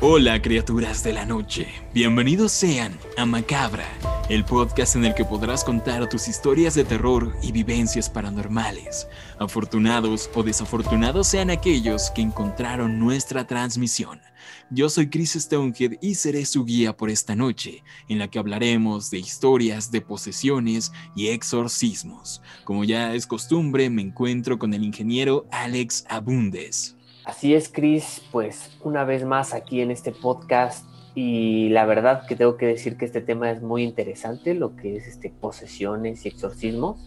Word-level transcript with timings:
Hola 0.00 0.40
criaturas 0.40 1.02
de 1.02 1.12
la 1.12 1.26
noche, 1.26 1.66
bienvenidos 1.92 2.52
sean 2.52 2.98
a 3.16 3.26
Macabra, 3.26 3.86
el 4.28 4.44
podcast 4.44 4.96
en 4.96 5.04
el 5.04 5.14
que 5.14 5.24
podrás 5.24 5.64
contar 5.64 6.08
tus 6.08 6.28
historias 6.28 6.74
de 6.74 6.84
terror 6.84 7.34
y 7.42 7.52
vivencias 7.52 8.08
paranormales. 8.08 9.08
Afortunados 9.38 10.30
o 10.34 10.42
desafortunados 10.42 11.26
sean 11.26 11.50
aquellos 11.50 12.10
que 12.10 12.22
encontraron 12.22 12.98
nuestra 12.98 13.46
transmisión. 13.46 14.20
Yo 14.70 14.88
soy 14.88 15.10
Chris 15.10 15.32
Stonehead 15.32 15.98
y 16.00 16.14
seré 16.14 16.44
su 16.44 16.64
guía 16.64 16.96
por 16.96 17.10
esta 17.10 17.34
noche, 17.34 17.82
en 18.08 18.18
la 18.18 18.28
que 18.28 18.38
hablaremos 18.38 19.10
de 19.10 19.18
historias 19.18 19.90
de 19.90 20.00
posesiones 20.00 20.92
y 21.14 21.28
exorcismos. 21.28 22.42
Como 22.64 22.84
ya 22.84 23.14
es 23.14 23.26
costumbre, 23.26 23.90
me 23.90 24.02
encuentro 24.02 24.58
con 24.58 24.72
el 24.72 24.84
ingeniero 24.84 25.46
Alex 25.50 26.04
Abundes. 26.08 26.96
Así 27.24 27.54
es, 27.54 27.68
Chris, 27.68 28.22
pues 28.30 28.70
una 28.80 29.04
vez 29.04 29.24
más 29.24 29.52
aquí 29.52 29.80
en 29.80 29.90
este 29.90 30.10
podcast 30.10 30.91
y 31.14 31.68
la 31.68 31.84
verdad 31.84 32.26
que 32.26 32.36
tengo 32.36 32.56
que 32.56 32.66
decir 32.66 32.96
que 32.96 33.04
este 33.04 33.20
tema 33.20 33.50
es 33.50 33.62
muy 33.62 33.82
interesante, 33.82 34.54
lo 34.54 34.76
que 34.76 34.96
es 34.96 35.06
este 35.06 35.30
posesiones 35.30 36.24
y 36.24 36.28
exorcismos 36.28 36.98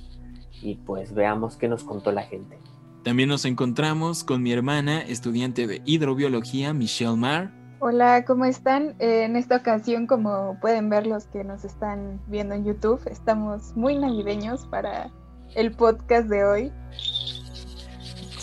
y 0.62 0.76
pues 0.76 1.14
veamos 1.14 1.58
qué 1.58 1.68
nos 1.68 1.84
contó 1.84 2.12
la 2.12 2.24
gente. 2.24 2.58
También 3.04 3.30
nos 3.30 3.46
encontramos 3.46 4.24
con 4.24 4.42
mi 4.42 4.52
hermana, 4.52 5.02
estudiante 5.02 5.68
de 5.68 5.82
hidrobiología, 5.86 6.74
Michelle 6.74 7.16
Marr. 7.16 7.52
Hola, 7.80 8.26
¿cómo 8.26 8.46
están? 8.46 8.96
Eh, 9.00 9.26
en 9.26 9.36
esta 9.36 9.58
ocasión, 9.58 10.08
como 10.08 10.58
pueden 10.60 10.90
ver 10.90 11.06
los 11.06 11.28
que 11.28 11.44
nos 11.44 11.64
están 11.66 12.20
viendo 12.28 12.56
en 12.56 12.66
YouTube, 12.66 13.00
estamos 13.06 13.76
muy 13.76 13.96
navideños 13.98 14.66
para 14.68 15.12
el 15.56 15.72
podcast 15.72 16.28
de 16.30 16.46
hoy. 16.46 16.72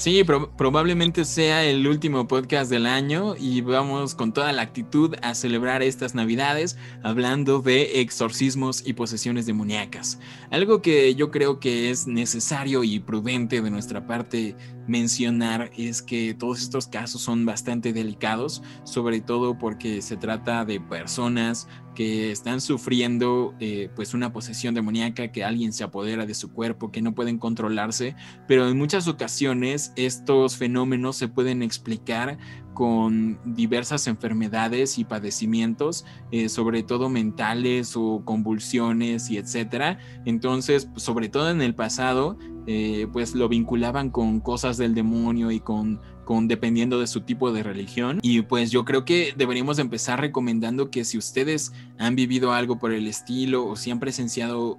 Sí, 0.03 0.25
probablemente 0.25 1.25
sea 1.25 1.63
el 1.63 1.87
último 1.87 2.27
podcast 2.27 2.69
del 2.69 2.87
año 2.87 3.37
y 3.39 3.61
vamos 3.61 4.17
con 4.17 4.33
toda 4.33 4.53
la 4.53 4.63
actitud 4.63 5.15
a 5.23 5.37
celebrar 5.37 5.81
estas 5.81 6.17
navidades 6.17 6.77
hablando 7.05 7.63
de 7.63 8.01
exorcismos 8.01 8.83
y 8.85 8.95
posesiones 8.95 9.47
demoníacas. 9.47 10.19
Algo 10.51 10.83
que 10.83 11.15
yo 11.15 11.31
creo 11.31 11.61
que 11.61 11.91
es 11.91 12.09
necesario 12.09 12.83
y 12.83 12.99
prudente 12.99 13.63
de 13.63 13.71
nuestra 13.71 14.05
parte 14.05 14.57
mencionar 14.87 15.71
es 15.77 16.03
que 16.03 16.35
todos 16.35 16.61
estos 16.63 16.87
casos 16.87 17.23
son 17.23 17.47
bastante 17.47 17.93
delicados, 17.93 18.63
sobre 18.85 19.21
todo 19.21 19.59
porque 19.59 20.03
se 20.03 20.17
trata 20.17 20.65
de 20.65 20.81
personas 20.81 21.69
que 21.95 22.31
están 22.31 22.61
sufriendo 22.61 23.55
eh, 23.61 23.91
pues 23.95 24.15
una 24.15 24.33
posesión 24.33 24.75
demoníaca, 24.75 25.31
que 25.31 25.45
alguien 25.45 25.73
se 25.73 25.85
apodera 25.85 26.27
de 26.27 26.35
su 26.35 26.53
cuerpo, 26.53 26.91
que 26.91 27.03
no 27.03 27.15
pueden 27.15 27.39
controlarse, 27.39 28.17
pero 28.49 28.69
en 28.69 28.79
muchas 28.79 29.09
ocasiones 29.09 29.93
estos 29.97 30.57
fenómenos 30.57 31.17
se 31.17 31.29
pueden 31.29 31.63
explicar 31.63 32.39
con 32.75 33.39
diversas 33.45 34.07
enfermedades 34.07 34.99
y 34.99 35.05
padecimientos, 35.05 36.05
eh, 36.31 36.49
sobre 36.49 36.83
todo 36.83 37.09
mentales 37.09 37.97
o 37.97 38.23
convulsiones 38.25 39.31
y 39.31 39.39
etcétera. 39.39 39.99
Entonces, 40.25 40.89
sobre 40.97 41.29
todo 41.29 41.51
en 41.51 41.63
el 41.63 41.75
pasado, 41.75 42.37
eh, 42.67 43.09
pues 43.13 43.35
lo 43.35 43.49
vinculaban 43.49 44.11
con 44.11 44.41
cosas 44.41 44.77
del 44.77 44.95
demonio 44.95 45.51
y 45.51 45.61
con, 45.61 46.01
dependiendo 46.45 46.99
de 46.99 47.07
su 47.07 47.23
tipo 47.23 47.53
de 47.53 47.63
religión. 47.63 48.19
Y 48.23 48.43
pues 48.43 48.71
yo 48.71 48.85
creo 48.85 49.05
que 49.05 49.35
deberíamos 49.37 49.79
empezar 49.79 50.21
recomendando 50.21 50.91
que 50.91 51.05
si 51.05 51.19
ustedes 51.19 51.73
han 51.99 52.17
vivido 52.17 52.53
algo 52.53 52.79
por 52.79 52.93
el 52.93 53.07
estilo 53.07 53.67
o 53.67 53.77
si 53.77 53.91
han 53.91 54.01
presenciado 54.01 54.79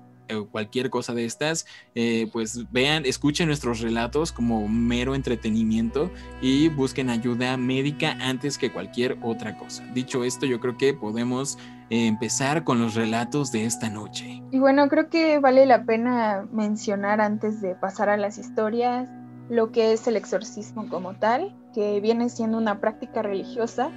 cualquier 0.52 0.90
cosa 0.90 1.14
de 1.14 1.26
estas, 1.26 1.66
eh, 1.96 2.30
pues 2.32 2.72
vean, 2.72 3.06
escuchen 3.06 3.48
nuestros 3.48 3.82
relatos 3.82 4.32
como 4.32 4.68
mero 4.68 5.16
entretenimiento 5.16 6.12
y 6.42 6.70
busquen 6.70 7.10
ayuda 7.10 7.58
médica 7.58 8.18
antes 8.22 8.58
que 8.58 8.72
cualquier 8.72 9.18
otra 9.22 9.58
cosa. 9.58 9.86
Dicho 9.94 10.24
esto, 10.24 10.46
yo 10.46 10.60
creo 10.60 10.78
que 10.78 10.94
podemos 10.94 11.58
eh, 11.90 12.08
empezar 12.08 12.64
con 12.64 12.80
los 12.80 12.96
relatos 12.96 13.52
de 13.52 13.66
esta 13.66 13.90
noche. 13.90 14.42
Y 14.52 14.60
bueno, 14.60 14.88
creo 14.90 15.10
que 15.10 15.40
vale 15.40 15.66
la 15.66 15.86
pena 15.86 16.48
mencionar 16.52 17.22
antes 17.22 17.62
de 17.62 17.76
pasar 17.76 18.10
a 18.10 18.18
las 18.18 18.38
historias 18.38 19.10
lo 19.50 19.72
que 19.72 19.94
es 19.94 20.08
el 20.08 20.16
exorcismo 20.16 20.88
como 20.90 21.16
tal, 21.16 21.54
que 21.74 22.00
viene 22.00 22.30
siendo 22.30 22.58
una 22.58 22.80
práctica 22.80 23.22
religiosa 23.22 23.92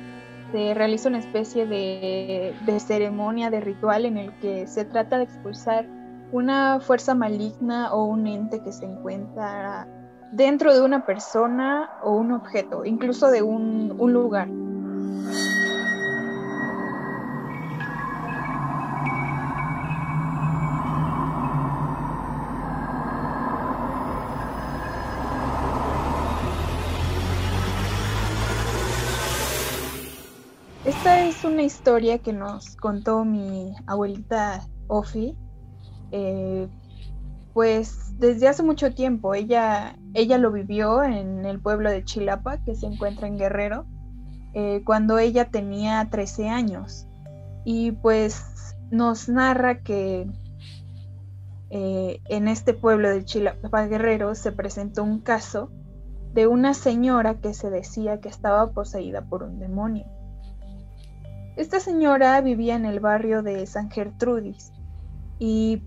se 0.52 0.74
realiza 0.74 1.08
una 1.08 1.18
especie 1.18 1.66
de, 1.66 2.54
de, 2.64 2.80
ceremonia, 2.80 3.50
de 3.50 3.60
ritual 3.60 4.06
en 4.06 4.16
el 4.16 4.32
que 4.34 4.66
se 4.66 4.84
trata 4.84 5.18
de 5.18 5.24
expulsar 5.24 5.86
una 6.32 6.80
fuerza 6.80 7.14
maligna 7.14 7.92
o 7.92 8.04
un 8.04 8.26
ente 8.26 8.60
que 8.60 8.72
se 8.72 8.84
encuentra 8.84 9.86
dentro 10.32 10.74
de 10.74 10.80
una 10.80 11.06
persona 11.06 11.90
o 12.02 12.12
un 12.12 12.32
objeto, 12.32 12.84
incluso 12.84 13.30
de 13.30 13.42
un, 13.42 13.94
un 13.98 14.12
lugar. 14.12 14.48
Esta 30.84 31.24
es 31.24 31.44
una 31.44 31.62
historia 31.62 32.18
que 32.18 32.32
nos 32.32 32.76
contó 32.76 33.24
mi 33.24 33.74
abuelita 33.86 34.60
Ofi 34.88 35.36
eh, 36.12 36.68
pues 37.52 38.18
desde 38.18 38.48
hace 38.48 38.62
mucho 38.62 38.92
tiempo. 38.92 39.34
Ella, 39.34 39.96
ella 40.14 40.38
lo 40.38 40.52
vivió 40.52 41.02
en 41.02 41.44
el 41.44 41.60
pueblo 41.60 41.90
de 41.90 42.04
Chilapa, 42.04 42.58
que 42.58 42.74
se 42.74 42.86
encuentra 42.86 43.28
en 43.28 43.38
Guerrero, 43.38 43.86
eh, 44.54 44.82
cuando 44.84 45.18
ella 45.18 45.50
tenía 45.50 46.08
13 46.10 46.48
años. 46.48 47.06
Y 47.64 47.92
pues 47.92 48.76
nos 48.90 49.28
narra 49.28 49.80
que 49.82 50.26
eh, 51.70 52.20
en 52.26 52.48
este 52.48 52.74
pueblo 52.74 53.10
de 53.10 53.24
Chilapa 53.24 53.86
Guerrero 53.86 54.34
se 54.34 54.52
presentó 54.52 55.02
un 55.02 55.20
caso 55.20 55.70
de 56.32 56.46
una 56.46 56.74
señora 56.74 57.40
que 57.40 57.54
se 57.54 57.70
decía 57.70 58.20
que 58.20 58.28
estaba 58.28 58.70
poseída 58.72 59.22
por 59.22 59.42
un 59.42 59.58
demonio. 59.58 60.04
Esta 61.56 61.80
señora 61.80 62.38
vivía 62.42 62.76
en 62.76 62.84
el 62.84 63.00
barrio 63.00 63.42
de 63.42 63.66
San 63.66 63.90
Gertrudis 63.90 64.72
y 65.38 65.82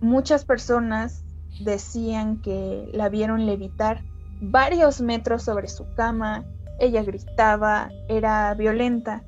muchas 0.00 0.44
personas 0.44 1.24
decían 1.60 2.40
que 2.40 2.88
la 2.92 3.08
vieron 3.08 3.46
levitar 3.46 4.02
varios 4.40 5.00
metros 5.00 5.42
sobre 5.42 5.68
su 5.68 5.92
cama, 5.94 6.44
ella 6.78 7.02
gritaba, 7.02 7.90
era 8.08 8.54
violenta. 8.54 9.24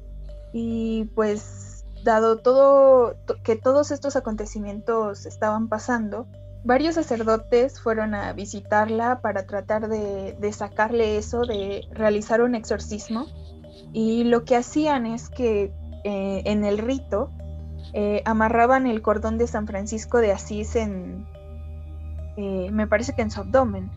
Y 0.53 1.07
pues 1.15 1.85
dado 2.05 2.39
todo 2.39 3.17
que 3.45 3.57
todos 3.57 3.91
estos 3.91 4.17
acontecimientos 4.17 5.25
estaban 5.27 5.69
pasando, 5.69 6.27
varios 6.65 6.95
sacerdotes 6.95 7.81
fueron 7.81 8.15
a 8.15 8.33
visitarla 8.33 9.21
para 9.21 9.47
tratar 9.47 9.89
de, 9.89 10.53
sacarle 10.53 11.17
eso, 11.17 11.43
de 11.43 11.87
realizar 11.93 12.43
un 12.43 12.55
exorcismo. 12.55 13.27
Y 13.93 14.25
lo 14.25 14.45
que 14.45 14.57
hacían 14.57 15.07
es 15.07 15.29
que 15.29 15.73
eh, 16.05 16.43
en 16.45 16.65
el 16.65 16.79
rito 16.79 17.31
eh, 17.95 18.23
amarraban 18.25 18.87
el 18.87 19.03
cordón 19.03 19.37
de 19.37 19.47
San 19.47 19.67
Francisco 19.67 20.19
de 20.19 20.33
Asís 20.33 20.77
en, 20.77 21.27
eh, 22.37 22.71
me 22.73 22.87
parece 22.87 23.15
que 23.15 23.23
en 23.23 23.31
su 23.31 23.41
abdomen. 23.41 23.91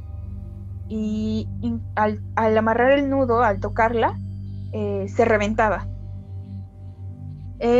Y, 0.88 1.48
al, 1.96 2.22
amarrar 2.36 2.92
el 2.92 3.10
nudo, 3.10 3.42
al 3.42 3.60
tocarla, 3.60 4.20
eh, 4.74 5.08
se 5.08 5.26
reventaba. 5.26 5.88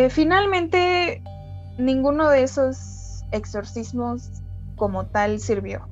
finalmente, 0.10 1.22
ninguno 1.78 2.30
de 2.30 2.44
esos 2.44 3.24
exorcismos 3.32 4.32
como 4.76 5.06
tal 5.08 5.40
sirvió. 5.40 5.88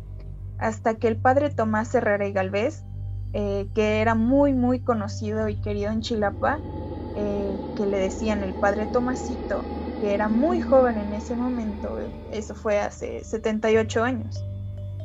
Hasta 0.58 0.96
que 0.96 1.08
el 1.08 1.18
padre 1.18 1.50
Tomás 1.52 1.94
Herrera 1.94 2.26
y 2.26 2.32
Galvez, 2.32 2.84
que 3.34 4.02
era 4.02 4.16
muy, 4.16 4.54
muy 4.54 4.80
conocido 4.80 5.50
y 5.50 5.62
querido 5.62 5.92
en 5.92 6.02
Chilapa, 6.02 6.62
que 7.14 7.86
le 7.86 7.98
decían 7.98 8.42
el 8.42 8.56
padre 8.56 8.88
Tomasito, 8.88 9.66
que 10.04 10.14
era 10.14 10.28
muy 10.28 10.60
joven 10.60 10.98
en 10.98 11.14
ese 11.14 11.34
momento, 11.34 11.98
eso 12.30 12.56
fue 12.56 12.78
hace 12.78 13.24
78 13.24 14.04
años, 14.04 14.44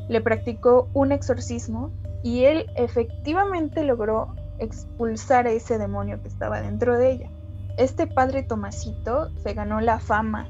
le 0.09 0.21
practicó 0.21 0.89
un 0.93 1.13
exorcismo 1.13 1.93
y 2.25 2.47
él 2.47 2.67
efectivamente 2.75 3.85
logró 3.85 4.35
expulsar 4.59 5.47
a 5.47 5.53
ese 5.53 5.79
demonio 5.79 6.21
que 6.21 6.27
estaba 6.27 6.61
dentro 6.61 6.99
de 6.99 7.13
ella. 7.13 7.31
Este 7.77 8.09
padre 8.09 8.43
Tomasito 8.43 9.31
se 9.37 9.55
ganó 9.55 9.81
la 9.81 10.01
fama 10.01 10.49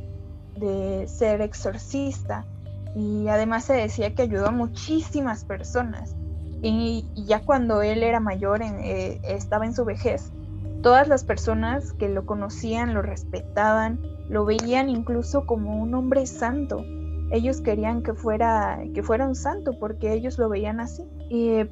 de 0.57 1.07
ser 1.09 1.43
exorcista 1.43 2.47
y 2.97 3.29
además 3.29 3.67
se 3.67 3.75
decía 3.75 4.15
que 4.15 4.23
ayudó 4.23 4.47
a 4.47 4.51
muchísimas 4.51 5.45
personas. 5.45 6.17
Y, 6.63 7.05
ya 7.15 7.45
cuando 7.45 7.83
él 7.83 8.03
era 8.03 8.19
mayor, 8.19 8.63
eh, 8.63 9.21
estaba 9.25 9.67
en 9.67 9.75
su 9.75 9.85
vejez, 9.85 10.33
todas 10.83 11.07
las 11.07 11.23
personas 11.23 11.93
que 11.93 12.09
lo 12.09 12.25
conocían 12.25 12.95
lo 12.95 13.03
respetaban 13.03 14.01
lo 14.29 14.45
veían 14.45 14.89
incluso 14.89 15.47
como 15.47 15.83
un 15.83 15.95
hombre 15.95 16.27
santo 16.27 16.85
ellos 17.31 17.61
querían 17.61 18.03
que 18.03 18.15
fuera, 18.15 18.81
que 18.95 19.03
fuera 19.03 19.27
un 19.27 19.35
santo 19.35 19.79
porque 19.79 20.13
ellos 20.15 20.39
lo 20.39 20.49
veían 20.49 20.81
así, 20.81 21.05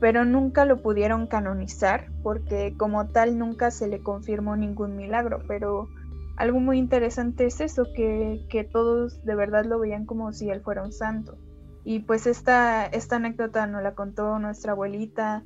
pero 0.00 0.24
nunca 0.24 0.66
lo 0.66 0.82
pudieron 0.82 1.26
canonizar 1.26 2.10
porque 2.22 2.74
como 2.76 3.08
tal 3.08 3.38
nunca 3.38 3.70
se 3.70 3.88
le 3.88 4.02
confirmó 4.02 4.56
ningún 4.56 4.96
milagro, 4.96 5.42
pero 5.48 5.88
algo 6.36 6.60
muy 6.60 6.78
interesante 6.78 7.46
es 7.46 7.60
eso, 7.60 7.86
que, 7.94 8.44
que 8.50 8.64
todos 8.64 9.24
de 9.24 9.34
verdad 9.34 9.64
lo 9.64 9.78
veían 9.78 10.04
como 10.04 10.32
si 10.32 10.50
él 10.50 10.60
fuera 10.60 10.82
un 10.82 10.92
santo. 10.92 11.38
Y 11.84 12.00
pues 12.00 12.26
esta, 12.26 12.84
esta 12.84 13.16
anécdota 13.16 13.66
nos 13.66 13.82
la 13.82 13.94
contó 13.94 14.38
nuestra 14.38 14.72
abuelita 14.72 15.42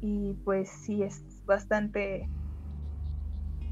y 0.00 0.34
pues 0.44 0.70
sí 0.70 1.02
es 1.02 1.22
bastante, 1.44 2.30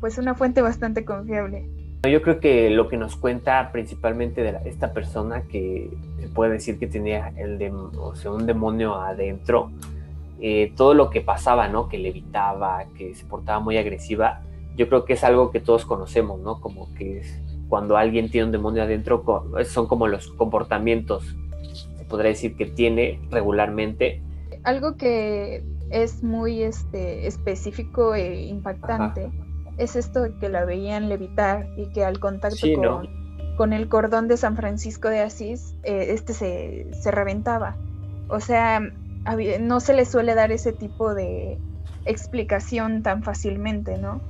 pues 0.00 0.18
una 0.18 0.34
fuente 0.34 0.60
bastante 0.60 1.06
confiable. 1.06 1.83
Yo 2.08 2.22
creo 2.22 2.40
que 2.40 2.70
lo 2.70 2.88
que 2.88 2.96
nos 2.96 3.16
cuenta 3.16 3.70
principalmente 3.72 4.42
de 4.42 4.58
esta 4.68 4.92
persona 4.92 5.42
que 5.42 5.90
se 6.20 6.28
puede 6.28 6.52
decir 6.52 6.78
que 6.78 6.86
tenía 6.86 7.32
el 7.36 7.58
o 7.98 8.14
sea, 8.14 8.32
un 8.32 8.46
demonio 8.46 8.96
adentro, 8.96 9.70
eh, 10.40 10.72
todo 10.76 10.94
lo 10.94 11.10
que 11.10 11.20
pasaba, 11.20 11.68
¿no? 11.68 11.88
Que 11.88 11.98
le 11.98 12.10
evitaba, 12.10 12.84
que 12.96 13.14
se 13.14 13.24
portaba 13.24 13.60
muy 13.60 13.78
agresiva, 13.78 14.42
yo 14.76 14.88
creo 14.88 15.04
que 15.04 15.14
es 15.14 15.24
algo 15.24 15.50
que 15.50 15.60
todos 15.60 15.86
conocemos, 15.86 16.40
¿no? 16.40 16.60
Como 16.60 16.92
que 16.94 17.20
es 17.20 17.40
cuando 17.68 17.96
alguien 17.96 18.30
tiene 18.30 18.46
un 18.46 18.52
demonio 18.52 18.82
adentro, 18.82 19.24
son 19.64 19.86
como 19.86 20.06
los 20.06 20.28
comportamientos, 20.28 21.34
se 21.96 22.04
podría 22.04 22.30
decir 22.30 22.56
que 22.56 22.66
tiene 22.66 23.20
regularmente. 23.30 24.20
Algo 24.64 24.96
que 24.96 25.62
es 25.90 26.22
muy 26.22 26.62
este, 26.62 27.26
específico 27.26 28.14
e 28.14 28.46
impactante 28.46 29.30
es 29.78 29.96
esto 29.96 30.26
que 30.40 30.48
la 30.48 30.64
veían 30.64 31.08
levitar 31.08 31.68
y 31.76 31.86
que 31.90 32.04
al 32.04 32.20
contacto 32.20 32.66
con, 33.56 33.72
el 33.72 33.88
cordón 33.88 34.28
de 34.28 34.36
San 34.36 34.56
Francisco 34.56 35.08
de 35.08 35.20
Asís, 35.20 35.74
eh, 35.82 36.06
este 36.10 36.32
se, 36.32 36.88
se, 36.92 37.10
reventaba. 37.10 37.76
O 38.28 38.40
sea, 38.40 38.80
no 39.60 39.80
se 39.80 39.94
le 39.94 40.04
suele 40.04 40.34
dar 40.34 40.52
ese 40.52 40.72
tipo 40.72 41.14
de 41.14 41.58
explicación 42.04 43.02
tan 43.02 43.22
fácilmente, 43.22 43.98
¿no? 43.98 44.20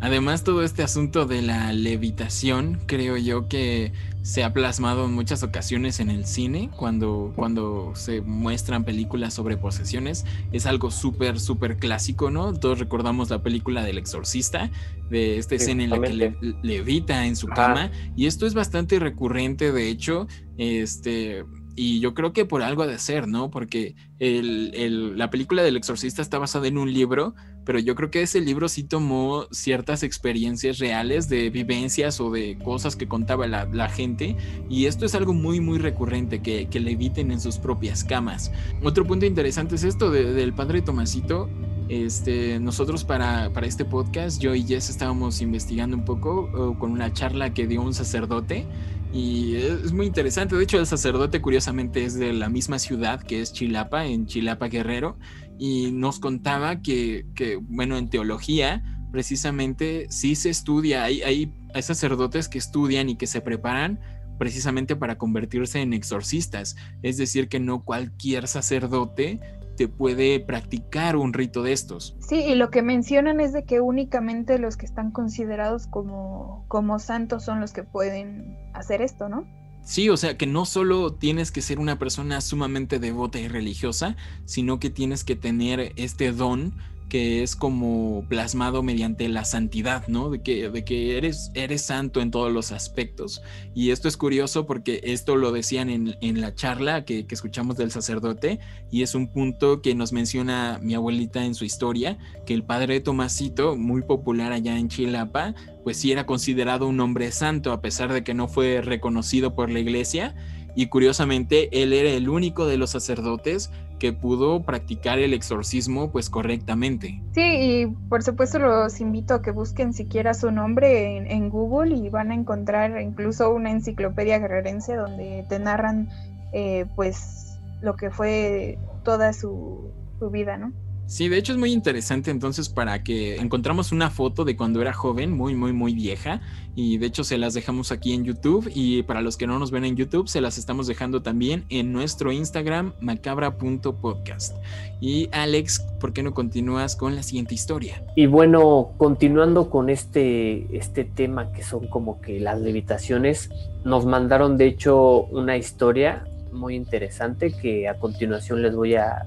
Además, 0.00 0.44
todo 0.44 0.62
este 0.62 0.82
asunto 0.82 1.26
de 1.26 1.42
la 1.42 1.72
levitación, 1.72 2.80
creo 2.86 3.18
yo 3.18 3.48
que 3.48 3.92
se 4.22 4.44
ha 4.44 4.52
plasmado 4.52 5.04
en 5.04 5.12
muchas 5.12 5.42
ocasiones 5.42 6.00
en 6.00 6.10
el 6.10 6.24
cine, 6.24 6.70
cuando, 6.74 7.32
cuando 7.36 7.92
se 7.94 8.20
muestran 8.22 8.84
películas 8.84 9.34
sobre 9.34 9.58
posesiones. 9.58 10.24
Es 10.52 10.64
algo 10.64 10.90
súper, 10.90 11.38
súper 11.38 11.76
clásico, 11.76 12.30
¿no? 12.30 12.54
Todos 12.54 12.78
recordamos 12.78 13.28
la 13.28 13.42
película 13.42 13.82
del 13.82 13.98
exorcista, 13.98 14.70
de 15.10 15.38
esta 15.38 15.56
escena 15.56 15.84
en 15.84 15.90
la 15.90 16.00
que 16.00 16.34
levita 16.62 17.26
en 17.26 17.36
su 17.36 17.46
cama. 17.48 17.90
Y 18.16 18.26
esto 18.26 18.46
es 18.46 18.54
bastante 18.54 18.98
recurrente, 18.98 19.70
de 19.70 19.88
hecho, 19.88 20.28
este 20.56 21.44
y 21.82 21.98
yo 21.98 22.12
creo 22.12 22.34
que 22.34 22.44
por 22.44 22.62
algo 22.62 22.82
ha 22.82 22.86
de 22.86 22.98
ser, 22.98 23.26
¿no? 23.26 23.50
Porque 23.50 23.94
la 24.18 25.30
película 25.30 25.62
del 25.62 25.78
exorcista 25.78 26.20
está 26.20 26.38
basada 26.38 26.68
en 26.68 26.76
un 26.76 26.92
libro, 26.92 27.34
pero 27.64 27.78
yo 27.78 27.94
creo 27.94 28.10
que 28.10 28.20
ese 28.20 28.42
libro 28.42 28.68
sí 28.68 28.84
tomó 28.84 29.46
ciertas 29.50 30.02
experiencias 30.02 30.76
reales 30.76 31.30
de 31.30 31.48
vivencias 31.48 32.20
o 32.20 32.30
de 32.30 32.58
cosas 32.62 32.96
que 32.96 33.08
contaba 33.08 33.46
la, 33.46 33.88
gente. 33.88 34.36
Y 34.68 34.84
esto 34.84 35.06
es 35.06 35.14
algo 35.14 35.32
muy, 35.32 35.60
muy 35.60 35.78
recurrente, 35.78 36.42
que, 36.42 36.68
que 36.68 36.80
le 36.80 36.90
eviten 36.90 37.30
en 37.30 37.40
sus 37.40 37.56
propias 37.56 38.04
camas. 38.04 38.52
Otro 38.82 39.06
punto 39.06 39.24
interesante 39.24 39.76
es 39.76 39.84
esto 39.84 40.10
del 40.10 40.52
padre 40.52 40.82
Tomasito. 40.82 41.48
Este, 41.88 42.60
nosotros 42.60 43.04
para, 43.04 43.54
para, 43.54 43.66
este 43.66 43.86
podcast, 43.86 44.38
yo 44.38 44.54
y 44.54 44.64
Jess 44.64 44.90
estábamos 44.90 45.40
investigando 45.40 45.96
un 45.96 46.04
poco 46.04 46.76
con 46.78 46.92
una 46.92 47.10
charla 47.14 47.54
que 47.54 47.66
dio 47.66 47.80
un 47.80 47.94
sacerdote 47.94 48.66
y 49.12 49.56
es 49.56 49.92
muy 49.92 50.06
interesante. 50.06 50.56
De 50.56 50.62
hecho, 50.62 50.78
el 50.78 50.86
sacerdote 50.86 51.40
curiosamente 51.40 52.04
es 52.04 52.14
de 52.14 52.32
la 52.32 52.48
misma 52.48 52.78
ciudad 52.78 53.22
que 53.22 53.40
es 53.40 53.52
Chilapa, 53.52 54.06
en 54.06 54.26
Chilapa 54.26 54.68
Guerrero, 54.68 55.18
y 55.58 55.90
nos 55.90 56.20
contaba 56.20 56.80
que, 56.80 57.26
bueno, 57.62 57.96
en 57.98 58.08
teología, 58.08 58.82
precisamente 59.10 60.06
sí 60.10 60.34
se 60.36 60.50
estudia, 60.50 61.04
hay, 61.04 61.22
hay, 61.22 61.52
hay 61.74 61.82
sacerdotes 61.82 62.48
que 62.48 62.58
estudian 62.58 63.08
y 63.08 63.16
que 63.16 63.26
se 63.26 63.40
preparan 63.40 63.98
precisamente 64.38 64.96
para 64.96 65.18
convertirse 65.18 65.82
en 65.82 65.92
exorcistas. 65.92 66.76
Es 67.02 67.18
decir, 67.18 67.48
que 67.48 67.60
no 67.60 67.82
cualquier 67.82 68.48
sacerdote 68.48 69.40
puede 69.88 70.40
practicar 70.40 71.16
un 71.16 71.32
rito 71.32 71.62
de 71.62 71.72
estos. 71.72 72.16
Sí, 72.20 72.36
y 72.36 72.54
lo 72.54 72.70
que 72.70 72.82
mencionan 72.82 73.40
es 73.40 73.52
de 73.52 73.64
que 73.64 73.80
únicamente 73.80 74.58
los 74.58 74.76
que 74.76 74.86
están 74.86 75.10
considerados 75.10 75.86
como, 75.86 76.64
como 76.68 76.98
santos 76.98 77.44
son 77.44 77.60
los 77.60 77.72
que 77.72 77.82
pueden 77.82 78.56
hacer 78.74 79.02
esto, 79.02 79.28
¿no? 79.28 79.46
Sí, 79.82 80.08
o 80.08 80.16
sea 80.16 80.36
que 80.36 80.46
no 80.46 80.66
solo 80.66 81.14
tienes 81.14 81.50
que 81.50 81.62
ser 81.62 81.78
una 81.78 81.98
persona 81.98 82.40
sumamente 82.40 82.98
devota 82.98 83.40
y 83.40 83.48
religiosa, 83.48 84.16
sino 84.44 84.78
que 84.78 84.90
tienes 84.90 85.24
que 85.24 85.36
tener 85.36 85.92
este 85.96 86.32
don 86.32 86.74
que 87.10 87.42
es 87.42 87.56
como 87.56 88.24
plasmado 88.28 88.82
mediante 88.82 89.28
la 89.28 89.44
santidad, 89.44 90.08
¿no? 90.08 90.30
De 90.30 90.40
que, 90.40 90.70
de 90.70 90.84
que 90.84 91.18
eres, 91.18 91.50
eres 91.52 91.82
santo 91.82 92.22
en 92.22 92.30
todos 92.30 92.50
los 92.50 92.72
aspectos. 92.72 93.42
Y 93.74 93.90
esto 93.90 94.08
es 94.08 94.16
curioso 94.16 94.66
porque 94.66 95.00
esto 95.04 95.36
lo 95.36 95.52
decían 95.52 95.90
en, 95.90 96.16
en 96.22 96.40
la 96.40 96.54
charla 96.54 97.04
que, 97.04 97.26
que, 97.26 97.34
escuchamos 97.34 97.76
del 97.76 97.90
sacerdote 97.90 98.60
y 98.90 99.02
es 99.02 99.14
un 99.14 99.28
punto 99.28 99.82
que 99.82 99.94
nos 99.94 100.12
menciona 100.12 100.78
mi 100.80 100.94
abuelita 100.94 101.44
en 101.44 101.54
su 101.54 101.66
historia, 101.66 102.16
que 102.46 102.54
el 102.54 102.64
padre 102.64 103.00
Tomasito, 103.00 103.76
muy 103.76 104.00
popular 104.00 104.52
allá 104.52 104.78
en 104.78 104.88
Chilapa, 104.88 105.54
pues 105.84 105.98
sí 105.98 106.12
era 106.12 106.24
considerado 106.24 106.86
un 106.86 107.00
hombre 107.00 107.32
santo 107.32 107.72
a 107.72 107.82
pesar 107.82 108.12
de 108.12 108.24
que 108.24 108.32
no 108.32 108.48
fue 108.48 108.80
reconocido 108.80 109.54
por 109.54 109.70
la 109.70 109.80
iglesia 109.80 110.34
y 110.74 110.86
curiosamente 110.86 111.82
él 111.82 111.92
era 111.92 112.10
el 112.10 112.28
único 112.28 112.66
de 112.66 112.76
los 112.76 112.90
sacerdotes 112.90 113.70
que 114.00 114.12
pudo 114.12 114.64
practicar 114.64 115.20
el 115.20 115.32
exorcismo 115.32 116.10
pues 116.10 116.28
correctamente. 116.28 117.22
Sí, 117.32 117.42
y 117.42 117.86
por 118.08 118.24
supuesto 118.24 118.58
los 118.58 119.00
invito 119.00 119.34
a 119.34 119.42
que 119.42 119.52
busquen 119.52 119.92
siquiera 119.92 120.34
su 120.34 120.50
nombre 120.50 121.18
en, 121.32 121.50
Google 121.50 121.94
y 121.94 122.08
van 122.08 122.32
a 122.32 122.34
encontrar 122.34 123.00
incluso 123.00 123.52
una 123.52 123.70
enciclopedia 123.70 124.38
guerrerense 124.38 124.94
donde 124.94 125.44
te 125.48 125.58
narran 125.58 126.08
eh, 126.52 126.86
pues 126.96 127.58
lo 127.80 127.94
que 127.94 128.10
fue 128.10 128.78
toda 129.04 129.32
su, 129.32 129.92
su 130.18 130.30
vida, 130.30 130.56
¿no? 130.56 130.72
Sí, 131.10 131.28
de 131.28 131.38
hecho 131.38 131.50
es 131.50 131.58
muy 131.58 131.72
interesante 131.72 132.30
entonces 132.30 132.68
para 132.68 133.02
que 133.02 133.34
encontramos 133.34 133.90
una 133.90 134.10
foto 134.10 134.44
de 134.44 134.54
cuando 134.56 134.80
era 134.80 134.92
joven, 134.92 135.32
muy, 135.32 135.56
muy, 135.56 135.72
muy 135.72 135.92
vieja. 135.92 136.40
Y 136.76 136.98
de 136.98 137.06
hecho 137.06 137.24
se 137.24 137.36
las 137.36 137.52
dejamos 137.52 137.90
aquí 137.90 138.12
en 138.12 138.22
YouTube. 138.22 138.70
Y 138.72 139.02
para 139.02 139.20
los 139.20 139.36
que 139.36 139.48
no 139.48 139.58
nos 139.58 139.72
ven 139.72 139.84
en 139.84 139.96
YouTube, 139.96 140.28
se 140.28 140.40
las 140.40 140.56
estamos 140.56 140.86
dejando 140.86 141.20
también 141.20 141.64
en 141.68 141.92
nuestro 141.92 142.30
Instagram, 142.30 142.92
macabra.podcast. 143.00 144.54
Y 145.00 145.28
Alex, 145.32 145.80
¿por 145.98 146.12
qué 146.12 146.22
no 146.22 146.32
continúas 146.32 146.94
con 146.94 147.16
la 147.16 147.24
siguiente 147.24 147.56
historia? 147.56 148.04
Y 148.14 148.26
bueno, 148.26 148.92
continuando 148.96 149.68
con 149.68 149.90
este, 149.90 150.68
este 150.76 151.02
tema 151.02 151.50
que 151.50 151.64
son 151.64 151.88
como 151.88 152.20
que 152.20 152.38
las 152.38 152.60
levitaciones, 152.60 153.50
nos 153.84 154.06
mandaron 154.06 154.56
de 154.56 154.68
hecho 154.68 155.22
una 155.22 155.56
historia 155.56 156.22
muy 156.52 156.76
interesante 156.76 157.50
que 157.50 157.88
a 157.88 157.98
continuación 157.98 158.62
les 158.62 158.76
voy 158.76 158.94
a 158.94 159.26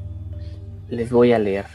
les 0.94 1.12
voy 1.12 1.34
a 1.34 1.40
leer. 1.40 1.66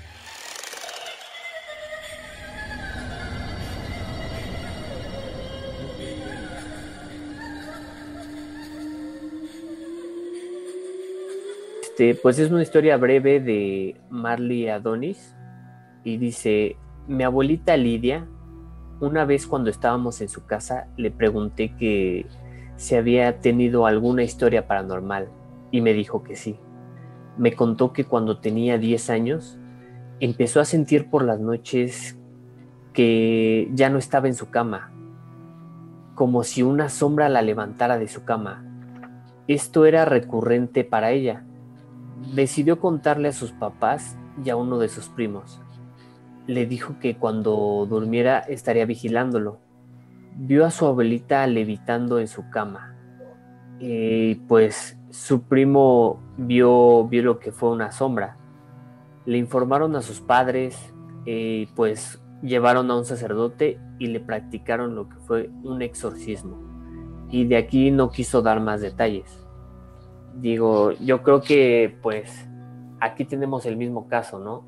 Este, 11.82 12.14
pues 12.14 12.38
es 12.38 12.50
una 12.50 12.62
historia 12.62 12.96
breve 12.96 13.40
de 13.40 14.00
Marley 14.08 14.68
Adonis 14.68 15.34
y 16.04 16.16
dice, 16.16 16.76
mi 17.08 17.24
abuelita 17.24 17.76
Lidia, 17.76 18.26
una 19.00 19.24
vez 19.24 19.46
cuando 19.46 19.68
estábamos 19.70 20.20
en 20.20 20.28
su 20.28 20.46
casa, 20.46 20.88
le 20.96 21.10
pregunté 21.10 21.74
que 21.76 22.26
si 22.76 22.94
había 22.94 23.40
tenido 23.40 23.86
alguna 23.86 24.22
historia 24.22 24.68
paranormal 24.68 25.28
y 25.72 25.80
me 25.80 25.92
dijo 25.92 26.22
que 26.22 26.36
sí 26.36 26.58
me 27.38 27.54
contó 27.54 27.92
que 27.92 28.04
cuando 28.04 28.38
tenía 28.38 28.78
10 28.78 29.10
años 29.10 29.58
empezó 30.20 30.60
a 30.60 30.64
sentir 30.64 31.08
por 31.08 31.24
las 31.24 31.40
noches 31.40 32.18
que 32.92 33.70
ya 33.72 33.90
no 33.90 33.98
estaba 33.98 34.26
en 34.26 34.34
su 34.34 34.50
cama, 34.50 34.90
como 36.14 36.42
si 36.42 36.62
una 36.62 36.88
sombra 36.88 37.28
la 37.28 37.42
levantara 37.42 37.98
de 37.98 38.08
su 38.08 38.24
cama. 38.24 38.64
Esto 39.46 39.86
era 39.86 40.04
recurrente 40.04 40.84
para 40.84 41.12
ella. 41.12 41.44
Decidió 42.34 42.80
contarle 42.80 43.28
a 43.28 43.32
sus 43.32 43.52
papás 43.52 44.16
y 44.44 44.50
a 44.50 44.56
uno 44.56 44.78
de 44.78 44.88
sus 44.88 45.08
primos. 45.08 45.60
Le 46.46 46.66
dijo 46.66 46.96
que 47.00 47.16
cuando 47.16 47.86
durmiera 47.88 48.40
estaría 48.40 48.84
vigilándolo. 48.84 49.60
Vio 50.34 50.66
a 50.66 50.70
su 50.70 50.86
abuelita 50.86 51.46
levitando 51.46 52.18
en 52.18 52.26
su 52.26 52.50
cama. 52.50 52.94
Y 53.78 54.34
pues 54.34 54.97
su 55.10 55.42
primo 55.42 56.20
vio, 56.36 57.06
vio 57.08 57.22
lo 57.22 57.38
que 57.38 57.52
fue 57.52 57.70
una 57.70 57.92
sombra. 57.92 58.36
Le 59.24 59.38
informaron 59.38 59.96
a 59.96 60.02
sus 60.02 60.20
padres, 60.20 60.92
eh, 61.26 61.68
pues 61.74 62.22
llevaron 62.42 62.90
a 62.90 62.96
un 62.96 63.04
sacerdote 63.04 63.80
y 63.98 64.08
le 64.08 64.20
practicaron 64.20 64.94
lo 64.94 65.08
que 65.08 65.16
fue 65.16 65.50
un 65.62 65.82
exorcismo. 65.82 66.58
Y 67.30 67.44
de 67.46 67.56
aquí 67.56 67.90
no 67.90 68.10
quiso 68.10 68.42
dar 68.42 68.60
más 68.60 68.80
detalles. 68.80 69.46
Digo, 70.34 70.92
yo 70.92 71.22
creo 71.22 71.40
que 71.42 71.96
pues 72.02 72.48
aquí 73.00 73.24
tenemos 73.24 73.66
el 73.66 73.76
mismo 73.76 74.08
caso, 74.08 74.38
¿no? 74.38 74.64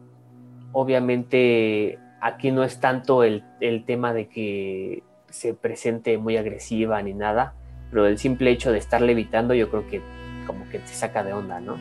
Obviamente 0.73 1.99
aquí 2.21 2.51
no 2.51 2.65
es 2.65 2.81
tanto 2.81 3.25
el, 3.25 3.45
el 3.61 3.85
tema 3.85 4.13
de 4.13 4.29
que 4.29 5.03
se 5.29 5.55
presente 5.55 6.19
muy 6.19 6.37
agresiva 6.37 7.01
ni 7.03 7.15
nada, 7.15 7.55
pero 7.91 8.07
el 8.07 8.19
simple 8.19 8.51
hecho 8.51 8.73
de 8.73 8.79
estar 8.79 9.01
levitando 9.01 9.55
yo 9.55 9.71
creo 9.71 9.87
que 9.87 10.03
como 10.47 10.69
que 10.69 10.79
te 10.79 10.89
saca 10.89 11.23
de 11.23 11.33
onda, 11.33 11.61
¿no? 11.61 11.77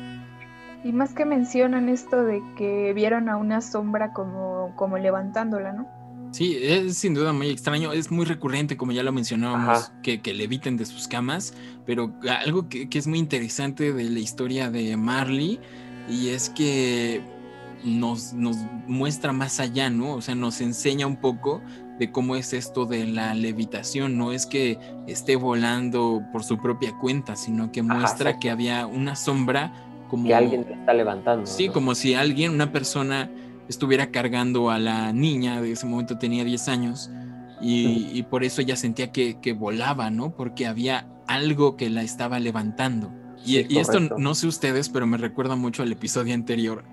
Y 0.84 0.94
más 0.94 1.14
que 1.14 1.26
mencionan 1.26 1.90
esto 1.90 2.24
de 2.24 2.42
que 2.58 2.94
vieron 2.94 3.28
a 3.30 3.38
una 3.38 3.62
sombra 3.62 4.14
como, 4.14 4.74
como 4.76 4.98
levantándola, 4.98 5.74
¿no? 5.74 5.88
Sí, 6.32 6.58
es 6.62 6.98
sin 6.98 7.16
duda 7.16 7.34
muy 7.34 7.50
extraño, 7.50 7.92
es 7.92 8.12
muy 8.12 8.26
recurrente, 8.26 8.78
como 8.78 8.92
ya 8.92 9.02
lo 9.04 9.12
mencionábamos, 9.12 9.92
que, 10.04 10.22
que 10.22 10.34
leviten 10.34 10.78
de 10.78 10.86
sus 10.86 11.08
camas, 11.08 11.56
pero 11.86 12.14
algo 12.46 12.70
que, 12.70 12.88
que, 12.88 13.00
es 13.00 13.08
muy 13.08 13.18
interesante 13.18 13.92
de 13.92 14.04
la 14.04 14.20
historia 14.20 14.70
de 14.70 14.96
Marley, 14.96 15.60
y 16.08 16.30
es 16.30 16.52
que 16.52 17.24
nos, 17.84 18.34
nos 18.34 18.58
muestra 18.88 19.34
más 19.34 19.60
allá, 19.60 19.90
¿no? 19.90 20.14
O 20.14 20.22
sea, 20.22 20.36
nos 20.36 20.62
enseña 20.62 21.08
un 21.08 21.18
poco 21.18 21.62
de 22.00 22.12
cómo 22.12 22.36
es 22.36 22.54
esto 22.54 22.86
de 22.86 23.06
la 23.06 23.34
levitación. 23.36 24.18
No 24.18 24.32
es 24.32 24.46
que 24.46 24.80
esté 25.06 25.36
volando 25.36 26.24
por 26.32 26.44
su 26.44 26.58
propia 26.58 26.94
cuenta, 26.98 27.36
sino 27.36 27.72
que 27.72 27.84
muestra 27.84 28.32
Ajá, 28.32 28.40
que 28.40 28.50
había 28.50 28.88
una 28.88 29.16
sombra 29.16 29.74
como... 30.10 30.26
Que 30.26 30.34
alguien 30.34 30.64
te 30.64 30.74
está 30.74 30.94
levantando. 30.94 31.46
Sí, 31.46 31.68
¿no? 31.68 31.74
como 31.74 31.94
si 31.94 32.16
alguien, 32.16 32.54
una 32.54 32.72
persona, 32.72 33.30
estuviera 33.68 34.12
cargando 34.12 34.72
a 34.72 34.80
la 34.80 35.12
niña, 35.14 35.62
de 35.62 35.74
ese 35.74 35.86
momento 35.86 36.18
tenía 36.18 36.44
10 36.44 36.68
años, 36.70 37.12
y, 37.62 38.10
y 38.14 38.24
por 38.24 38.46
eso 38.46 38.62
ella 38.62 38.78
sentía 38.78 39.12
que, 39.12 39.40
que, 39.42 39.52
volaba, 39.52 40.10
¿no? 40.10 40.32
Porque 40.32 40.66
había 40.66 41.08
algo 41.28 41.76
que 41.76 41.90
la 41.90 42.02
estaba 42.02 42.40
levantando. 42.40 43.12
Y, 43.46 43.58
sí, 43.58 43.66
y 43.70 43.78
esto 43.78 44.00
no 44.00 44.34
sé 44.34 44.48
ustedes, 44.48 44.88
pero 44.88 45.06
me 45.06 45.18
recuerda 45.18 45.58
mucho 45.58 45.84
al 45.84 45.92
episodio 45.92 46.34
anterior 46.34 46.86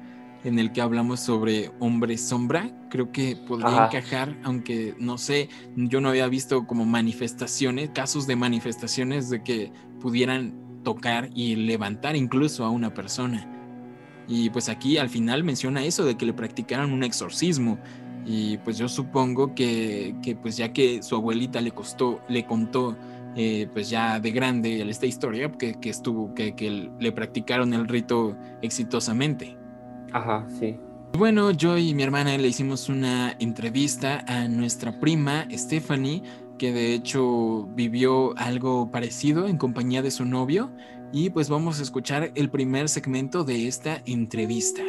en 0.45 0.59
el 0.59 0.73
que 0.73 0.81
hablamos 0.81 1.21
sobre 1.21 1.71
hombre 1.81 2.17
sombra, 2.19 2.71
creo 2.91 3.11
que 3.13 3.37
podría 3.37 3.85
Ajá. 3.85 3.87
encajar, 3.87 4.37
aunque 4.45 4.95
no 4.99 5.19
sé, 5.19 5.49
yo 5.77 6.01
no 6.01 6.11
había 6.11 6.29
visto 6.29 6.67
como 6.67 6.85
manifestaciones, 6.85 7.91
casos 7.91 8.27
de 8.27 8.37
manifestaciones 8.37 9.29
de 9.31 9.43
que 9.43 9.73
pudieran 10.01 10.55
tocar 10.85 11.31
y 11.35 11.57
levantar 11.57 12.15
incluso 12.17 12.65
a 12.65 12.71
una 12.71 12.95
persona. 12.95 13.53
Y 14.29 14.51
pues 14.51 14.69
aquí 14.69 14.99
al 14.99 15.09
final 15.09 15.45
menciona 15.45 15.85
eso 15.85 16.05
de 16.05 16.17
que 16.17 16.27
le 16.27 16.33
practicaran 16.33 16.93
un 16.93 17.03
exorcismo. 17.03 17.79
Y 18.25 18.59
pues 18.59 18.77
yo 18.79 18.89
supongo 18.89 19.55
que, 19.55 20.15
que 20.23 20.35
pues 20.35 20.57
ya 20.57 20.73
que 20.73 21.03
su 21.03 21.15
abuelita 21.15 21.61
le 21.61 21.71
costó, 21.71 22.21
le 22.29 22.45
contó 22.45 22.97
eh, 23.37 23.69
pues 23.73 23.91
ya 23.91 24.19
de 24.19 24.31
grande 24.31 24.81
esta 24.89 25.07
historia, 25.07 25.53
que, 25.53 25.75
que 25.81 25.91
estuvo, 25.91 26.35
que, 26.35 26.57
que 26.57 26.91
le 26.99 27.13
practicaron 27.13 27.75
el 27.75 27.87
rito 27.87 28.37
exitosamente. 28.63 29.57
Ajá, 30.13 30.47
sí. 30.59 30.77
Bueno, 31.17 31.51
yo 31.51 31.79
y 31.79 31.95
mi 31.95 32.03
hermana 32.03 32.37
le 32.37 32.49
hicimos 32.49 32.89
una 32.89 33.37
entrevista 33.39 34.25
a 34.27 34.49
nuestra 34.49 35.01
prima 35.01 35.47
Stephanie, 35.51 36.23
que 36.59 36.73
de 36.73 36.95
hecho 36.95 37.67
vivió 37.75 38.37
algo 38.37 38.91
parecido 38.91 39.47
en 39.47 39.57
compañía 39.57 40.03
de 40.03 40.11
su 40.11 40.25
novio, 40.25 40.71
y 41.13 41.31
pues 41.31 41.49
vamos 41.49 41.81
a 41.81 41.83
escuchar 41.83 42.33
el 42.35 42.51
primer 42.51 42.89
segmento 42.89 43.45
de 43.45 43.67
esta 43.67 44.03
entrevista. 44.05 44.83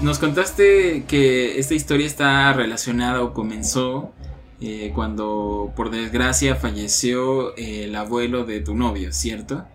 Nos 0.00 0.18
contaste 0.18 1.04
que 1.08 1.58
esta 1.58 1.74
historia 1.74 2.06
está 2.06 2.52
relacionada 2.52 3.24
o 3.24 3.32
comenzó 3.32 4.12
eh, 4.60 4.92
cuando 4.94 5.72
por 5.76 5.90
desgracia 5.90 6.54
falleció 6.54 7.56
eh, 7.56 7.84
el 7.84 7.96
abuelo 7.96 8.44
de 8.44 8.60
tu 8.60 8.74
novio, 8.74 9.12
¿cierto? 9.12 9.66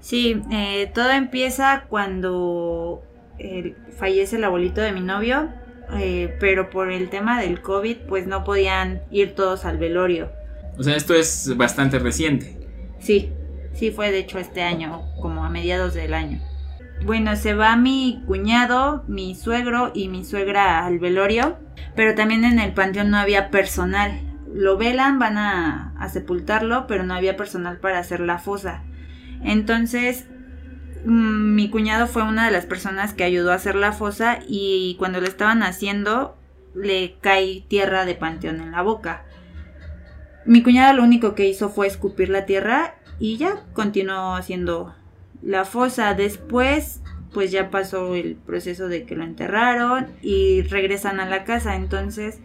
Sí, 0.00 0.42
eh, 0.52 0.90
todo 0.94 1.10
empieza 1.10 1.84
cuando 1.88 3.02
fallece 3.98 4.36
el 4.36 4.44
abuelito 4.44 4.80
de 4.80 4.92
mi 4.92 5.00
novio, 5.00 5.50
pero 6.40 6.70
por 6.70 6.90
el 6.90 7.10
tema 7.10 7.40
del 7.40 7.60
COVID 7.60 7.96
pues 8.08 8.26
no 8.26 8.44
podían 8.44 9.02
ir 9.10 9.34
todos 9.34 9.64
al 9.64 9.78
velorio. 9.78 10.30
O 10.78 10.82
sea, 10.82 10.96
esto 10.96 11.14
es 11.14 11.54
bastante 11.56 11.98
reciente. 11.98 12.56
Sí, 12.98 13.32
sí 13.74 13.90
fue 13.90 14.10
de 14.10 14.18
hecho 14.18 14.38
este 14.38 14.62
año, 14.62 15.02
como 15.20 15.44
a 15.44 15.50
mediados 15.50 15.94
del 15.94 16.14
año. 16.14 16.40
Bueno, 17.04 17.36
se 17.36 17.54
va 17.54 17.76
mi 17.76 18.22
cuñado, 18.26 19.04
mi 19.06 19.34
suegro 19.34 19.92
y 19.94 20.08
mi 20.08 20.24
suegra 20.24 20.86
al 20.86 20.98
velorio, 20.98 21.56
pero 21.94 22.14
también 22.14 22.44
en 22.44 22.58
el 22.58 22.72
panteón 22.72 23.10
no 23.10 23.18
había 23.18 23.50
personal. 23.50 24.20
Lo 24.56 24.78
velan, 24.78 25.18
van 25.18 25.36
a, 25.36 25.92
a 25.98 26.08
sepultarlo, 26.08 26.86
pero 26.86 27.04
no 27.04 27.14
había 27.14 27.36
personal 27.36 27.78
para 27.78 27.98
hacer 27.98 28.20
la 28.20 28.38
fosa. 28.38 28.82
Entonces, 29.44 30.26
mmm, 31.04 31.54
mi 31.54 31.68
cuñado 31.68 32.06
fue 32.06 32.22
una 32.22 32.46
de 32.46 32.52
las 32.52 32.64
personas 32.64 33.12
que 33.12 33.24
ayudó 33.24 33.52
a 33.52 33.56
hacer 33.56 33.74
la 33.74 33.92
fosa 33.92 34.38
y 34.48 34.96
cuando 34.98 35.20
lo 35.20 35.26
estaban 35.26 35.62
haciendo 35.62 36.36
le 36.74 37.16
cae 37.20 37.64
tierra 37.68 38.06
de 38.06 38.14
panteón 38.14 38.60
en 38.60 38.72
la 38.72 38.82
boca. 38.82 39.24
Mi 40.46 40.62
cuñado 40.62 40.94
lo 40.94 41.02
único 41.02 41.34
que 41.34 41.48
hizo 41.48 41.68
fue 41.68 41.86
escupir 41.86 42.28
la 42.28 42.46
tierra 42.46 42.94
y 43.18 43.36
ya 43.36 43.64
continuó 43.74 44.36
haciendo 44.36 44.94
la 45.42 45.64
fosa. 45.64 46.14
Después, 46.14 47.02
pues 47.32 47.50
ya 47.50 47.70
pasó 47.70 48.14
el 48.14 48.36
proceso 48.36 48.88
de 48.88 49.04
que 49.04 49.16
lo 49.16 49.24
enterraron 49.24 50.06
y 50.22 50.62
regresan 50.62 51.20
a 51.20 51.26
la 51.26 51.44
casa. 51.44 51.76
Entonces, 51.76 52.40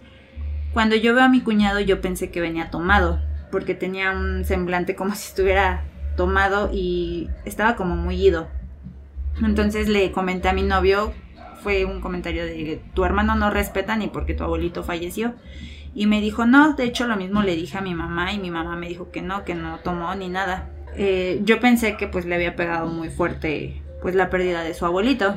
cuando 0.74 0.96
yo 0.96 1.14
veo 1.14 1.24
a 1.24 1.30
mi 1.30 1.42
cuñado, 1.42 1.80
yo 1.80 2.02
pensé 2.02 2.32
que 2.32 2.42
venía 2.42 2.70
tomado, 2.70 3.20
porque 3.52 3.76
tenía 3.76 4.12
un 4.12 4.46
semblante 4.46 4.96
como 4.96 5.16
si 5.16 5.28
estuviera 5.28 5.84
tomado 6.16 6.70
y 6.74 7.30
estaba 7.46 7.76
como 7.76 7.96
muy 7.96 8.16
ido. 8.16 8.48
Entonces 9.44 9.88
le 9.88 10.12
comenté 10.12 10.50
a 10.50 10.54
mi 10.54 10.64
novio, 10.64 11.14
fue 11.64 11.86
un 11.86 12.02
comentario 12.02 12.46
de 12.46 12.82
tu 12.94 13.06
hermano 13.06 13.36
no 13.36 13.50
respeta 13.50 13.96
ni 13.96 14.08
porque 14.08 14.34
tu 14.34 14.44
abuelito 14.44 14.84
falleció. 14.84 15.34
Y 15.94 16.06
me 16.06 16.22
dijo, 16.22 16.46
no, 16.46 16.74
de 16.74 16.86
hecho 16.86 17.08
lo 17.08 17.18
mismo 17.18 17.44
le 17.44 17.56
dije 17.56 17.78
a 17.78 17.82
mi 17.82 17.96
mamá 17.96 18.34
y 18.34 18.40
mi 18.40 18.52
mamá 18.52 18.76
me 18.76 18.88
dijo 18.88 19.12
que 19.12 19.22
no, 19.22 19.44
que 19.44 19.56
no 19.56 19.80
tomó 19.80 20.14
ni 20.16 20.30
nada 20.30 20.70
eh, 20.96 21.40
yo 21.44 21.60
pensé 21.60 21.96
que 21.96 22.08
pues 22.08 22.26
le 22.26 22.36
había 22.36 22.56
pegado 22.56 22.88
muy 22.88 23.10
fuerte 23.10 23.82
pues 24.02 24.16
la 24.16 24.30
pérdida 24.30 24.64
de 24.64 24.74
su 24.74 24.86
abuelito. 24.86 25.36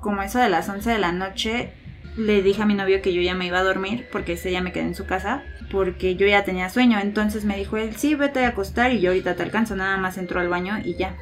Como 0.00 0.22
eso 0.22 0.38
de 0.38 0.48
las 0.48 0.68
11 0.68 0.90
de 0.90 0.98
la 0.98 1.12
noche, 1.12 1.72
le 2.16 2.42
dije 2.42 2.62
a 2.62 2.66
mi 2.66 2.74
novio 2.74 3.02
que 3.02 3.12
yo 3.12 3.20
ya 3.20 3.34
me 3.34 3.46
iba 3.46 3.58
a 3.58 3.64
dormir 3.64 4.06
porque 4.12 4.34
ese 4.34 4.48
día 4.48 4.60
me 4.60 4.72
quedé 4.72 4.84
en 4.84 4.94
su 4.94 5.06
casa 5.06 5.42
porque 5.70 6.16
yo 6.16 6.26
ya 6.26 6.44
tenía 6.44 6.70
sueño. 6.70 6.98
Entonces 7.00 7.44
me 7.44 7.56
dijo 7.56 7.76
él, 7.76 7.96
sí, 7.96 8.14
vete 8.14 8.44
a 8.44 8.48
acostar 8.48 8.92
y 8.92 9.00
yo 9.00 9.10
ahorita 9.10 9.34
te 9.34 9.42
alcanzo. 9.42 9.76
Nada 9.76 9.96
más 9.96 10.18
entró 10.18 10.40
al 10.40 10.48
baño 10.48 10.78
y 10.84 10.94
ya. 10.96 11.16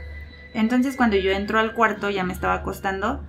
Entonces 0.55 0.97
cuando 0.97 1.17
yo 1.17 1.31
entro 1.31 1.59
al 1.59 1.73
cuarto, 1.73 2.11
ya 2.11 2.25
me 2.25 2.33
estaba 2.33 2.55
acostando, 2.55 3.25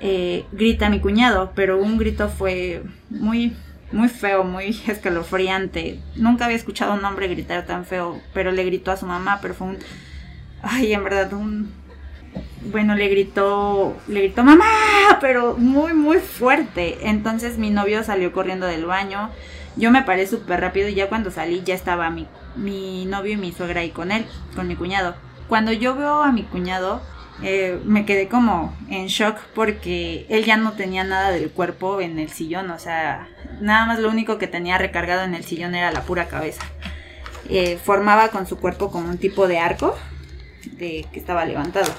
eh, 0.00 0.44
grita 0.52 0.90
mi 0.90 1.00
cuñado, 1.00 1.52
pero 1.54 1.78
un 1.78 1.98
grito 1.98 2.28
fue 2.28 2.82
muy 3.10 3.56
muy 3.92 4.08
feo, 4.08 4.44
muy 4.44 4.80
escalofriante. 4.86 6.00
Nunca 6.16 6.44
había 6.44 6.56
escuchado 6.56 6.92
a 6.92 6.96
un 6.96 7.04
hombre 7.04 7.28
gritar 7.28 7.66
tan 7.66 7.84
feo, 7.84 8.20
pero 8.32 8.52
le 8.52 8.64
gritó 8.64 8.90
a 8.90 8.96
su 8.96 9.06
mamá, 9.06 9.38
pero 9.42 9.54
fue 9.54 9.68
un... 9.68 9.78
Ay, 10.62 10.92
en 10.92 11.04
verdad, 11.04 11.32
un... 11.32 11.72
Bueno, 12.70 12.94
le 12.94 13.08
gritó, 13.08 13.96
le 14.08 14.22
gritó 14.22 14.42
mamá, 14.42 14.64
pero 15.20 15.56
muy, 15.56 15.92
muy 15.92 16.18
fuerte. 16.18 17.08
Entonces 17.08 17.58
mi 17.58 17.70
novio 17.70 18.02
salió 18.02 18.32
corriendo 18.32 18.66
del 18.66 18.86
baño. 18.86 19.30
Yo 19.76 19.90
me 19.90 20.02
paré 20.02 20.26
súper 20.26 20.60
rápido 20.60 20.88
y 20.88 20.94
ya 20.94 21.08
cuando 21.08 21.30
salí 21.30 21.62
ya 21.64 21.74
estaba 21.74 22.10
mi, 22.10 22.26
mi 22.56 23.04
novio 23.06 23.34
y 23.34 23.36
mi 23.36 23.52
suegra 23.52 23.80
ahí 23.80 23.90
con 23.90 24.10
él, 24.10 24.26
con 24.54 24.66
mi 24.68 24.74
cuñado. 24.74 25.14
Cuando 25.48 25.70
yo 25.72 25.94
veo 25.94 26.22
a 26.22 26.32
mi 26.32 26.42
cuñado, 26.42 27.02
eh, 27.42 27.78
me 27.84 28.06
quedé 28.06 28.28
como 28.28 28.74
en 28.88 29.08
shock 29.08 29.36
porque 29.54 30.26
él 30.30 30.44
ya 30.44 30.56
no 30.56 30.72
tenía 30.72 31.04
nada 31.04 31.30
del 31.30 31.50
cuerpo 31.50 32.00
en 32.00 32.18
el 32.18 32.30
sillón, 32.30 32.70
o 32.70 32.78
sea, 32.78 33.28
nada 33.60 33.84
más 33.84 33.98
lo 33.98 34.08
único 34.08 34.38
que 34.38 34.46
tenía 34.46 34.78
recargado 34.78 35.22
en 35.22 35.34
el 35.34 35.44
sillón 35.44 35.74
era 35.74 35.92
la 35.92 36.02
pura 36.02 36.28
cabeza. 36.28 36.62
Eh, 37.48 37.78
formaba 37.82 38.28
con 38.28 38.46
su 38.46 38.58
cuerpo 38.58 38.90
como 38.90 39.08
un 39.08 39.18
tipo 39.18 39.46
de 39.46 39.58
arco 39.58 39.94
de 40.72 41.06
que 41.12 41.20
estaba 41.20 41.44
levantado. 41.44 41.92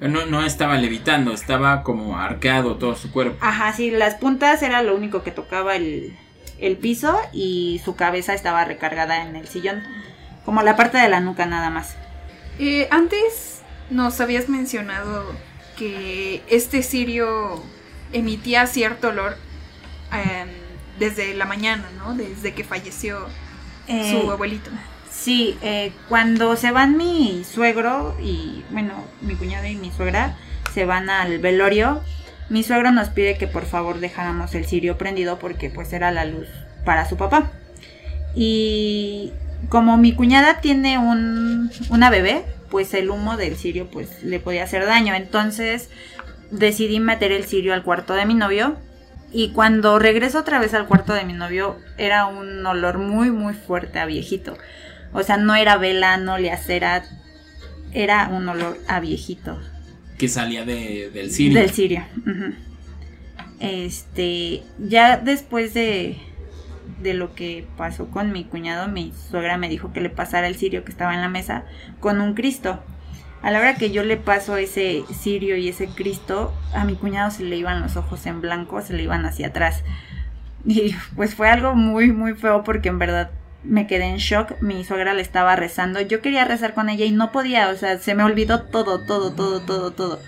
No, 0.00 0.26
no 0.26 0.44
estaba 0.44 0.76
levitando, 0.76 1.32
estaba 1.32 1.82
como 1.82 2.18
arqueado 2.18 2.76
todo 2.76 2.96
su 2.96 3.10
cuerpo. 3.10 3.38
Ajá, 3.40 3.72
sí, 3.72 3.90
las 3.90 4.16
puntas 4.16 4.62
era 4.62 4.82
lo 4.82 4.94
único 4.94 5.22
que 5.22 5.30
tocaba 5.30 5.74
el, 5.74 6.16
el 6.58 6.76
piso 6.76 7.18
y 7.32 7.80
su 7.84 7.96
cabeza 7.96 8.34
estaba 8.34 8.64
recargada 8.64 9.22
en 9.22 9.36
el 9.36 9.48
sillón, 9.48 9.82
como 10.44 10.62
la 10.62 10.76
parte 10.76 10.98
de 10.98 11.08
la 11.08 11.20
nuca 11.20 11.46
nada 11.46 11.70
más. 11.70 11.96
Eh, 12.58 12.88
antes 12.90 13.62
nos 13.90 14.20
habías 14.20 14.48
mencionado 14.48 15.24
que 15.78 16.42
este 16.48 16.82
cirio 16.82 17.62
emitía 18.12 18.66
cierto 18.66 19.08
olor 19.08 19.36
eh, 20.12 20.46
desde 20.98 21.34
la 21.34 21.44
mañana, 21.44 21.88
¿no? 21.98 22.14
Desde 22.14 22.54
que 22.54 22.64
falleció 22.64 23.26
eh, 23.88 24.10
su 24.10 24.30
abuelito. 24.30 24.70
Sí, 25.26 25.58
eh, 25.60 25.90
cuando 26.08 26.54
se 26.54 26.70
van 26.70 26.96
mi 26.96 27.42
suegro 27.42 28.16
y, 28.22 28.62
bueno, 28.70 28.92
mi 29.20 29.34
cuñado 29.34 29.66
y 29.66 29.74
mi 29.74 29.90
suegra 29.90 30.36
se 30.72 30.84
van 30.84 31.10
al 31.10 31.40
velorio, 31.40 32.00
mi 32.48 32.62
suegro 32.62 32.92
nos 32.92 33.08
pide 33.08 33.36
que 33.36 33.48
por 33.48 33.64
favor 33.64 33.98
dejáramos 33.98 34.54
el 34.54 34.66
cirio 34.66 34.98
prendido 34.98 35.40
porque 35.40 35.68
pues 35.68 35.92
era 35.92 36.12
la 36.12 36.26
luz 36.26 36.46
para 36.84 37.08
su 37.08 37.16
papá. 37.16 37.50
Y 38.36 39.32
como 39.68 39.96
mi 39.96 40.14
cuñada 40.14 40.60
tiene 40.60 40.96
un, 40.96 41.72
una 41.90 42.08
bebé, 42.08 42.44
pues 42.70 42.94
el 42.94 43.10
humo 43.10 43.36
del 43.36 43.56
cirio 43.56 43.88
pues 43.90 44.22
le 44.22 44.38
podía 44.38 44.62
hacer 44.62 44.86
daño. 44.86 45.12
Entonces 45.12 45.90
decidí 46.52 47.00
meter 47.00 47.32
el 47.32 47.46
cirio 47.46 47.74
al 47.74 47.82
cuarto 47.82 48.14
de 48.14 48.26
mi 48.26 48.34
novio. 48.34 48.76
Y 49.32 49.50
cuando 49.50 49.98
regreso 49.98 50.38
otra 50.38 50.60
vez 50.60 50.72
al 50.72 50.86
cuarto 50.86 51.14
de 51.14 51.24
mi 51.24 51.32
novio, 51.32 51.78
era 51.98 52.26
un 52.26 52.64
olor 52.64 52.98
muy, 52.98 53.32
muy 53.32 53.54
fuerte 53.54 53.98
a 53.98 54.06
viejito. 54.06 54.56
O 55.16 55.22
sea, 55.22 55.38
no 55.38 55.54
era 55.54 55.78
vela, 55.78 56.18
no 56.18 56.36
le 56.36 56.52
acera, 56.52 57.02
era 57.94 58.28
un 58.28 58.46
olor 58.46 58.78
a 58.86 59.00
viejito. 59.00 59.58
Que 60.18 60.28
salía 60.28 60.66
de, 60.66 61.10
del 61.10 61.30
cirio. 61.30 61.58
Del 61.58 61.70
cirio. 61.70 62.04
ujú. 62.18 62.54
Este, 63.58 64.62
ya 64.78 65.16
después 65.16 65.72
de, 65.72 66.18
de 67.00 67.14
lo 67.14 67.34
que 67.34 67.66
pasó 67.78 68.08
con 68.10 68.30
mi 68.30 68.44
cuñado, 68.44 68.88
mi 68.88 69.14
suegra 69.30 69.56
me 69.56 69.70
dijo 69.70 69.90
que 69.94 70.02
le 70.02 70.10
pasara 70.10 70.48
el 70.48 70.56
cirio 70.56 70.84
que 70.84 70.92
estaba 70.92 71.14
en 71.14 71.22
la 71.22 71.30
mesa 71.30 71.64
con 71.98 72.20
un 72.20 72.34
Cristo. 72.34 72.78
A 73.40 73.50
la 73.50 73.60
hora 73.60 73.76
que 73.76 73.90
yo 73.90 74.04
le 74.04 74.18
paso 74.18 74.58
ese 74.58 75.02
cirio 75.18 75.56
y 75.56 75.68
ese 75.68 75.86
Cristo, 75.88 76.52
a 76.74 76.84
mi 76.84 76.94
cuñado 76.94 77.30
se 77.30 77.42
le 77.42 77.56
iban 77.56 77.80
los 77.80 77.96
ojos 77.96 78.26
en 78.26 78.42
blanco, 78.42 78.82
se 78.82 78.92
le 78.92 79.04
iban 79.04 79.24
hacia 79.24 79.46
atrás. 79.46 79.82
Y 80.66 80.94
pues 81.14 81.34
fue 81.34 81.48
algo 81.48 81.74
muy, 81.74 82.12
muy 82.12 82.34
feo 82.34 82.64
porque 82.64 82.90
en 82.90 82.98
verdad 82.98 83.30
me 83.62 83.86
quedé 83.86 84.04
en 84.04 84.16
shock. 84.16 84.60
Mi 84.60 84.84
suegra 84.84 85.14
le 85.14 85.22
estaba 85.22 85.56
rezando. 85.56 86.00
Yo 86.00 86.20
quería 86.20 86.44
rezar 86.44 86.74
con 86.74 86.88
ella 86.88 87.04
y 87.04 87.12
no 87.12 87.32
podía. 87.32 87.68
O 87.68 87.76
sea, 87.76 87.98
se 87.98 88.14
me 88.14 88.22
olvidó 88.22 88.62
todo, 88.62 89.04
todo, 89.04 89.32
todo, 89.32 89.60
todo, 89.60 89.90
todo. 89.92 90.20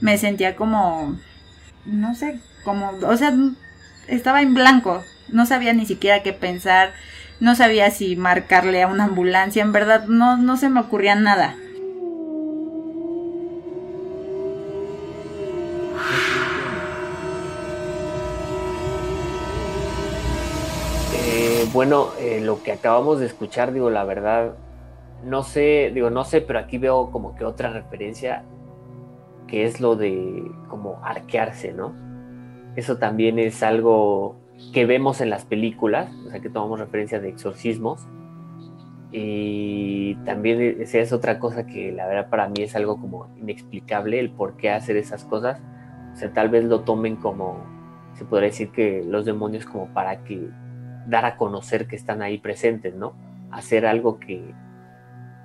Me 0.00 0.18
sentía 0.18 0.56
como... 0.56 1.18
No 1.84 2.14
sé, 2.14 2.40
como... 2.64 2.90
O 3.02 3.16
sea, 3.16 3.34
estaba 4.08 4.42
en 4.42 4.54
blanco. 4.54 5.04
No 5.28 5.46
sabía 5.46 5.72
ni 5.72 5.86
siquiera 5.86 6.22
qué 6.22 6.32
pensar. 6.32 6.92
No 7.40 7.54
sabía 7.54 7.90
si 7.90 8.16
marcarle 8.16 8.82
a 8.82 8.88
una 8.88 9.04
ambulancia. 9.04 9.62
En 9.62 9.72
verdad, 9.72 10.06
no, 10.06 10.36
no 10.36 10.56
se 10.56 10.68
me 10.68 10.80
ocurría 10.80 11.14
nada. 11.14 11.54
Bueno, 21.76 22.08
eh, 22.18 22.40
lo 22.40 22.62
que 22.62 22.72
acabamos 22.72 23.20
de 23.20 23.26
escuchar, 23.26 23.70
digo, 23.70 23.90
la 23.90 24.02
verdad, 24.04 24.54
no 25.22 25.42
sé, 25.42 25.90
digo, 25.92 26.08
no 26.08 26.24
sé, 26.24 26.40
pero 26.40 26.58
aquí 26.58 26.78
veo 26.78 27.10
como 27.10 27.36
que 27.36 27.44
otra 27.44 27.68
referencia 27.68 28.44
que 29.46 29.66
es 29.66 29.78
lo 29.78 29.94
de 29.94 30.50
como 30.68 30.98
arquearse, 31.04 31.74
¿no? 31.74 31.92
Eso 32.76 32.96
también 32.96 33.38
es 33.38 33.62
algo 33.62 34.36
que 34.72 34.86
vemos 34.86 35.20
en 35.20 35.28
las 35.28 35.44
películas, 35.44 36.10
o 36.26 36.30
sea, 36.30 36.40
que 36.40 36.48
tomamos 36.48 36.80
referencia 36.80 37.20
de 37.20 37.28
exorcismos. 37.28 38.08
Y 39.12 40.14
también 40.24 40.80
esa 40.80 41.00
es 41.00 41.12
otra 41.12 41.38
cosa 41.38 41.66
que 41.66 41.92
la 41.92 42.06
verdad 42.06 42.30
para 42.30 42.48
mí 42.48 42.62
es 42.62 42.74
algo 42.74 42.98
como 42.98 43.28
inexplicable, 43.36 44.18
el 44.18 44.30
por 44.30 44.56
qué 44.56 44.70
hacer 44.70 44.96
esas 44.96 45.24
cosas. 45.24 45.60
O 46.14 46.16
sea, 46.16 46.32
tal 46.32 46.48
vez 46.48 46.64
lo 46.64 46.80
tomen 46.80 47.16
como, 47.16 47.58
se 48.14 48.24
podría 48.24 48.48
decir 48.48 48.70
que 48.70 49.04
los 49.06 49.26
demonios 49.26 49.66
como 49.66 49.88
para 49.88 50.24
que 50.24 50.48
dar 51.06 51.24
a 51.24 51.36
conocer 51.36 51.86
que 51.86 51.96
están 51.96 52.22
ahí 52.22 52.38
presentes, 52.38 52.94
¿no? 52.94 53.14
Hacer 53.50 53.86
algo 53.86 54.18
que, 54.18 54.54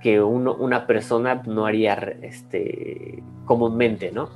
que 0.02 0.22
uno, 0.22 0.54
una 0.56 0.88
persona 0.88 1.42
no 1.46 1.66
haría 1.66 1.94
este, 2.22 3.24
comúnmente, 3.46 4.12
¿no? 4.12 4.30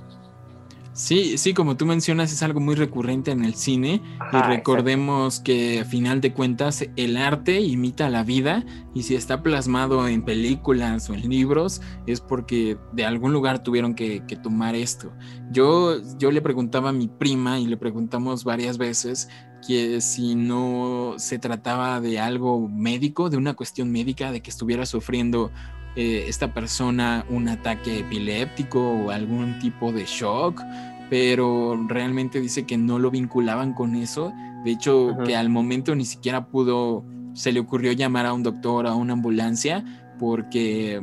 Sí, 0.96 1.38
sí, 1.38 1.54
como 1.54 1.76
tú 1.76 1.86
mencionas, 1.86 2.32
es 2.32 2.42
algo 2.42 2.62
muy 2.62 2.74
recurrente 2.74 3.32
en 3.32 3.44
el 3.44 3.56
cine. 3.56 4.02
Ajá, 4.18 4.38
y 4.38 4.56
recordemos 4.56 5.42
que 5.42 5.82
a 5.82 5.86
final 5.86 6.22
de 6.22 6.32
cuentas 6.32 6.86
el 6.96 7.18
arte 7.18 7.60
imita 7.60 8.10
la 8.10 8.24
vida 8.24 8.64
y 8.94 9.04
si 9.04 9.14
está 9.14 9.44
plasmado 9.44 10.08
en 10.08 10.24
películas 10.24 11.10
o 11.10 11.14
en 11.14 11.30
libros 11.30 11.82
es 12.08 12.22
porque 12.22 12.78
de 12.94 13.04
algún 13.04 13.34
lugar 13.34 13.62
tuvieron 13.62 13.94
que, 13.94 14.24
que 14.26 14.38
tomar 14.38 14.74
esto. 14.74 15.12
Yo, 15.52 15.98
yo 16.18 16.32
le 16.32 16.42
preguntaba 16.42 16.90
a 16.90 16.94
mi 16.94 17.10
prima 17.10 17.60
y 17.60 17.68
le 17.68 17.76
preguntamos 17.76 18.46
varias 18.46 18.78
veces 18.78 19.28
que 19.66 20.02
si 20.02 20.36
no 20.36 21.16
se 21.18 21.40
trataba 21.40 22.00
de 22.00 22.20
algo 22.20 22.68
médico, 22.68 23.30
de 23.30 23.38
una 23.38 23.54
cuestión 23.54 23.92
médica, 23.92 24.32
de 24.32 24.42
que 24.42 24.50
estuviera 24.50 24.86
sufriendo 24.86 25.52
eh, 25.96 26.26
esta 26.28 26.54
persona 26.54 27.26
un 27.30 27.48
ataque 27.48 28.00
epiléptico 28.00 28.80
o 28.80 29.12
algún 29.12 29.60
tipo 29.60 29.92
de 29.92 30.06
shock, 30.06 30.62
pero 31.10 31.80
realmente 31.88 32.42
dice 32.42 32.66
que 32.66 32.78
no 32.78 33.00
lo 33.00 33.12
vinculaban 33.12 33.74
con 33.74 33.96
eso. 33.96 34.34
De 34.64 34.72
hecho, 34.72 35.12
Ajá. 35.12 35.24
que 35.24 35.36
al 35.36 35.50
momento 35.50 35.96
ni 35.96 36.06
siquiera 36.06 36.48
pudo, 36.48 37.06
se 37.34 37.52
le 37.52 37.60
ocurrió 37.60 37.92
llamar 37.92 38.26
a 38.26 38.34
un 38.34 38.44
doctor, 38.44 38.88
a 38.88 38.96
una 38.96 39.14
ambulancia, 39.14 39.84
porque 40.20 41.02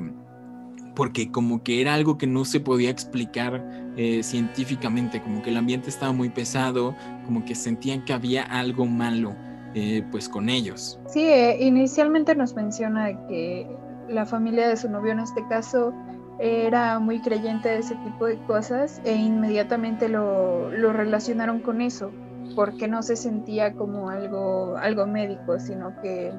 porque 0.94 1.30
como 1.30 1.62
que 1.62 1.80
era 1.80 1.94
algo 1.94 2.18
que 2.18 2.26
no 2.26 2.44
se 2.44 2.60
podía 2.60 2.90
explicar 2.90 3.64
eh, 3.96 4.22
científicamente, 4.22 5.22
como 5.22 5.42
que 5.42 5.50
el 5.50 5.56
ambiente 5.56 5.88
estaba 5.88 6.12
muy 6.12 6.28
pesado, 6.28 6.94
como 7.24 7.44
que 7.44 7.54
sentían 7.54 8.04
que 8.04 8.12
había 8.12 8.42
algo 8.42 8.86
malo 8.86 9.34
eh, 9.74 10.04
pues 10.10 10.28
con 10.28 10.48
ellos. 10.48 11.00
Sí, 11.06 11.24
eh, 11.24 11.56
inicialmente 11.60 12.34
nos 12.34 12.54
menciona 12.54 13.26
que 13.26 13.66
la 14.08 14.26
familia 14.26 14.68
de 14.68 14.76
su 14.76 14.90
novio 14.90 15.12
en 15.12 15.20
este 15.20 15.46
caso 15.48 15.94
era 16.38 16.98
muy 16.98 17.20
creyente 17.20 17.68
de 17.68 17.78
ese 17.78 17.94
tipo 17.96 18.26
de 18.26 18.36
cosas 18.44 19.00
e 19.04 19.14
inmediatamente 19.14 20.08
lo, 20.08 20.70
lo 20.70 20.92
relacionaron 20.92 21.60
con 21.60 21.80
eso, 21.80 22.10
porque 22.54 22.88
no 22.88 23.02
se 23.02 23.16
sentía 23.16 23.72
como 23.74 24.10
algo, 24.10 24.76
algo 24.76 25.06
médico, 25.06 25.58
sino 25.58 25.94
que 26.02 26.32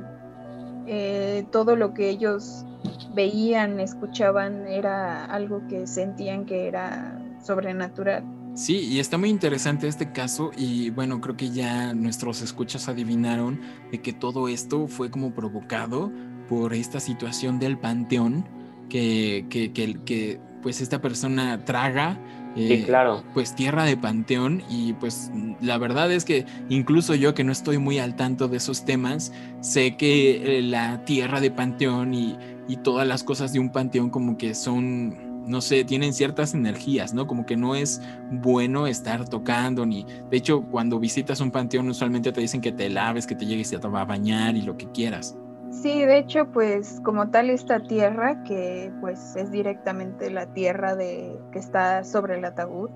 eh, 0.86 1.46
todo 1.52 1.76
lo 1.76 1.94
que 1.94 2.10
ellos 2.10 2.66
veían, 3.14 3.80
escuchaban, 3.80 4.68
era 4.68 5.26
algo 5.26 5.66
que 5.70 5.88
sentían 5.88 6.46
que 6.46 6.68
era 6.68 7.20
sobrenatural. 7.42 8.24
Sí, 8.56 8.78
y 8.78 9.00
está 9.00 9.18
muy 9.18 9.30
interesante 9.30 9.88
este 9.88 10.12
caso 10.12 10.52
y 10.56 10.92
bueno, 10.92 11.20
creo 11.22 11.36
que 11.36 11.50
ya 11.50 11.94
nuestros 11.94 12.42
escuchas 12.42 12.88
adivinaron 12.88 13.60
de 13.92 14.00
que 14.00 14.14
todo 14.14 14.48
esto 14.48 14.88
fue 14.88 15.10
como 15.10 15.34
provocado 15.34 16.12
por 16.48 16.74
esta 16.76 17.00
situación 17.00 17.58
del 17.58 17.80
panteón 17.80 18.46
que, 18.90 19.48
que, 19.50 19.74
que, 19.74 20.00
que, 20.06 20.40
pues 20.62 20.82
esta 20.82 21.02
persona 21.02 21.66
traga. 21.66 22.20
Sí, 22.56 22.74
eh, 22.74 22.84
claro. 22.86 23.24
Pues 23.34 23.56
tierra 23.56 23.86
de 23.86 23.98
panteón 23.98 24.62
y 24.70 24.94
pues 24.94 25.32
la 25.60 25.80
verdad 25.80 26.12
es 26.12 26.24
que 26.24 26.46
incluso 26.70 27.16
yo 27.16 27.34
que 27.34 27.44
no 27.44 27.52
estoy 27.52 27.80
muy 27.80 27.98
al 27.98 28.16
tanto 28.16 28.48
de 28.48 28.58
esos 28.58 28.86
temas, 28.86 29.34
sé 29.62 29.98
que 29.98 30.60
eh, 30.60 30.62
la 30.62 31.04
tierra 31.06 31.42
de 31.42 31.50
panteón 31.50 32.14
y, 32.14 32.38
y 32.68 32.78
todas 32.78 33.08
las 33.08 33.24
cosas 33.24 33.52
de 33.52 33.60
un 33.60 33.72
panteón 33.72 34.12
como 34.12 34.38
que 34.38 34.54
son 34.54 35.23
no 35.46 35.62
sé, 35.62 35.84
tienen 35.84 36.14
ciertas 36.14 36.54
energías, 36.54 37.14
¿no? 37.14 37.28
Como 37.28 37.46
que 37.46 37.58
no 37.58 37.76
es 37.76 38.02
bueno 38.32 38.88
estar 38.88 39.28
tocando 39.28 39.86
ni... 39.86 40.06
De 40.30 40.38
hecho, 40.38 40.64
cuando 40.64 41.00
visitas 41.00 41.42
un 41.42 41.52
panteón 41.52 41.90
usualmente 41.90 42.32
te 42.32 42.42
dicen 42.42 42.62
que 42.62 42.72
te 42.72 42.90
laves, 42.90 43.28
que 43.28 43.36
te 43.36 43.46
llegues 43.46 43.74
a 43.74 44.06
bañar 44.06 44.56
y 44.56 44.62
lo 44.62 44.78
que 44.78 44.90
quieras. 44.92 45.38
Sí, 45.72 46.06
de 46.06 46.20
hecho, 46.20 46.52
pues 46.52 47.02
como 47.04 47.30
tal 47.30 47.50
esta 47.50 47.82
tierra, 47.82 48.44
que 48.44 48.92
pues 49.02 49.36
es 49.36 49.52
directamente 49.52 50.30
la 50.30 50.54
tierra 50.54 50.96
de, 50.96 51.40
que 51.52 51.60
está 51.60 52.04
sobre 52.04 52.38
el 52.38 52.46
ataúd, 52.46 52.90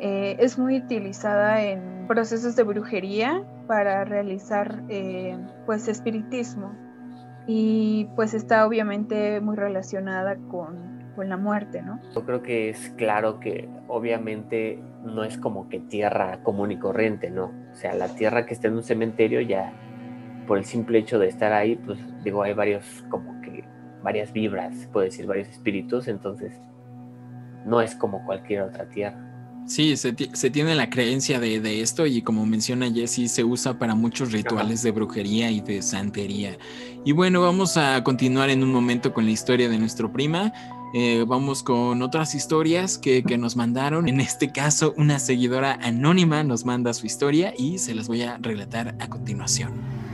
eh, 0.00 0.36
es 0.40 0.58
muy 0.58 0.78
utilizada 0.78 1.62
en 1.62 2.06
procesos 2.06 2.56
de 2.56 2.62
brujería 2.62 3.44
para 3.66 4.04
realizar 4.04 4.82
eh, 4.88 5.38
pues 5.66 5.88
espiritismo 5.88 6.72
y 7.46 8.08
pues 8.16 8.34
está 8.34 8.66
obviamente 8.66 9.40
muy 9.40 9.56
relacionada 9.56 10.36
con, 10.50 10.95
con 11.16 11.28
la 11.28 11.36
muerte, 11.36 11.82
¿no? 11.82 11.98
Yo 12.14 12.24
creo 12.24 12.42
que 12.42 12.68
es 12.68 12.90
claro 12.96 13.40
que 13.40 13.68
obviamente 13.88 14.78
no 15.02 15.24
es 15.24 15.38
como 15.38 15.68
que 15.68 15.80
tierra 15.80 16.42
común 16.42 16.70
y 16.70 16.78
corriente, 16.78 17.30
¿no? 17.30 17.52
O 17.72 17.74
sea, 17.74 17.94
la 17.94 18.14
tierra 18.14 18.46
que 18.46 18.54
está 18.54 18.68
en 18.68 18.74
un 18.74 18.82
cementerio 18.82 19.40
ya 19.40 19.72
por 20.46 20.58
el 20.58 20.64
simple 20.64 20.98
hecho 20.98 21.18
de 21.18 21.28
estar 21.28 21.52
ahí, 21.52 21.76
pues 21.76 21.98
digo, 22.22 22.42
hay 22.42 22.52
varios, 22.52 22.84
como 23.10 23.40
que 23.40 23.64
varias 24.02 24.32
vibras, 24.32 24.76
se 24.76 24.88
puede 24.88 25.06
decir, 25.06 25.26
varios 25.26 25.48
espíritus, 25.48 26.06
entonces 26.06 26.52
no 27.64 27.80
es 27.80 27.96
como 27.96 28.24
cualquier 28.24 28.62
otra 28.62 28.88
tierra. 28.88 29.26
Sí, 29.66 29.96
se, 29.96 30.14
se 30.32 30.50
tiene 30.50 30.76
la 30.76 30.88
creencia 30.90 31.40
de, 31.40 31.60
de, 31.60 31.80
esto 31.80 32.06
y 32.06 32.22
como 32.22 32.46
menciona 32.46 32.88
Jesse, 32.88 33.28
se 33.28 33.42
usa 33.42 33.80
para 33.80 33.96
muchos 33.96 34.30
rituales 34.30 34.84
de 34.84 34.92
brujería 34.92 35.50
y 35.50 35.60
de 35.60 35.82
santería. 35.82 36.56
Y 37.04 37.10
bueno, 37.10 37.40
vamos 37.40 37.76
a 37.76 38.04
continuar 38.04 38.48
en 38.50 38.62
un 38.62 38.70
momento 38.70 39.12
con 39.12 39.24
la 39.24 39.32
historia 39.32 39.68
de 39.68 39.76
nuestro 39.76 40.12
prima. 40.12 40.52
Eh, 40.94 41.24
vamos 41.26 41.62
con 41.62 42.00
otras 42.02 42.34
historias 42.34 42.98
que, 42.98 43.22
que, 43.22 43.36
nos 43.38 43.56
mandaron. 43.56 44.08
En 44.08 44.20
este 44.20 44.52
caso, 44.52 44.94
una 44.96 45.18
seguidora 45.18 45.78
anónima 45.82 46.42
nos 46.42 46.64
manda 46.64 46.94
su 46.94 47.06
historia 47.06 47.52
y 47.56 47.78
se 47.78 47.94
las 47.94 48.08
voy 48.08 48.22
a 48.22 48.38
relatar 48.38 48.94
a 49.00 49.08
continuación. 49.08 50.05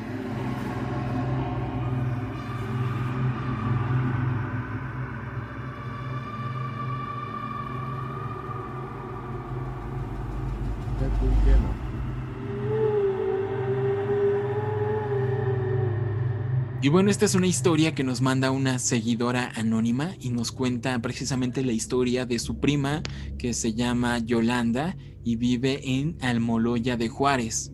Y 16.83 16.88
bueno, 16.88 17.12
esta 17.12 17.27
es 17.27 17.37
una 17.37 17.47
historia 17.47 17.95
que 17.95 18.03
nos 18.03 18.21
manda 18.21 18.51
una 18.51 18.81
seguidora 18.81 19.53
anónima 19.55 20.16
y 20.18 20.31
nos 20.31 20.51
cuenta 20.51 20.99
precisamente 20.99 21.62
la 21.62 21.71
historia 21.71 22.27
de 22.27 22.40
su 22.40 22.59
prima 22.59 23.05
que 23.38 23.55
se 23.55 23.75
llama 23.75 24.18
Yolanda 24.18 24.97
y 25.23 25.37
vive 25.37 25.81
en 25.85 26.16
Almoloya 26.21 26.97
de 26.97 27.09
Juárez. 27.09 27.71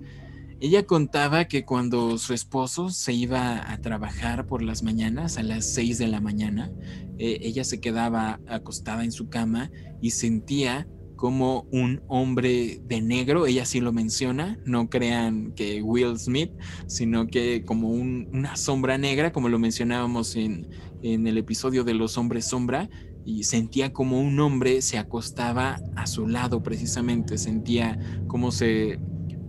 Ella 0.61 0.85
contaba 0.85 1.47
que 1.47 1.65
cuando 1.65 2.19
su 2.19 2.35
esposo 2.35 2.91
se 2.91 3.15
iba 3.15 3.73
a 3.73 3.81
trabajar 3.81 4.47
por 4.47 4.61
las 4.61 4.83
mañanas, 4.83 5.39
a 5.39 5.43
las 5.43 5.65
6 5.73 5.97
de 5.97 6.09
la 6.09 6.21
mañana, 6.21 6.71
eh, 7.17 7.39
ella 7.41 7.65
se 7.65 7.81
quedaba 7.81 8.41
acostada 8.47 9.05
en 9.05 9.13
su 9.13 9.31
cama 9.31 9.71
y 10.03 10.11
sentía 10.11 10.87
como 11.19 11.67
un 11.73 12.01
hombre 12.07 12.81
de 12.87 13.03
negro, 13.03 13.47
ella 13.47 13.67
sí 13.67 13.81
lo 13.81 13.93
menciona, 13.93 14.57
no 14.65 14.89
crean 14.89 15.53
que 15.53 15.83
Will 15.83 16.17
Smith, 16.17 16.53
sino 16.87 17.27
que 17.27 17.65
como 17.65 17.91
una 17.91 18.57
sombra 18.57 18.97
negra, 18.97 19.33
como 19.33 19.49
lo 19.49 19.59
mencionábamos 19.59 20.37
en, 20.37 20.69
en 21.03 21.27
el 21.27 21.37
episodio 21.37 21.83
de 21.83 21.95
los 21.95 22.17
hombres 22.17 22.47
sombra, 22.47 22.89
y 23.25 23.43
sentía 23.43 23.93
como 23.93 24.21
un 24.21 24.39
hombre 24.39 24.81
se 24.81 24.97
acostaba 24.97 25.81
a 25.97 26.07
su 26.07 26.29
lado 26.29 26.63
precisamente, 26.63 27.37
sentía 27.37 27.99
como 28.29 28.53
se 28.53 28.99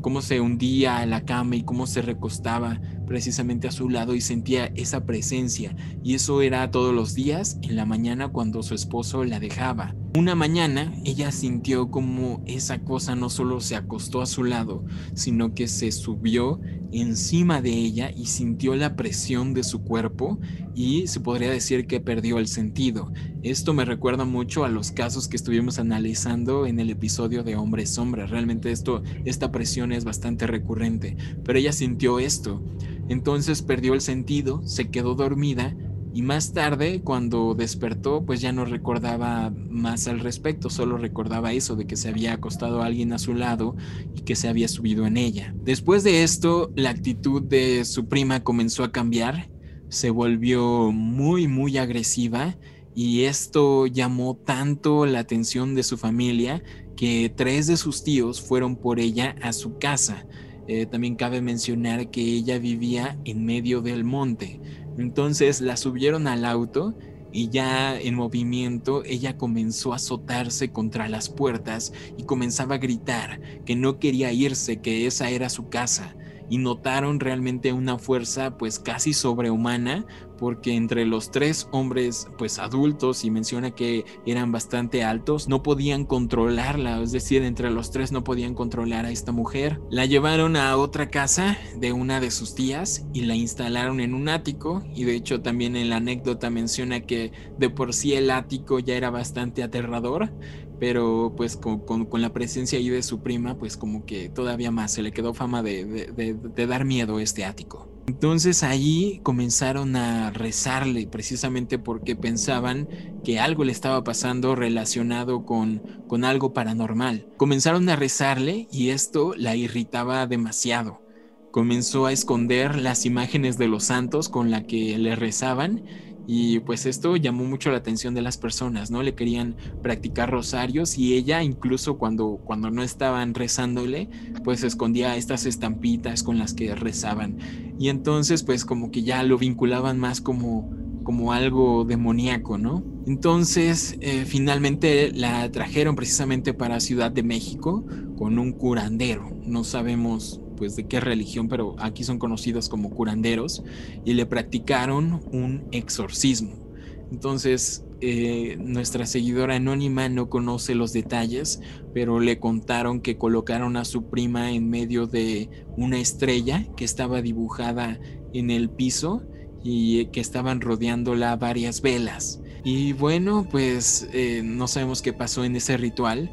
cómo 0.01 0.21
se 0.21 0.39
hundía 0.39 0.97
a 0.97 1.05
la 1.05 1.25
cama 1.25 1.55
y 1.55 1.63
cómo 1.63 1.85
se 1.85 2.01
recostaba 2.01 2.79
precisamente 3.05 3.67
a 3.67 3.71
su 3.71 3.89
lado 3.89 4.15
y 4.15 4.21
sentía 4.21 4.65
esa 4.75 5.05
presencia. 5.05 5.75
Y 6.03 6.13
eso 6.15 6.41
era 6.41 6.71
todos 6.71 6.93
los 6.93 7.15
días 7.15 7.57
en 7.61 7.75
la 7.75 7.85
mañana 7.85 8.29
cuando 8.29 8.63
su 8.63 8.75
esposo 8.75 9.23
la 9.23 9.39
dejaba. 9.39 9.95
Una 10.19 10.35
mañana 10.35 10.93
ella 11.05 11.31
sintió 11.31 11.91
como 11.91 12.43
esa 12.45 12.83
cosa 12.83 13.15
no 13.15 13.29
solo 13.29 13.61
se 13.61 13.77
acostó 13.77 14.21
a 14.21 14.25
su 14.25 14.43
lado, 14.43 14.83
sino 15.13 15.53
que 15.53 15.69
se 15.69 15.93
subió 15.93 16.59
encima 16.91 17.61
de 17.61 17.69
ella 17.69 18.11
y 18.13 18.25
sintió 18.25 18.75
la 18.75 18.97
presión 18.97 19.53
de 19.53 19.63
su 19.63 19.81
cuerpo 19.81 20.37
y 20.75 21.07
se 21.07 21.21
podría 21.21 21.49
decir 21.49 21.87
que 21.87 22.01
perdió 22.01 22.37
el 22.37 22.49
sentido. 22.49 23.13
Esto 23.43 23.73
me 23.73 23.85
recuerda 23.85 24.25
mucho 24.25 24.65
a 24.65 24.67
los 24.67 24.91
casos 24.91 25.29
que 25.29 25.37
estuvimos 25.37 25.79
analizando 25.79 26.65
en 26.65 26.81
el 26.81 26.89
episodio 26.89 27.43
de 27.43 27.55
Hombre 27.55 27.85
Sombra. 27.85 28.25
Realmente 28.25 28.71
esto, 28.71 29.01
esta 29.23 29.53
presión 29.53 29.93
es 29.93 30.03
bastante 30.03 30.47
recurrente, 30.47 31.15
pero 31.45 31.59
ella 31.59 31.71
sintió 31.71 32.19
esto. 32.19 32.61
Entonces 33.07 33.61
perdió 33.61 33.93
el 33.93 34.01
sentido, 34.01 34.67
se 34.67 34.89
quedó 34.89 35.15
dormida 35.15 35.77
y 36.13 36.23
más 36.23 36.53
tarde, 36.53 37.01
cuando 37.03 37.53
despertó, 37.53 38.25
pues 38.25 38.41
ya 38.41 38.51
no 38.51 38.65
recordaba 38.65 39.51
más 39.69 40.07
al 40.07 40.19
respecto, 40.19 40.69
solo 40.69 40.97
recordaba 40.97 41.53
eso 41.53 41.75
de 41.75 41.85
que 41.85 41.95
se 41.95 42.09
había 42.09 42.33
acostado 42.33 42.81
alguien 42.81 43.13
a 43.13 43.19
su 43.19 43.33
lado 43.35 43.75
y 44.15 44.21
que 44.21 44.35
se 44.35 44.47
había 44.47 44.67
subido 44.67 45.05
en 45.05 45.17
ella. 45.17 45.53
Después 45.63 46.03
de 46.03 46.23
esto, 46.23 46.71
la 46.75 46.89
actitud 46.89 47.43
de 47.43 47.85
su 47.85 48.07
prima 48.07 48.43
comenzó 48.43 48.83
a 48.83 48.91
cambiar, 48.91 49.49
se 49.89 50.09
volvió 50.09 50.91
muy, 50.91 51.47
muy 51.47 51.77
agresiva 51.77 52.57
y 52.95 53.23
esto 53.23 53.85
llamó 53.85 54.35
tanto 54.35 55.05
la 55.05 55.19
atención 55.19 55.75
de 55.75 55.83
su 55.83 55.97
familia 55.97 56.63
que 56.97 57.31
tres 57.33 57.67
de 57.67 57.77
sus 57.77 58.03
tíos 58.03 58.41
fueron 58.41 58.75
por 58.75 58.99
ella 58.99 59.35
a 59.41 59.53
su 59.53 59.77
casa. 59.77 60.25
Eh, 60.67 60.85
también 60.85 61.15
cabe 61.15 61.41
mencionar 61.41 62.11
que 62.11 62.21
ella 62.21 62.59
vivía 62.59 63.17
en 63.25 63.45
medio 63.45 63.81
del 63.81 64.03
monte, 64.03 64.59
entonces 64.99 65.61
la 65.61 65.77
subieron 65.77 66.27
al 66.27 66.45
auto 66.45 66.95
y 67.31 67.49
ya 67.49 67.99
en 67.99 68.15
movimiento 68.15 69.03
ella 69.05 69.37
comenzó 69.37 69.93
a 69.93 69.97
azotarse 69.97 70.71
contra 70.71 71.07
las 71.07 71.29
puertas 71.29 71.93
y 72.17 72.23
comenzaba 72.23 72.75
a 72.75 72.79
gritar 72.79 73.39
que 73.65 73.75
no 73.75 73.99
quería 73.99 74.31
irse, 74.31 74.81
que 74.81 75.05
esa 75.05 75.29
era 75.29 75.49
su 75.49 75.69
casa. 75.69 76.15
Y 76.49 76.57
notaron 76.57 77.19
realmente 77.19 77.73
una 77.73 77.99
fuerza 77.99 78.57
pues 78.57 78.79
casi 78.79 79.13
sobrehumana 79.13 80.07
porque 80.39 80.75
entre 80.75 81.05
los 81.05 81.31
tres 81.31 81.67
hombres 81.71 82.27
pues 82.37 82.59
adultos 82.59 83.23
y 83.23 83.31
menciona 83.31 83.71
que 83.71 84.05
eran 84.25 84.51
bastante 84.51 85.03
altos 85.03 85.47
no 85.47 85.63
podían 85.63 86.05
controlarla, 86.05 87.01
es 87.01 87.11
decir, 87.11 87.43
entre 87.43 87.69
los 87.69 87.91
tres 87.91 88.11
no 88.11 88.23
podían 88.23 88.53
controlar 88.53 89.05
a 89.05 89.11
esta 89.11 89.31
mujer. 89.31 89.81
La 89.89 90.05
llevaron 90.05 90.55
a 90.55 90.75
otra 90.77 91.09
casa 91.09 91.57
de 91.75 91.91
una 91.93 92.19
de 92.19 92.31
sus 92.31 92.55
tías 92.55 93.05
y 93.13 93.21
la 93.21 93.35
instalaron 93.35 93.99
en 93.99 94.13
un 94.13 94.29
ático 94.29 94.83
y 94.95 95.03
de 95.03 95.15
hecho 95.15 95.41
también 95.41 95.75
en 95.75 95.89
la 95.89 95.97
anécdota 95.97 96.49
menciona 96.49 97.01
que 97.01 97.31
de 97.57 97.69
por 97.69 97.93
sí 97.93 98.13
el 98.13 98.31
ático 98.31 98.79
ya 98.79 98.95
era 98.95 99.09
bastante 99.09 99.63
aterrador 99.63 100.31
pero 100.79 101.33
pues 101.35 101.57
con, 101.57 102.07
la 102.13 102.33
presencia 102.33 102.79
ahí 102.79 102.89
de 102.89 103.03
su 103.03 103.21
prima, 103.21 103.57
pues 103.57 103.77
como 103.77 104.05
que 104.05 104.29
todavía 104.29 104.71
más 104.71 104.93
se 104.93 105.01
le 105.01 105.11
quedó 105.11 105.33
fama 105.33 105.61
de, 105.61 106.37
dar 106.67 106.85
miedo 106.85 107.17
a 107.17 107.21
este 107.23 107.45
ático. 107.45 107.89
Entonces 108.09 108.63
ahí 108.63 109.19
comenzaron 109.21 109.95
a 109.95 110.31
rezarle 110.31 111.05
precisamente 111.05 111.77
porque 111.77 112.15
pensaban 112.15 112.89
que 113.23 113.39
algo 113.39 113.63
le 113.63 113.71
estaba 113.71 114.03
pasando 114.03 114.55
relacionado 114.55 115.45
con, 115.45 115.83
con 116.07 116.25
algo 116.25 116.51
paranormal. 116.51 117.27
Comenzaron 117.37 117.87
a 117.87 117.95
rezarle 117.95 118.67
y 118.71 118.89
esto 118.89 119.35
la 119.37 119.55
irritaba 119.55 120.25
demasiado. 120.25 121.03
Comenzó 121.51 122.07
a 122.07 122.11
esconder 122.11 122.79
las 122.79 123.05
imágenes 123.05 123.59
de 123.59 123.67
los 123.67 123.83
santos 123.83 124.27
con 124.27 124.49
la 124.49 124.63
que 124.63 124.97
le 124.97 125.15
rezaban 125.15 125.83
y 126.31 126.59
pues 126.59 126.85
esto 126.85 127.15
llamó 127.15 127.43
mucho 127.45 127.71
la 127.71 127.77
atención 127.77 128.13
de 128.13 128.21
las 128.21 128.37
personas, 128.37 128.91
¿no? 128.91 129.01
Le 129.01 129.15
querían 129.15 129.55
practicar 129.81 130.29
rosarios 130.29 130.95
y 130.95 131.15
ella 131.15 131.41
incluso 131.41 131.97
cuando, 131.97 132.39
cuando 132.45 132.69
no 132.69 132.83
estaban 132.83 133.33
rezándole, 133.33 134.09
pues 134.43 134.61
escondía 134.61 135.15
estas 135.15 135.47
estampitas 135.47 136.21
con 136.21 136.37
las 136.37 136.53
que 136.53 136.75
rezaban. 136.75 137.39
Y 137.79 137.89
entonces 137.89 138.43
pues 138.43 138.63
como 138.63 138.91
que 138.91 139.01
ya 139.01 139.23
lo 139.23 139.39
vinculaban 139.39 139.97
más 139.97 140.21
como, 140.21 140.69
como 141.01 141.33
algo 141.33 141.83
demoníaco, 141.83 142.59
¿no? 142.59 142.83
Entonces 143.07 143.97
eh, 143.99 144.25
finalmente 144.27 145.11
la 145.11 145.51
trajeron 145.51 145.95
precisamente 145.95 146.53
para 146.53 146.79
Ciudad 146.79 147.09
de 147.09 147.23
México 147.23 147.83
con 148.19 148.37
un 148.37 148.51
curandero. 148.51 149.31
No 149.47 149.63
sabemos 149.63 150.41
pues 150.59 150.75
de 150.75 150.85
qué 150.85 150.99
religión, 150.99 151.47
pero 151.47 151.75
aquí 151.79 152.03
son 152.03 152.19
conocidos 152.19 152.69
como 152.69 152.91
curanderos, 152.91 153.63
y 154.05 154.13
le 154.13 154.27
practicaron 154.27 155.21
un 155.31 155.67
exorcismo. 155.71 156.69
Entonces, 157.11 157.83
eh, 158.01 158.55
nuestra 158.59 159.05
seguidora 159.05 159.55
anónima 159.55 160.07
no 160.09 160.29
conoce 160.29 160.75
los 160.75 160.93
detalles, 160.93 161.59
pero 161.93 162.19
le 162.19 162.39
contaron 162.39 163.01
que 163.01 163.17
colocaron 163.17 163.77
a 163.77 163.85
su 163.85 164.09
prima 164.09 164.51
en 164.51 164.69
medio 164.69 165.07
de 165.07 165.49
una 165.75 165.99
estrella 165.99 166.67
que 166.77 166.85
estaba 166.85 167.21
dibujada 167.21 167.99
en 168.33 168.51
el 168.51 168.69
piso 168.69 169.23
y 169.63 170.05
que 170.07 170.21
estaban 170.21 170.61
rodeándola 170.61 171.35
varias 171.35 171.81
velas. 171.81 172.41
Y 172.63 172.93
bueno, 172.93 173.47
pues 173.49 174.07
eh, 174.13 174.41
no 174.43 174.67
sabemos 174.67 175.01
qué 175.01 175.11
pasó 175.11 175.43
en 175.43 175.55
ese 175.55 175.77
ritual, 175.77 176.29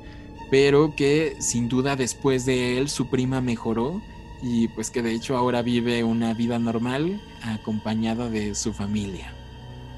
pero 0.51 0.95
que 0.95 1.35
sin 1.41 1.69
duda 1.69 1.97
después 1.97 2.45
de 2.47 2.79
él 2.79 2.89
su 2.89 3.09
prima 3.09 3.41
mejoró 3.41 4.03
y 4.43 4.69
pues 4.69 4.91
que 4.91 5.03
de 5.03 5.13
hecho 5.13 5.37
ahora 5.37 5.63
vive 5.63 6.05
una 6.05 6.35
vida 6.35 6.59
normal 6.59 7.21
acompañada 7.43 8.29
de 8.29 8.55
su 8.55 8.73
familia. 8.73 9.33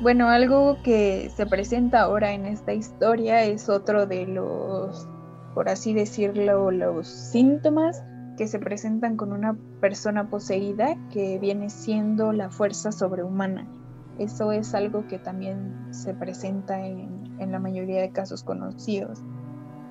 Bueno, 0.01 0.29
algo 0.29 0.79
que 0.85 1.31
se 1.35 1.45
presenta 1.47 2.03
ahora 2.03 2.33
en 2.33 2.47
esta 2.47 2.73
historia 2.73 3.43
es 3.43 3.69
otro 3.69 4.07
de 4.07 4.27
los, 4.27 5.09
por 5.55 5.69
así 5.69 5.93
decirlo, 5.93 6.71
los 6.71 7.09
síntomas 7.09 8.05
que 8.37 8.47
se 8.47 8.61
presentan 8.61 9.17
con 9.17 9.33
una 9.33 9.57
persona 9.81 10.31
poseída 10.31 10.97
que 11.11 11.41
viene 11.41 11.69
siendo 11.69 12.33
la 12.33 12.49
fuerza 12.49 12.93
sobrehumana. 12.93 13.67
Eso 14.21 14.53
es 14.53 14.73
algo 14.73 15.07
que 15.09 15.19
también 15.19 15.89
se 15.91 16.15
presenta 16.15 16.87
en, 16.87 17.35
en 17.41 17.51
la 17.51 17.59
mayoría 17.59 18.01
de 18.01 18.11
casos 18.11 18.45
conocidos. 18.45 19.21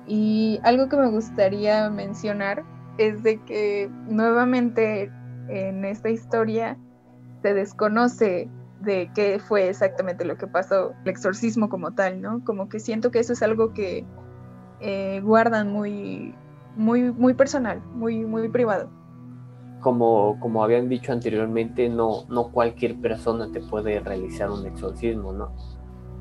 Y 0.06 0.58
algo 0.62 0.88
que 0.88 0.96
me 0.96 1.10
gustaría 1.10 1.90
mencionar 1.90 2.64
es 2.98 3.22
de 3.22 3.40
que 3.44 3.90
nuevamente 4.06 5.10
en 5.48 5.84
esta 5.84 6.10
historia 6.10 6.76
se 7.42 7.54
desconoce 7.54 8.50
de 8.80 9.10
qué 9.14 9.38
fue 9.38 9.68
exactamente 9.68 10.24
lo 10.24 10.36
que 10.36 10.46
pasó, 10.46 10.92
el 11.04 11.10
exorcismo 11.10 11.68
como 11.68 11.94
tal, 11.94 12.20
¿no? 12.20 12.44
Como 12.44 12.68
que 12.68 12.78
siento 12.80 13.10
que 13.10 13.20
eso 13.20 13.32
es 13.32 13.42
algo 13.42 13.72
que 13.72 14.04
eh, 14.80 15.20
guardan 15.24 15.72
muy, 15.72 16.34
muy, 16.76 17.12
muy 17.12 17.34
personal, 17.34 17.82
muy, 17.94 18.24
muy 18.24 18.48
privado. 18.48 18.90
Como, 19.80 20.38
como 20.40 20.62
habían 20.62 20.88
dicho 20.88 21.12
anteriormente, 21.12 21.88
no, 21.88 22.24
no 22.28 22.50
cualquier 22.50 23.00
persona 23.00 23.50
te 23.52 23.60
puede 23.60 24.00
realizar 24.00 24.50
un 24.50 24.66
exorcismo, 24.66 25.32
¿no? 25.32 25.52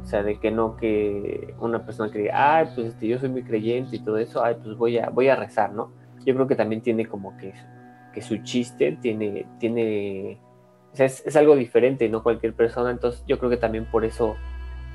O 0.01 0.05
sea, 0.05 0.23
de 0.23 0.39
que 0.39 0.51
no 0.51 0.77
que 0.77 1.53
una 1.59 1.85
persona 1.85 2.11
que 2.11 2.19
diga, 2.19 2.57
ay, 2.57 2.69
pues 2.73 2.87
este, 2.87 3.07
yo 3.07 3.19
soy 3.19 3.29
muy 3.29 3.43
creyente 3.43 3.97
y 3.97 3.99
todo 3.99 4.17
eso, 4.17 4.43
ay, 4.43 4.55
pues 4.63 4.77
voy 4.77 4.97
a, 4.97 5.09
voy 5.09 5.27
a 5.27 5.35
rezar, 5.35 5.73
¿no? 5.73 5.91
Yo 6.27 6.35
creo 6.35 6.45
que 6.45 6.55
también 6.55 6.81
tiene 6.81 7.05
como 7.05 7.37
que, 7.37 7.53
que 8.13 8.21
su 8.21 8.37
chiste, 8.39 8.97
tiene, 9.01 9.45
tiene, 9.59 10.37
es, 10.93 11.35
algo 11.37 11.55
diferente, 11.55 12.09
no 12.09 12.21
cualquier 12.21 12.53
persona, 12.53 12.91
entonces 12.91 13.23
yo 13.29 13.39
creo 13.39 13.49
que 13.49 13.55
también 13.55 13.85
por 13.85 14.03
eso 14.03 14.35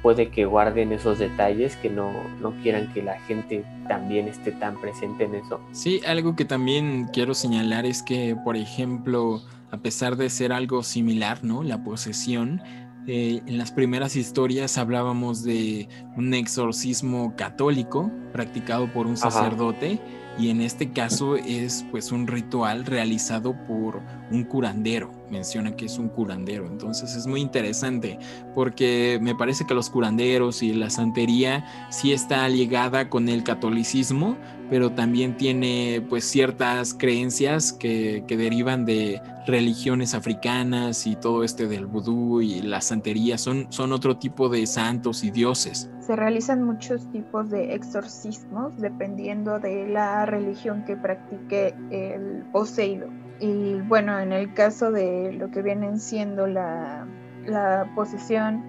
puede 0.02 0.28
que 0.28 0.44
guarden 0.44 0.92
esos 0.92 1.18
detalles, 1.18 1.76
que 1.76 1.88
no, 1.88 2.12
no 2.42 2.52
quieran 2.62 2.92
que 2.92 3.02
la 3.02 3.18
gente 3.20 3.64
también 3.88 4.28
esté 4.28 4.52
tan 4.52 4.78
presente 4.78 5.24
en 5.24 5.36
eso. 5.36 5.58
Sí, 5.72 6.02
algo 6.06 6.36
que 6.36 6.44
también 6.44 7.06
quiero 7.10 7.32
señalar 7.32 7.86
es 7.86 8.02
que, 8.02 8.36
por 8.44 8.58
ejemplo, 8.58 9.40
a 9.70 9.78
pesar 9.78 10.16
de 10.16 10.28
ser 10.28 10.52
algo 10.52 10.82
similar, 10.82 11.42
¿no? 11.44 11.62
La 11.62 11.82
posesión, 11.82 12.60
eh, 13.06 13.40
en 13.46 13.56
las 13.56 13.72
primeras 13.72 14.16
historias 14.16 14.76
hablábamos 14.76 15.44
de 15.44 15.88
un 16.14 16.34
exorcismo 16.34 17.34
católico 17.36 18.10
practicado 18.32 18.92
por 18.92 19.06
un 19.06 19.16
sacerdote 19.16 19.98
y 20.38 20.50
en 20.50 20.60
este 20.60 20.90
caso 20.92 21.36
es 21.36 21.84
pues 21.90 22.12
un 22.12 22.26
ritual 22.26 22.84
realizado 22.84 23.54
por 23.66 24.00
un 24.30 24.44
curandero 24.44 25.21
menciona 25.32 25.74
que 25.74 25.86
es 25.86 25.98
un 25.98 26.08
curandero. 26.08 26.66
Entonces 26.66 27.16
es 27.16 27.26
muy 27.26 27.40
interesante 27.40 28.18
porque 28.54 29.18
me 29.20 29.34
parece 29.34 29.66
que 29.66 29.74
los 29.74 29.90
curanderos 29.90 30.62
y 30.62 30.72
la 30.74 30.90
santería 30.90 31.64
sí 31.90 32.12
está 32.12 32.48
ligada 32.48 33.08
con 33.08 33.28
el 33.28 33.42
catolicismo, 33.42 34.36
pero 34.70 34.92
también 34.92 35.36
tiene 35.36 36.04
pues 36.08 36.24
ciertas 36.24 36.94
creencias 36.94 37.72
que, 37.72 38.24
que 38.28 38.36
derivan 38.36 38.84
de 38.84 39.20
religiones 39.46 40.14
africanas 40.14 41.06
y 41.06 41.16
todo 41.16 41.42
este 41.42 41.66
del 41.66 41.86
vudú 41.86 42.40
y 42.40 42.62
la 42.62 42.80
santería 42.80 43.38
son, 43.38 43.66
son 43.70 43.92
otro 43.92 44.18
tipo 44.18 44.48
de 44.48 44.66
santos 44.66 45.24
y 45.24 45.30
dioses. 45.30 45.90
Se 46.00 46.16
realizan 46.16 46.62
muchos 46.62 47.10
tipos 47.10 47.50
de 47.50 47.74
exorcismos 47.74 48.72
dependiendo 48.78 49.58
de 49.58 49.88
la 49.88 50.26
religión 50.26 50.84
que 50.84 50.96
practique 50.96 51.74
el 51.90 52.44
poseído. 52.52 53.08
Y 53.42 53.80
bueno, 53.80 54.20
en 54.20 54.30
el 54.30 54.54
caso 54.54 54.92
de 54.92 55.32
lo 55.32 55.50
que 55.50 55.62
vienen 55.62 55.98
siendo 55.98 56.46
la, 56.46 57.08
posesión 57.96 58.62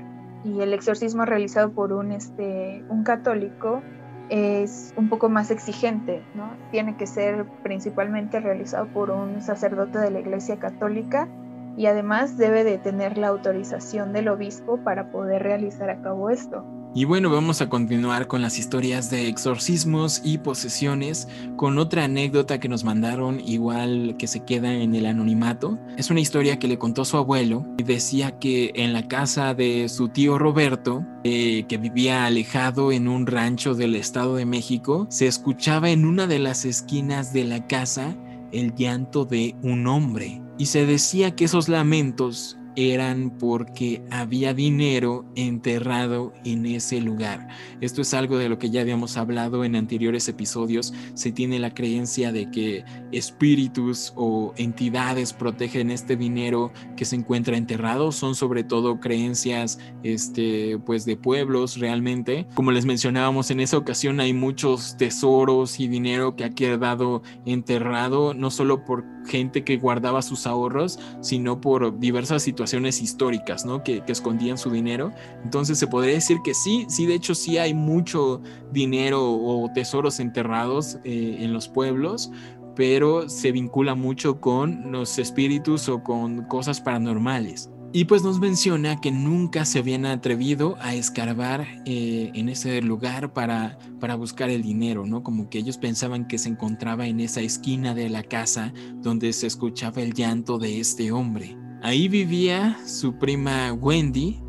y 0.43 0.61
el 0.61 0.73
exorcismo 0.73 1.25
realizado 1.25 1.71
por 1.73 1.93
un, 1.93 2.11
este, 2.11 2.83
un 2.89 3.03
católico, 3.03 3.83
es 4.29 4.91
un 4.97 5.09
poco 5.09 5.29
más 5.29 5.51
exigente, 5.51 6.23
¿no? 6.33 6.57
Tiene 6.71 6.97
que 6.97 7.05
ser 7.05 7.45
principalmente 7.61 8.39
realizado 8.39 8.87
por 8.87 9.11
un 9.11 9.41
sacerdote 9.41 9.99
de 9.99 10.09
la 10.09 10.21
Iglesia 10.21 10.57
Católica 10.57 11.29
y 11.77 11.85
además 11.85 12.35
debe 12.35 12.63
de 12.63 12.79
tener 12.79 13.19
la 13.19 13.27
autorización 13.27 14.11
del 14.11 14.27
obispo 14.27 14.77
para 14.83 15.11
poder 15.11 15.43
realizar 15.43 15.91
a 15.91 16.01
cabo 16.01 16.31
esto. 16.31 16.65
Y 16.95 17.05
bueno, 17.05 17.31
vamos 17.31 17.59
a 17.59 17.69
continuar 17.69 18.27
con 18.27 18.43
las 18.43 18.59
historias 18.59 19.09
de 19.09 19.27
exorcismos 19.27 20.21
y 20.23 20.37
posesiones 20.37 21.27
con 21.55 21.79
otra 21.79 22.03
anécdota 22.03 22.59
que 22.59 22.69
nos 22.69 22.83
mandaron 22.83 23.39
igual 23.39 24.15
que 24.19 24.27
se 24.27 24.45
queda 24.45 24.71
en 24.71 24.93
el 24.93 25.07
anonimato. 25.07 25.79
Es 25.97 26.11
una 26.11 26.19
historia 26.19 26.59
que 26.59 26.67
le 26.67 26.77
contó 26.77 27.03
su 27.03 27.17
abuelo 27.17 27.65
y 27.79 27.83
decía 27.83 28.37
que 28.37 28.73
en 28.75 28.93
la 28.93 29.07
casa 29.07 29.55
de 29.55 29.89
su 29.89 30.09
tío 30.09 30.37
Roberto, 30.37 31.03
eh, 31.23 31.65
que 31.67 31.79
vivía 31.79 32.25
alejado 32.25 32.91
en 32.91 33.07
un 33.07 33.25
rancho 33.25 33.73
del 33.73 33.95
Estado 33.95 34.35
de 34.35 34.45
México, 34.45 35.07
se 35.09 35.25
escuchaba 35.25 35.89
en 35.89 36.05
una 36.05 36.27
de 36.27 36.37
las 36.37 36.63
esquinas 36.63 37.33
de 37.33 37.45
la 37.45 37.65
casa 37.65 38.15
el 38.51 38.75
llanto 38.75 39.25
de 39.25 39.55
un 39.63 39.87
hombre 39.87 40.43
y 40.59 40.67
se 40.67 40.85
decía 40.85 41.35
que 41.35 41.45
esos 41.45 41.69
lamentos 41.69 42.57
eran 42.75 43.37
porque 43.37 44.01
había 44.09 44.53
dinero 44.53 45.25
enterrado 45.35 46.33
en 46.43 46.65
ese 46.65 46.99
lugar. 47.01 47.47
Esto 47.81 48.01
es 48.01 48.13
algo 48.13 48.37
de 48.37 48.49
lo 48.49 48.57
que 48.57 48.69
ya 48.69 48.81
habíamos 48.81 49.17
hablado 49.17 49.63
en 49.63 49.75
anteriores 49.75 50.27
episodios. 50.27 50.93
Se 51.13 51.31
tiene 51.31 51.59
la 51.59 51.73
creencia 51.73 52.31
de 52.31 52.49
que 52.49 52.83
espíritus 53.11 54.13
o 54.15 54.53
entidades 54.57 55.33
protegen 55.33 55.91
este 55.91 56.15
dinero 56.15 56.71
que 56.97 57.05
se 57.05 57.15
encuentra 57.15 57.57
enterrado. 57.57 58.11
Son 58.11 58.35
sobre 58.35 58.63
todo 58.63 58.99
creencias 58.99 59.79
este, 60.03 60.79
pues 60.85 61.05
de 61.05 61.17
pueblos 61.17 61.77
realmente. 61.77 62.47
Como 62.55 62.71
les 62.71 62.85
mencionábamos 62.85 63.51
en 63.51 63.59
esa 63.59 63.77
ocasión 63.77 64.19
hay 64.19 64.33
muchos 64.33 64.97
tesoros 64.97 65.79
y 65.79 65.87
dinero 65.87 66.35
que 66.35 66.45
ha 66.45 66.49
quedado 66.49 67.21
enterrado 67.45 68.33
no 68.33 68.49
solo 68.49 68.83
por 68.83 69.05
gente 69.25 69.63
que 69.63 69.77
guardaba 69.77 70.21
sus 70.21 70.45
ahorros, 70.47 70.99
sino 71.21 71.61
por 71.61 71.97
diversas 71.99 72.43
situaciones 72.43 72.62
históricas, 73.01 73.65
¿no? 73.65 73.83
Que, 73.83 74.03
escondían 74.07 74.57
su 74.57 74.69
dinero. 74.69 75.11
Entonces 75.43 75.79
se 75.79 75.87
podría 75.87 76.13
decir 76.13 76.37
que 76.43 76.53
sí, 76.53 76.85
sí, 76.87 77.05
de 77.05 77.15
hecho 77.15 77.33
sí 77.33 77.57
hay 77.57 77.73
mucho 77.73 78.41
dinero 78.71 79.23
o 79.23 79.69
tesoros 79.73 80.19
enterrados 80.19 80.99
eh, 81.03 81.37
en 81.39 81.51
los 81.51 81.67
pueblos, 81.67 82.31
pero 82.75 83.27
se 83.27 83.51
vincula 83.51 83.95
mucho 83.95 84.39
con 84.39 84.91
los 84.91 85.17
espíritus 85.17 85.89
o 85.89 86.03
con 86.03 86.43
cosas 86.43 86.79
paranormales. 86.79 87.69
Y 87.95 88.05
pues 88.05 88.23
nos 88.23 88.39
menciona 88.39 88.99
que 88.99 89.11
nunca 89.11 89.65
se 89.65 89.77
habían 89.77 90.07
atrevido 90.07 90.77
a 90.79 90.95
escarbar 90.95 91.67
eh, 91.85 92.31
en 92.33 92.49
ese 92.49 92.81
lugar 92.81 93.33
para, 93.33 93.77
para 93.99 94.15
buscar 94.15 94.49
el 94.49 94.63
dinero, 94.63 95.05
¿no? 95.05 95.21
Como 95.21 95.47
que 95.47 95.59
ellos 95.59 95.77
pensaban 95.77 96.27
que 96.27 96.39
se 96.39 96.49
encontraba 96.49 97.05
en 97.05 97.19
esa 97.19 97.41
esquina 97.41 97.93
de 97.93 98.09
la 98.09 98.23
casa 98.23 98.73
donde 98.95 99.31
se 99.31 99.45
escuchaba 99.45 100.01
el 100.01 100.13
llanto 100.15 100.57
de 100.57 100.79
este 100.79 101.11
hombre. 101.11 101.55
Ahí 101.83 102.07
vivía 102.07 102.77
su 102.85 103.19
prima 103.19 103.73
Wendy, 103.73 104.39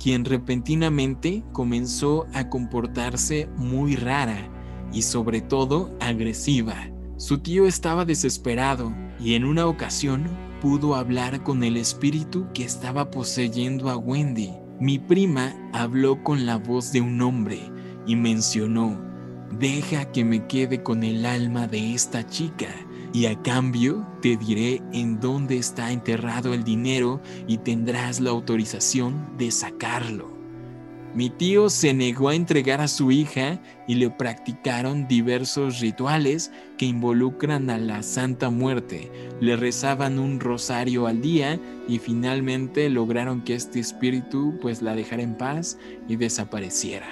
quien 0.00 0.24
repentinamente 0.24 1.42
comenzó 1.50 2.28
a 2.32 2.48
comportarse 2.48 3.48
muy 3.56 3.96
rara 3.96 4.48
y 4.92 5.02
sobre 5.02 5.40
todo 5.40 5.92
agresiva. 5.98 6.88
Su 7.16 7.38
tío 7.38 7.66
estaba 7.66 8.04
desesperado 8.04 8.94
y 9.18 9.34
en 9.34 9.44
una 9.44 9.66
ocasión 9.66 10.28
pudo 10.60 10.94
hablar 10.94 11.42
con 11.42 11.64
el 11.64 11.76
espíritu 11.76 12.46
que 12.54 12.62
estaba 12.62 13.10
poseyendo 13.10 13.90
a 13.90 13.96
Wendy. 13.96 14.52
Mi 14.78 15.00
prima 15.00 15.52
habló 15.72 16.22
con 16.22 16.46
la 16.46 16.58
voz 16.58 16.92
de 16.92 17.00
un 17.00 17.20
hombre 17.22 17.58
y 18.06 18.14
mencionó, 18.14 19.00
deja 19.58 20.12
que 20.12 20.24
me 20.24 20.46
quede 20.46 20.84
con 20.84 21.02
el 21.02 21.26
alma 21.26 21.66
de 21.66 21.92
esta 21.92 22.24
chica 22.24 22.68
y 23.14 23.26
a 23.26 23.40
cambio 23.42 24.04
te 24.20 24.36
diré 24.36 24.82
en 24.92 25.20
dónde 25.20 25.56
está 25.56 25.92
enterrado 25.92 26.52
el 26.52 26.64
dinero 26.64 27.22
y 27.46 27.58
tendrás 27.58 28.20
la 28.20 28.30
autorización 28.30 29.38
de 29.38 29.52
sacarlo. 29.52 30.34
Mi 31.14 31.30
tío 31.30 31.70
se 31.70 31.94
negó 31.94 32.30
a 32.30 32.34
entregar 32.34 32.80
a 32.80 32.88
su 32.88 33.12
hija 33.12 33.62
y 33.86 33.94
le 33.94 34.10
practicaron 34.10 35.06
diversos 35.06 35.78
rituales 35.78 36.50
que 36.76 36.86
involucran 36.86 37.70
a 37.70 37.78
la 37.78 38.02
Santa 38.02 38.50
Muerte. 38.50 39.12
Le 39.40 39.54
rezaban 39.54 40.18
un 40.18 40.40
rosario 40.40 41.06
al 41.06 41.22
día 41.22 41.60
y 41.86 42.00
finalmente 42.00 42.90
lograron 42.90 43.42
que 43.42 43.54
este 43.54 43.78
espíritu 43.78 44.58
pues 44.60 44.82
la 44.82 44.96
dejara 44.96 45.22
en 45.22 45.36
paz 45.36 45.78
y 46.08 46.16
desapareciera. 46.16 47.06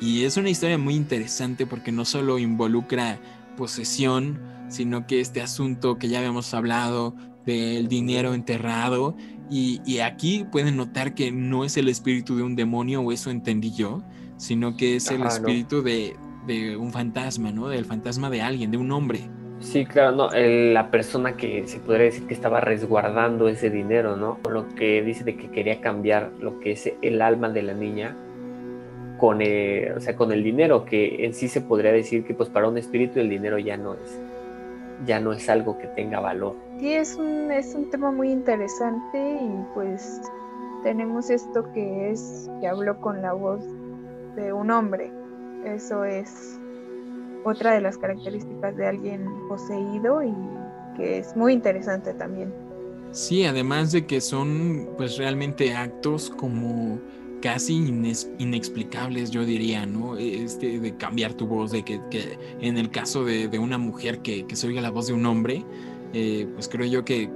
Y 0.00 0.24
es 0.24 0.38
una 0.38 0.48
historia 0.48 0.78
muy 0.78 0.94
interesante 0.94 1.66
porque 1.66 1.92
no 1.92 2.06
solo 2.06 2.38
involucra 2.38 3.18
posesión, 3.58 4.53
sino 4.74 5.06
que 5.06 5.20
este 5.20 5.40
asunto 5.40 5.98
que 5.98 6.08
ya 6.08 6.18
habíamos 6.18 6.52
hablado 6.52 7.14
del 7.46 7.88
dinero 7.88 8.34
enterrado 8.34 9.16
y, 9.50 9.98
aquí 10.00 10.44
pueden 10.50 10.76
notar 10.76 11.14
que 11.14 11.30
no 11.30 11.64
es 11.64 11.76
el 11.76 11.88
espíritu 11.88 12.36
de 12.36 12.42
un 12.42 12.56
demonio, 12.56 13.02
o 13.02 13.12
eso 13.12 13.30
entendí 13.30 13.72
yo, 13.72 14.02
sino 14.36 14.76
que 14.76 14.96
es 14.96 15.10
el 15.10 15.22
espíritu 15.22 15.82
de, 15.82 16.16
un 16.76 16.90
fantasma, 16.92 17.52
¿no? 17.52 17.68
Del 17.68 17.84
fantasma 17.84 18.30
de 18.30 18.42
alguien, 18.42 18.70
de 18.70 18.78
un 18.78 18.90
hombre. 18.90 19.20
Sí, 19.60 19.86
claro, 19.86 20.16
no, 20.16 20.28
la 20.30 20.90
persona 20.90 21.36
que 21.36 21.66
se 21.68 21.78
podría 21.78 22.06
decir 22.06 22.26
que 22.26 22.34
estaba 22.34 22.60
resguardando 22.60 23.48
ese 23.48 23.70
dinero, 23.70 24.16
¿no? 24.16 24.38
Lo 24.50 24.68
que 24.74 25.02
dice 25.02 25.24
de 25.24 25.36
que 25.36 25.50
quería 25.50 25.80
cambiar 25.80 26.32
lo 26.40 26.58
que 26.58 26.72
es 26.72 26.92
el 27.00 27.22
alma 27.22 27.48
de 27.50 27.62
la 27.62 27.74
niña 27.74 28.16
con 29.18 29.40
el, 29.40 29.92
o 29.92 30.00
sea, 30.00 30.16
con 30.16 30.32
el 30.32 30.42
dinero, 30.42 30.84
que 30.84 31.24
en 31.24 31.34
sí 31.34 31.48
se 31.48 31.60
podría 31.60 31.92
decir 31.92 32.24
que 32.24 32.34
pues 32.34 32.48
para 32.48 32.68
un 32.68 32.76
espíritu 32.76 33.20
el 33.20 33.30
dinero 33.30 33.58
ya 33.58 33.76
no 33.76 33.94
es, 33.94 34.20
ya 35.06 35.20
no 35.20 35.32
es 35.32 35.48
algo 35.48 35.78
que 35.78 35.86
tenga 35.88 36.20
valor. 36.20 36.56
Sí, 36.78 36.94
es 36.94 37.16
un, 37.16 37.50
es 37.50 37.74
un 37.74 37.90
tema 37.90 38.10
muy 38.10 38.30
interesante 38.30 39.38
y 39.40 39.64
pues 39.74 40.20
tenemos 40.82 41.30
esto 41.30 41.70
que 41.72 42.10
es 42.10 42.48
que 42.60 42.68
habló 42.68 43.00
con 43.00 43.22
la 43.22 43.32
voz 43.32 43.60
de 44.36 44.52
un 44.52 44.70
hombre. 44.70 45.10
Eso 45.64 46.04
es 46.04 46.58
otra 47.44 47.72
de 47.72 47.80
las 47.80 47.98
características 47.98 48.76
de 48.76 48.86
alguien 48.86 49.26
poseído 49.48 50.22
y 50.22 50.34
que 50.96 51.18
es 51.18 51.36
muy 51.36 51.52
interesante 51.52 52.14
también. 52.14 52.52
Sí, 53.12 53.44
además 53.44 53.92
de 53.92 54.06
que 54.06 54.20
son 54.20 54.90
pues 54.96 55.18
realmente 55.18 55.74
actos 55.74 56.30
como 56.30 56.98
casi 57.44 57.74
inexplicables, 58.38 59.30
yo 59.30 59.44
diría, 59.44 59.84
¿no? 59.84 60.16
Este, 60.16 60.80
de 60.80 60.96
cambiar 60.96 61.34
tu 61.34 61.46
voz, 61.46 61.72
de 61.72 61.84
que, 61.84 62.00
en 62.62 62.78
el 62.78 62.90
caso 62.90 63.22
de, 63.22 63.58
una 63.58 63.76
mujer 63.76 64.22
que, 64.22 64.46
que, 64.46 64.56
se 64.56 64.66
oiga 64.66 64.80
la 64.80 64.90
voz 64.90 65.08
de 65.08 65.12
un 65.12 65.26
hombre, 65.26 65.62
eh, 66.14 66.48
pues 66.54 66.70
creo 66.70 66.86
yo 66.86 67.04
que, 67.04 67.30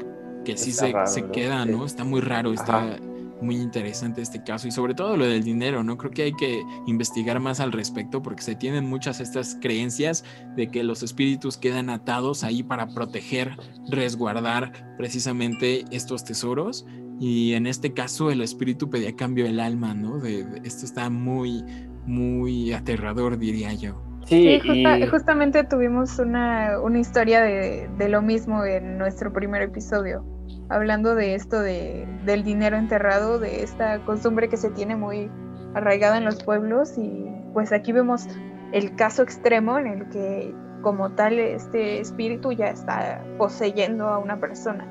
que 0.47 0.57
sí 0.57 0.73
se, 0.73 0.95
se, 1.05 1.27
queda, 1.27 1.67
¿no? 1.67 1.85
Está 1.85 2.05
muy 2.05 2.23
raro, 2.23 2.55
está 2.55 2.99
muy 3.43 3.57
interesante 3.57 4.23
este 4.23 4.43
caso 4.43 4.67
y 4.67 4.71
sobre 4.71 4.95
todo 4.95 5.15
lo 5.19 5.27
del 5.27 5.45
dinero, 5.45 5.85
¿no? 5.85 5.99
Creo 5.99 6.11
que 6.11 6.23
hay 6.23 6.33
que 6.33 6.63
investigar 6.87 7.39
más 7.39 7.61
al 7.61 7.71
respecto 7.71 8.23
porque 8.23 8.41
se 8.41 8.55
tienen 8.55 8.87
muchas 8.87 9.21
estas 9.21 9.59
creencias 9.61 10.25
de 10.57 10.71
que 10.71 10.85
los 10.85 11.03
espíritus 11.03 11.59
quedan 11.59 11.91
atados 11.91 12.45
ahí 12.45 12.63
para 12.63 12.89
proteger, 12.89 13.59
resguardar 13.91 14.73
precisamente 14.97 15.85
estos 15.91 16.25
tesoros 16.25 16.87
y 17.19 17.55
en 17.55 17.67
este 17.67 17.93
caso 17.93 18.31
el 18.31 18.41
espíritu 18.43 18.89
pedía 18.91 19.15
cambio 19.17 19.45
del 19.45 19.61
alma, 19.61 19.95
¿no? 19.95 20.19
De, 20.19 20.45
de- 20.45 20.61
esto 20.65 20.85
está 20.87 21.11
muy, 21.11 21.65
muy 22.07 22.73
aterrador, 22.73 23.39
diría 23.39 23.73
yo. 23.75 24.03
Sí, 24.27 24.61
Sí, 24.61 24.69
justa- 24.69 24.99
y- 24.99 25.07
justamente 25.07 25.65
tuvimos 25.65 26.19
una, 26.19 26.81
una 26.81 26.99
historia 26.99 27.41
de, 27.43 27.89
de 27.97 28.09
lo 28.09 28.21
mismo 28.23 28.65
en 28.65 28.99
nuestro 28.99 29.33
primer 29.33 29.63
episodio, 29.63 30.25
hablando 30.69 31.15
de 31.15 31.35
esto 31.35 31.61
de, 31.61 32.07
del 32.27 32.45
dinero 32.45 32.77
enterrado, 32.77 33.39
de 33.39 33.63
esta 33.63 33.99
costumbre 34.05 34.49
que 34.49 34.57
se 34.59 34.71
tiene 34.71 34.97
muy 34.97 35.31
arraigada 35.75 36.19
en 36.19 36.25
los 36.25 36.43
pueblos 36.45 36.97
y 36.99 37.27
pues 37.53 37.73
aquí 37.73 37.93
vemos 37.93 38.27
el 38.73 38.95
caso 38.97 39.23
extremo 39.23 39.79
en 39.79 39.87
el 39.87 40.09
que 40.11 40.55
como 40.83 41.11
tal 41.13 41.39
este 41.39 42.01
espíritu 42.01 42.53
ya 42.53 42.69
está 42.69 43.25
poseyendo 43.39 44.09
a 44.09 44.19
una 44.19 44.39
persona 44.39 44.87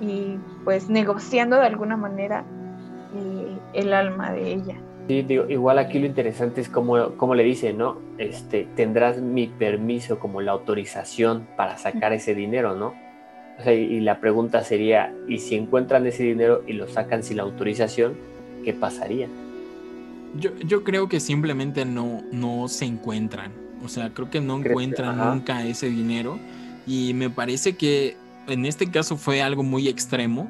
y 0.00 0.36
pues 0.64 0.88
negociando 0.88 1.56
de 1.56 1.66
alguna 1.66 1.96
manera 1.96 2.44
eh, 3.16 3.56
el 3.74 3.92
alma 3.92 4.32
de 4.32 4.54
ella. 4.54 4.76
Sí, 5.08 5.22
digo, 5.22 5.48
igual 5.48 5.78
aquí 5.78 5.98
lo 5.98 6.06
interesante 6.06 6.60
es 6.60 6.68
cómo, 6.68 7.16
cómo 7.16 7.34
le 7.34 7.42
dice, 7.42 7.72
¿no? 7.72 7.98
Este, 8.18 8.68
tendrás 8.76 9.20
mi 9.20 9.48
permiso 9.48 10.18
como 10.20 10.40
la 10.40 10.52
autorización 10.52 11.46
para 11.56 11.76
sacar 11.78 12.12
ese 12.12 12.34
dinero, 12.34 12.76
¿no? 12.76 12.94
O 13.58 13.62
sea, 13.62 13.74
y, 13.74 14.00
la 14.00 14.20
pregunta 14.20 14.62
sería, 14.62 15.12
¿y 15.28 15.38
si 15.38 15.56
encuentran 15.56 16.06
ese 16.06 16.22
dinero 16.22 16.62
y 16.66 16.74
lo 16.74 16.86
sacan 16.88 17.22
sin 17.22 17.38
la 17.38 17.42
autorización, 17.42 18.14
qué 18.64 18.72
pasaría? 18.72 19.26
Yo, 20.38 20.50
yo 20.64 20.84
creo 20.84 21.08
que 21.08 21.18
simplemente 21.18 21.84
no, 21.84 22.22
no 22.30 22.68
se 22.68 22.84
encuentran. 22.84 23.50
O 23.84 23.88
sea, 23.88 24.10
creo 24.10 24.30
que 24.30 24.40
no 24.40 24.54
¿Crees 24.54 24.64
que- 24.64 24.70
encuentran 24.70 25.20
ajá. 25.20 25.34
nunca 25.34 25.64
ese 25.66 25.90
dinero. 25.90 26.38
Y 26.86 27.12
me 27.14 27.28
parece 27.30 27.76
que 27.76 28.16
en 28.50 28.66
este 28.66 28.90
caso 28.90 29.16
fue 29.16 29.42
algo 29.42 29.62
muy 29.62 29.88
extremo 29.88 30.48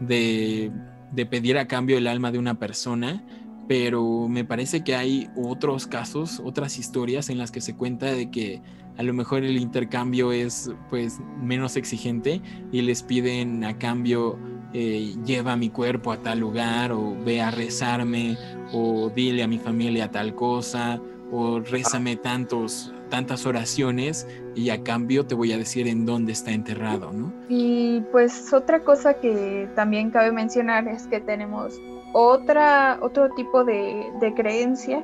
de, 0.00 0.70
de 1.12 1.26
pedir 1.26 1.58
a 1.58 1.66
cambio 1.66 1.98
el 1.98 2.06
alma 2.06 2.32
de 2.32 2.38
una 2.38 2.58
persona. 2.58 3.24
Pero 3.66 4.28
me 4.28 4.46
parece 4.46 4.82
que 4.82 4.94
hay 4.94 5.28
otros 5.36 5.86
casos, 5.86 6.40
otras 6.42 6.78
historias 6.78 7.28
en 7.28 7.36
las 7.36 7.50
que 7.50 7.60
se 7.60 7.76
cuenta 7.76 8.06
de 8.06 8.30
que 8.30 8.62
a 8.96 9.02
lo 9.02 9.12
mejor 9.12 9.44
el 9.44 9.58
intercambio 9.58 10.32
es 10.32 10.70
pues 10.90 11.20
menos 11.40 11.76
exigente 11.76 12.40
y 12.72 12.80
les 12.80 13.02
piden 13.02 13.64
a 13.64 13.78
cambio 13.78 14.38
eh, 14.74 15.14
lleva 15.24 15.56
mi 15.56 15.70
cuerpo 15.70 16.12
a 16.12 16.18
tal 16.18 16.40
lugar 16.40 16.92
o 16.92 17.16
ve 17.24 17.40
a 17.40 17.50
rezarme 17.50 18.36
o 18.72 19.08
dile 19.08 19.42
a 19.42 19.48
mi 19.48 19.58
familia 19.58 20.10
tal 20.10 20.34
cosa, 20.34 21.00
o 21.30 21.60
rézame 21.60 22.16
tantos, 22.16 22.92
tantas 23.08 23.46
oraciones 23.46 24.26
y 24.58 24.70
a 24.70 24.82
cambio 24.82 25.24
te 25.24 25.34
voy 25.36 25.52
a 25.52 25.56
decir 25.56 25.86
en 25.86 26.04
dónde 26.04 26.32
está 26.32 26.50
enterrado, 26.50 27.12
¿no? 27.12 27.32
Y 27.48 28.00
pues 28.12 28.52
otra 28.52 28.80
cosa 28.80 29.14
que 29.14 29.68
también 29.76 30.10
cabe 30.10 30.32
mencionar 30.32 30.88
es 30.88 31.06
que 31.06 31.20
tenemos 31.20 31.80
otra, 32.12 32.98
otro 33.00 33.30
tipo 33.34 33.64
de, 33.64 34.04
de 34.20 34.34
creencia, 34.34 35.02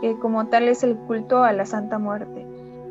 que 0.00 0.16
como 0.18 0.46
tal 0.46 0.68
es 0.68 0.84
el 0.84 0.96
culto 0.96 1.42
a 1.42 1.52
la 1.52 1.66
Santa 1.66 1.98
Muerte. 1.98 2.46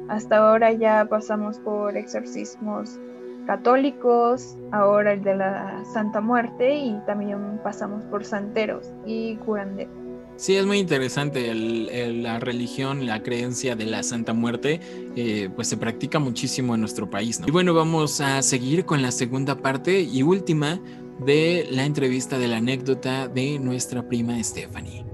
Hasta 0.10 0.38
ahora 0.38 0.74
ya 0.74 1.06
pasamos 1.06 1.60
por 1.60 1.96
exorcismos 1.96 3.00
católicos, 3.48 4.58
ahora 4.72 5.14
el 5.14 5.24
de 5.24 5.36
la 5.36 5.84
Santa 5.94 6.20
Muerte 6.20 6.76
y 6.76 7.00
también 7.06 7.60
pasamos 7.64 8.04
por 8.06 8.26
santeros 8.26 8.86
y 9.06 9.38
curanderos. 9.38 10.01
Sí, 10.42 10.56
es 10.56 10.66
muy 10.66 10.80
interesante 10.80 11.52
el- 11.52 12.24
la 12.24 12.40
religión, 12.40 13.06
la 13.06 13.22
creencia 13.22 13.76
de 13.76 13.86
la 13.86 14.02
Santa 14.02 14.34
Muerte, 14.34 14.80
eh, 15.16 15.50
pues 15.56 15.68
se 15.68 15.78
practica 15.78 16.18
muchísimo 16.18 16.74
en 16.74 16.82
nuestro 16.82 17.12
país. 17.12 17.40
¿no? 17.40 17.48
Y 17.48 17.52
bueno, 17.52 17.76
vamos 17.76 18.22
a 18.22 18.42
seguir 18.42 18.84
con 18.86 19.04
la 19.04 19.12
segunda 19.12 19.62
parte 19.62 20.02
y 20.02 20.24
última 20.24 20.82
de 21.24 21.68
la 21.70 21.86
entrevista 21.86 22.40
de 22.40 22.48
la 22.48 22.58
anécdota 22.58 23.28
de 23.28 23.60
nuestra 23.60 24.08
prima 24.10 24.44
Stephanie. 24.44 25.06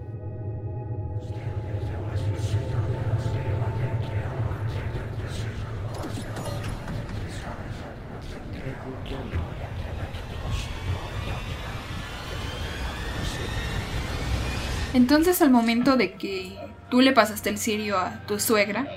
Entonces 14.97 15.43
al 15.43 15.51
momento 15.51 15.95
de 15.95 16.13
que 16.13 16.57
tú 16.89 17.01
le 17.01 17.11
pasaste 17.11 17.51
el 17.51 17.59
cirio 17.59 17.99
a 17.99 18.25
tu 18.25 18.39
suegra, 18.39 18.87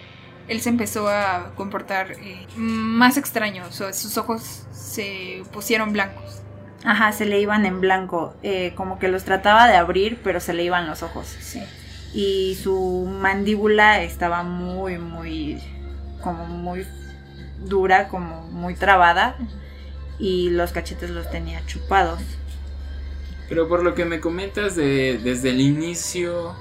él 0.48 0.62
se 0.62 0.70
empezó 0.70 1.10
a 1.10 1.52
comportar 1.56 2.12
eh, 2.12 2.46
más 2.56 3.18
extraño, 3.18 3.66
o 3.68 3.70
sea, 3.70 3.92
sus 3.92 4.16
ojos 4.16 4.64
se 4.72 5.42
pusieron 5.52 5.92
blancos. 5.92 6.40
Ajá, 6.84 7.12
se 7.12 7.26
le 7.26 7.38
iban 7.38 7.66
en 7.66 7.82
blanco, 7.82 8.34
eh, 8.42 8.72
como 8.76 8.98
que 8.98 9.08
los 9.08 9.24
trataba 9.24 9.68
de 9.68 9.76
abrir, 9.76 10.18
pero 10.24 10.40
se 10.40 10.54
le 10.54 10.64
iban 10.64 10.86
los 10.86 11.02
ojos. 11.02 11.26
Sí. 11.38 11.62
Y 12.14 12.54
su 12.62 13.06
mandíbula 13.20 14.00
estaba 14.00 14.42
muy, 14.42 14.96
muy, 14.96 15.62
como 16.22 16.46
muy 16.46 16.86
dura, 17.66 18.08
como 18.08 18.40
muy 18.50 18.74
trabada. 18.74 19.36
Y 20.18 20.48
los 20.48 20.72
cachetes 20.72 21.10
los 21.10 21.30
tenía 21.30 21.60
chupados. 21.66 22.22
Pero 23.50 23.68
por 23.68 23.82
lo 23.82 23.94
que 23.94 24.06
me 24.06 24.20
comentas 24.20 24.76
de 24.76 25.20
desde 25.22 25.50
el 25.50 25.60
inicio, 25.60 26.54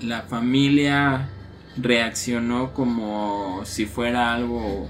la 0.00 0.22
familia 0.22 1.28
reaccionó 1.76 2.72
como 2.74 3.60
si 3.64 3.86
fuera 3.86 4.32
algo 4.34 4.88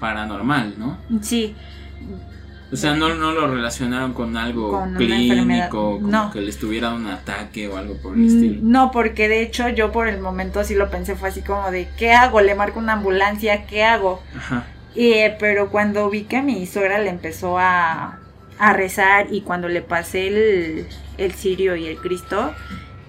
paranormal, 0.00 0.74
¿no? 0.78 0.98
Sí, 1.22 1.54
O 2.72 2.76
sea, 2.76 2.94
no, 2.96 3.14
no 3.14 3.32
lo 3.32 3.46
relacionaron 3.54 4.14
con 4.14 4.36
algo 4.36 4.70
Con 4.72 4.94
clínico, 4.94 5.98
como 5.98 6.08
No. 6.08 6.30
que 6.32 6.40
les 6.40 6.58
tuviera 6.58 6.90
un 6.90 7.06
ataque 7.06 7.68
o 7.68 7.76
algo 7.76 7.94
por 7.98 8.16
el 8.16 8.26
estilo. 8.26 8.62
Mm, 8.62 8.70
No, 8.72 8.90
porque 8.90 9.28
de 9.28 9.42
hecho 9.42 9.68
yo 9.68 9.92
por 9.92 10.08
el 10.08 10.20
momento 10.20 10.64
sí 10.64 10.74
lo 10.74 10.90
pensé, 10.90 11.14
fue 11.14 11.28
así 11.28 11.42
como 11.42 11.70
de, 11.70 11.88
¿qué 11.98 12.12
hago? 12.14 12.40
Le 12.40 12.54
marco 12.54 12.78
una 12.80 12.94
ambulancia, 12.94 13.66
¿qué 13.66 13.84
hago? 13.84 14.22
Ajá. 14.36 14.64
Y, 14.94 15.12
eh, 15.12 15.36
pero 15.38 15.68
cuando 15.70 16.08
vi 16.10 16.22
que 16.24 16.40
mi 16.42 16.66
suegra 16.66 16.98
le 16.98 17.10
empezó 17.10 17.58
a, 17.58 18.18
a 18.62 18.72
rezar 18.72 19.26
y 19.32 19.40
cuando 19.40 19.66
le 19.66 19.82
pasé 19.82 20.28
el, 20.28 20.86
el 21.18 21.32
cirio 21.32 21.74
y 21.74 21.88
el 21.88 21.96
Cristo 21.96 22.54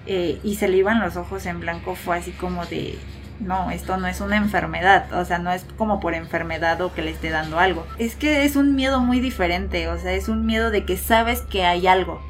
eh, 0.04 0.40
y 0.42 0.56
se 0.56 0.66
le 0.66 0.78
iban 0.78 0.98
los 0.98 1.16
ojos 1.16 1.46
en 1.46 1.60
blanco, 1.60 1.94
fue 1.94 2.18
así 2.18 2.32
como 2.32 2.66
de, 2.66 2.98
no, 3.38 3.70
esto 3.70 3.96
no 3.96 4.08
es 4.08 4.20
una 4.20 4.36
enfermedad, 4.36 5.12
o 5.12 5.24
sea, 5.24 5.38
no 5.38 5.52
es 5.52 5.64
como 5.78 6.00
por 6.00 6.14
enfermedad 6.14 6.80
o 6.80 6.92
que 6.92 7.02
le 7.02 7.12
esté 7.12 7.30
dando 7.30 7.60
algo. 7.60 7.86
Es 8.00 8.16
que 8.16 8.44
es 8.44 8.56
un 8.56 8.74
miedo 8.74 8.98
muy 8.98 9.20
diferente, 9.20 9.86
o 9.86 9.96
sea, 9.96 10.12
es 10.14 10.28
un 10.28 10.44
miedo 10.44 10.72
de 10.72 10.84
que 10.84 10.96
sabes 10.96 11.42
que 11.42 11.64
hay 11.64 11.86
algo. 11.86 12.20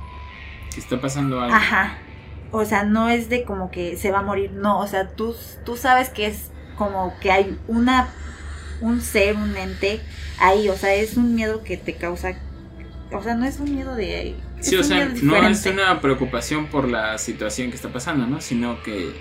Que 0.75 0.81
está 0.81 1.01
pasando 1.01 1.41
algo. 1.41 1.57
Ajá. 1.57 1.97
O 2.51 2.67
sea, 2.67 2.85
no 2.85 3.09
es 3.09 3.31
de 3.31 3.45
como 3.45 3.71
que 3.71 3.97
se 3.97 4.11
va 4.11 4.19
a 4.19 4.23
morir, 4.23 4.53
no, 4.53 4.81
o 4.81 4.87
sea, 4.87 5.09
tú, 5.09 5.35
tú 5.65 5.79
sabes 5.79 6.11
que 6.11 6.27
es 6.27 6.51
como 6.77 7.19
que 7.21 7.33
hay 7.33 7.59
una, 7.69 8.11
un 8.83 9.01
ser, 9.01 9.37
un 9.37 9.57
ente 9.57 10.03
ahí, 10.39 10.69
o 10.69 10.77
sea, 10.77 10.93
es 10.93 11.17
un 11.17 11.35
miedo 11.35 11.63
que 11.63 11.79
te 11.79 11.95
causa, 11.95 12.35
o 13.15 13.23
sea, 13.23 13.35
no 13.35 13.45
es 13.45 13.59
un 13.61 13.75
miedo 13.75 13.95
de... 13.95 14.31
es 14.31 14.67
Sí, 14.67 14.77
o 14.77 14.85
sea, 14.85 15.09
no 15.23 15.37
es 15.37 15.67
una 15.67 16.01
preocupación 16.01 16.67
por 16.67 16.89
la 16.89 17.19
situación 17.19 17.71
que 17.71 17.77
está 17.77 17.91
pasando, 17.91 18.27
¿no? 18.27 18.41
Sino 18.41 18.83
que, 18.83 19.13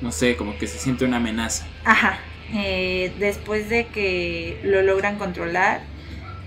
no 0.00 0.12
sé, 0.12 0.36
como 0.36 0.58
que 0.58 0.66
se 0.66 0.78
siente 0.78 1.04
una 1.04 1.16
amenaza. 1.18 1.66
Ajá. 1.84 2.18
Eh, 2.54 3.12
después 3.18 3.68
de 3.68 3.86
que 3.86 4.60
lo 4.64 4.82
logran 4.82 5.18
controlar, 5.18 5.80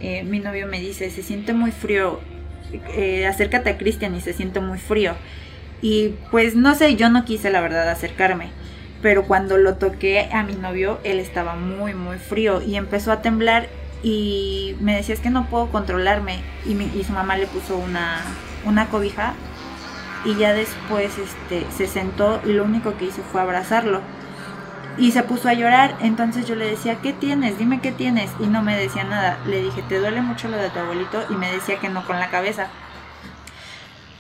eh, 0.02 0.24
mi 0.24 0.40
novio 0.40 0.68
me 0.68 0.80
dice, 0.80 1.10
se 1.12 1.24
siente 1.24 1.54
muy 1.54 1.72
frío, 1.72 2.22
eh, 2.96 3.26
acércate 3.28 3.70
a 3.72 3.78
Cristian 3.78 4.16
y 4.16 4.22
se 4.22 4.34
siente 4.34 4.60
muy 4.60 4.78
frío. 4.80 5.16
Y 5.82 6.16
pues 6.32 6.56
no 6.56 6.76
sé, 6.76 6.96
yo 6.96 7.10
no 7.10 7.26
quise 7.26 7.50
la 7.50 7.62
verdad 7.62 7.90
acercarme. 7.90 8.52
Pero 9.02 9.24
cuando 9.26 9.58
lo 9.58 9.76
toqué 9.76 10.30
a 10.32 10.44
mi 10.44 10.54
novio, 10.54 11.00
él 11.04 11.20
estaba 11.20 11.56
muy, 11.56 11.94
muy 11.94 12.18
frío 12.18 12.62
y 12.62 12.76
empezó 12.76 13.12
a 13.12 13.22
temblar 13.22 13.70
y 14.04 14.76
me 14.80 14.96
decía 14.96 15.16
es 15.16 15.22
que 15.22 15.30
no 15.30 15.50
puedo 15.50 15.72
controlarme. 15.72 16.40
Y, 16.66 16.76
mi- 16.76 16.92
y 16.96 17.04
su 17.04 17.14
mamá 17.14 17.38
le 17.38 17.48
puso 17.48 17.78
una, 17.78 18.22
una 18.66 18.88
cobija 18.90 19.34
y 20.26 20.36
ya 20.36 20.54
después 20.54 21.18
este, 21.18 21.66
se 21.72 21.88
sentó 21.88 22.42
y 22.46 22.54
lo 22.54 22.64
único 22.66 22.98
que 22.98 23.06
hizo 23.06 23.24
fue 23.24 23.42
abrazarlo. 23.42 24.02
Y 24.98 25.12
se 25.14 25.24
puso 25.24 25.48
a 25.50 25.54
llorar, 25.54 25.96
entonces 26.02 26.46
yo 26.46 26.56
le 26.56 26.66
decía, 26.70 26.98
¿qué 27.02 27.14
tienes? 27.14 27.58
Dime 27.58 27.80
qué 27.82 27.92
tienes. 27.94 28.32
Y 28.40 28.48
no 28.48 28.62
me 28.64 28.76
decía 28.78 29.04
nada. 29.06 29.40
Le 29.46 29.62
dije, 29.62 29.82
¿te 29.84 29.98
duele 30.00 30.22
mucho 30.22 30.50
lo 30.50 30.58
de 30.58 30.70
tu 30.70 30.80
abuelito? 30.80 31.24
Y 31.30 31.36
me 31.36 31.52
decía 31.52 31.80
que 31.80 31.90
no 31.90 32.06
con 32.06 32.20
la 32.20 32.30
cabeza. 32.30 32.68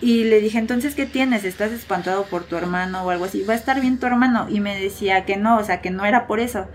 Y 0.02 0.24
le 0.26 0.40
dije, 0.40 0.58
entonces, 0.60 0.96
¿qué 0.96 1.06
tienes? 1.06 1.44
¿Estás 1.44 1.72
espantado 1.72 2.24
por 2.26 2.46
tu 2.46 2.56
hermano 2.56 3.04
o 3.04 3.10
algo 3.10 3.26
así? 3.26 3.44
¿Va 3.44 3.54
a 3.54 3.58
estar 3.58 3.82
bien 3.82 4.00
tu 4.00 4.06
hermano? 4.08 4.48
Y 4.50 4.62
me 4.62 4.80
decía 4.80 5.26
que 5.26 5.36
no, 5.36 5.58
o 5.58 5.64
sea, 5.64 5.82
que 5.82 5.90
no 5.92 6.06
era 6.06 6.26
por 6.26 6.40
eso. 6.40 6.68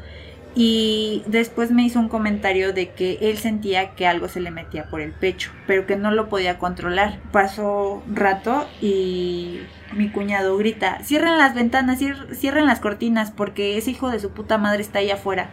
Y 0.57 1.25
después 1.27 1.73
me 1.73 1.83
hizo 1.83 1.99
un 1.99 2.09
comentario 2.09 2.73
de 2.73 2.91
que 2.91 3.19
él 3.21 3.39
sentía 3.39 3.91
que 3.97 4.07
algo 4.07 4.29
se 4.29 4.41
le 4.41 4.53
metía 4.53 4.85
por 4.85 5.01
el 5.01 5.11
pecho, 5.13 5.51
pero 5.67 5.85
que 5.85 5.97
no 5.97 6.13
lo 6.13 6.29
podía 6.29 6.59
controlar. 6.59 7.19
Pasó 7.33 8.05
rato 8.13 8.69
y 8.81 9.61
mi 9.93 10.11
cuñado 10.11 10.57
grita, 10.57 10.99
cierren 11.03 11.39
las 11.39 11.55
ventanas, 11.55 12.01
cier- 12.01 12.33
cierren 12.35 12.67
las 12.67 12.79
cortinas, 12.79 13.33
porque 13.33 13.77
ese 13.79 13.91
hijo 13.91 14.11
de 14.11 14.21
su 14.21 14.31
puta 14.31 14.57
madre 14.57 14.83
está 14.83 15.01
allá 15.01 15.15
afuera. 15.15 15.49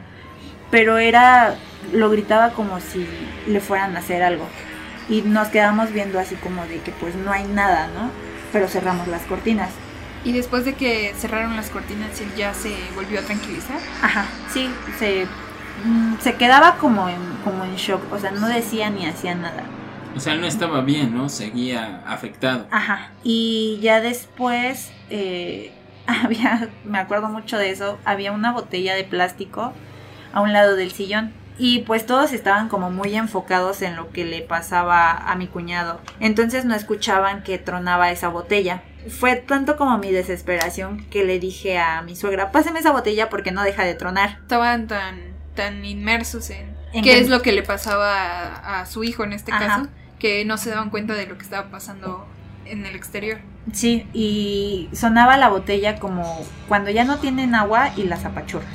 Pero 0.69 0.99
era, 0.99 1.55
lo 1.91 2.09
gritaba 2.11 2.51
como 2.51 2.79
si 2.79 3.05
le 3.47 3.59
fueran 3.59 3.95
a 3.95 3.99
hacer 3.99 4.21
algo. 4.21 4.45
Y 5.09 5.23
nos 5.23 5.47
quedamos 5.47 5.91
viendo 5.91 6.19
así 6.19 6.35
como 6.35 6.63
de 6.67 6.77
que 6.77 6.91
pues 6.91 7.15
no 7.15 7.31
hay 7.31 7.43
nada, 7.45 7.87
¿no? 7.87 8.11
Pero 8.53 8.67
cerramos 8.67 9.07
las 9.07 9.23
cortinas. 9.23 9.69
Y 10.23 10.33
después 10.33 10.65
de 10.65 10.73
que 10.73 11.13
cerraron 11.17 11.55
las 11.55 11.69
cortinas, 11.69 12.19
él 12.21 12.29
ya 12.35 12.53
se 12.53 12.75
volvió 12.95 13.19
a 13.19 13.23
tranquilizar. 13.23 13.79
Ajá, 14.01 14.25
sí, 14.53 14.69
se, 14.99 15.25
mm, 15.85 16.19
se 16.19 16.35
quedaba 16.35 16.77
como 16.77 17.09
en, 17.09 17.19
como 17.43 17.63
en 17.63 17.75
shock, 17.75 18.01
o 18.11 18.19
sea, 18.19 18.31
no 18.31 18.47
decía 18.47 18.89
ni 18.89 19.05
hacía 19.05 19.33
nada. 19.35 19.63
O 20.15 20.19
sea, 20.19 20.33
él 20.33 20.41
no 20.41 20.47
estaba 20.47 20.81
bien, 20.81 21.15
¿no? 21.15 21.29
Seguía 21.29 22.03
afectado. 22.05 22.67
Ajá. 22.69 23.11
Y 23.23 23.79
ya 23.81 24.01
después 24.01 24.91
eh, 25.09 25.71
había, 26.07 26.69
me 26.83 26.99
acuerdo 26.99 27.29
mucho 27.29 27.57
de 27.57 27.71
eso, 27.71 27.97
había 28.05 28.31
una 28.31 28.51
botella 28.51 28.95
de 28.95 29.03
plástico 29.03 29.73
a 30.33 30.41
un 30.41 30.53
lado 30.53 30.75
del 30.75 30.91
sillón. 30.91 31.33
Y 31.57 31.79
pues 31.79 32.05
todos 32.05 32.33
estaban 32.33 32.69
como 32.69 32.89
muy 32.89 33.15
enfocados 33.15 33.81
en 33.81 33.95
lo 33.95 34.09
que 34.09 34.25
le 34.25 34.41
pasaba 34.41 35.11
a 35.11 35.35
mi 35.35 35.47
cuñado. 35.47 35.99
Entonces 36.19 36.65
no 36.65 36.73
escuchaban 36.73 37.43
que 37.43 37.59
tronaba 37.59 38.09
esa 38.09 38.29
botella. 38.29 38.81
Fue 39.09 39.35
tanto 39.35 39.77
como 39.77 39.97
mi 39.97 40.11
desesperación 40.11 41.05
que 41.05 41.23
le 41.23 41.39
dije 41.39 41.77
a 41.79 42.01
mi 42.01 42.15
suegra, 42.15 42.51
páseme 42.51 42.79
esa 42.79 42.91
botella 42.91 43.29
porque 43.29 43.51
no 43.51 43.63
deja 43.63 43.83
de 43.83 43.95
tronar. 43.95 44.39
Estaban 44.41 44.87
tan, 44.87 45.19
tan 45.55 45.83
inmersos 45.85 46.49
en, 46.49 46.75
En 46.93 47.03
qué 47.03 47.19
es 47.19 47.29
lo 47.29 47.41
que 47.41 47.51
le 47.51 47.63
pasaba 47.63 48.15
a, 48.15 48.81
a 48.81 48.85
su 48.85 49.03
hijo 49.03 49.23
en 49.23 49.33
este 49.33 49.51
Ajá. 49.51 49.65
caso, 49.65 49.87
que 50.19 50.45
no 50.45 50.57
se 50.57 50.69
daban 50.69 50.89
cuenta 50.89 51.13
de 51.13 51.25
lo 51.25 51.37
que 51.37 51.43
estaba 51.43 51.69
pasando 51.69 52.27
en 52.65 52.85
el 52.85 52.95
exterior. 52.95 53.39
Sí, 53.73 54.07
y 54.13 54.89
sonaba 54.93 55.37
la 55.37 55.49
botella 55.49 55.99
como 55.99 56.43
cuando 56.67 56.89
ya 56.89 57.03
no 57.03 57.19
tienen 57.19 57.55
agua 57.55 57.91
y 57.95 58.03
las 58.03 58.25
apachurras. 58.25 58.69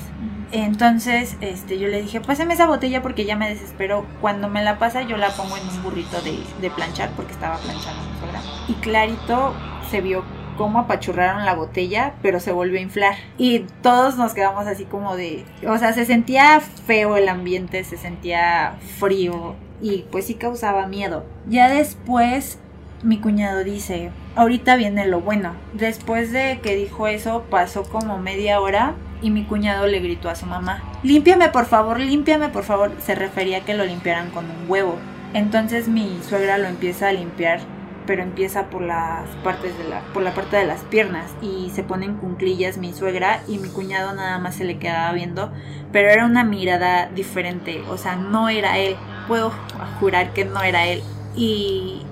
Entonces, 0.52 1.36
este, 1.40 1.78
yo 1.78 1.88
le 1.88 2.02
dije, 2.02 2.20
pásame 2.20 2.54
esa 2.54 2.66
botella 2.66 3.02
porque 3.02 3.24
ya 3.24 3.36
me 3.36 3.48
desespero. 3.48 4.06
Cuando 4.20 4.48
me 4.48 4.62
la 4.62 4.78
pasa, 4.78 5.02
yo 5.02 5.16
la 5.16 5.30
pongo 5.30 5.56
en 5.56 5.68
un 5.68 5.82
burrito 5.82 6.20
de, 6.22 6.38
de 6.60 6.70
planchar 6.70 7.10
porque 7.16 7.32
estaba 7.32 7.58
planchando 7.58 8.00
mi 8.04 8.18
suegra. 8.20 8.40
Y 8.68 8.74
clarito 8.74 9.54
se 9.90 10.00
vio 10.00 10.24
cómo 10.56 10.80
apachurraron 10.80 11.44
la 11.44 11.54
botella, 11.54 12.14
pero 12.22 12.40
se 12.40 12.52
volvió 12.52 12.78
a 12.78 12.82
inflar. 12.82 13.14
Y 13.38 13.60
todos 13.82 14.16
nos 14.16 14.34
quedamos 14.34 14.66
así 14.66 14.84
como 14.84 15.16
de, 15.16 15.44
o 15.66 15.78
sea, 15.78 15.92
se 15.92 16.04
sentía 16.04 16.60
feo 16.60 17.16
el 17.16 17.28
ambiente, 17.28 17.84
se 17.84 17.96
sentía 17.96 18.76
frío 18.98 19.54
y 19.80 20.04
pues 20.10 20.26
sí 20.26 20.34
causaba 20.34 20.86
miedo. 20.86 21.24
Ya 21.46 21.68
después 21.68 22.58
mi 23.02 23.18
cuñado 23.18 23.62
dice, 23.62 24.10
ahorita 24.34 24.76
viene 24.76 25.06
lo 25.06 25.20
bueno. 25.20 25.54
Después 25.74 26.32
de 26.32 26.60
que 26.62 26.74
dijo 26.74 27.06
eso, 27.06 27.44
pasó 27.50 27.84
como 27.84 28.18
media 28.18 28.60
hora 28.60 28.94
y 29.22 29.30
mi 29.30 29.44
cuñado 29.44 29.86
le 29.86 30.00
gritó 30.00 30.28
a 30.28 30.34
su 30.34 30.46
mamá, 30.46 30.82
límpiame 31.02 31.48
por 31.48 31.66
favor, 31.66 32.00
límpiame 32.00 32.48
por 32.48 32.64
favor. 32.64 32.92
Se 33.00 33.14
refería 33.14 33.58
a 33.58 33.64
que 33.64 33.74
lo 33.74 33.84
limpiaran 33.84 34.30
con 34.30 34.44
un 34.44 34.68
huevo. 34.68 34.96
Entonces 35.34 35.88
mi 35.88 36.18
suegra 36.26 36.58
lo 36.58 36.66
empieza 36.66 37.08
a 37.08 37.12
limpiar, 37.12 37.60
pero 38.06 38.22
empieza 38.22 38.66
por 38.70 38.82
las 38.82 39.28
partes 39.42 39.76
de 39.78 39.84
la, 39.84 40.00
por 40.12 40.22
la 40.22 40.34
parte 40.34 40.56
de 40.56 40.66
las 40.66 40.82
piernas 40.82 41.30
y 41.42 41.70
se 41.74 41.82
pone 41.82 42.06
en 42.06 42.16
cunclillas 42.16 42.78
mi 42.78 42.92
suegra 42.92 43.42
y 43.48 43.58
mi 43.58 43.68
cuñado 43.68 44.14
nada 44.14 44.38
más 44.38 44.54
se 44.56 44.64
le 44.64 44.78
quedaba 44.78 45.12
viendo, 45.12 45.52
pero 45.92 46.08
era 46.08 46.24
una 46.24 46.44
mirada 46.44 47.06
diferente, 47.06 47.82
o 47.88 47.98
sea, 47.98 48.16
no 48.16 48.48
era 48.48 48.78
él. 48.78 48.96
Puedo 49.28 49.52
jurar 50.00 50.32
que 50.32 50.44
no 50.44 50.62
era 50.62 50.86
él. 50.86 51.02
Y 51.34 52.02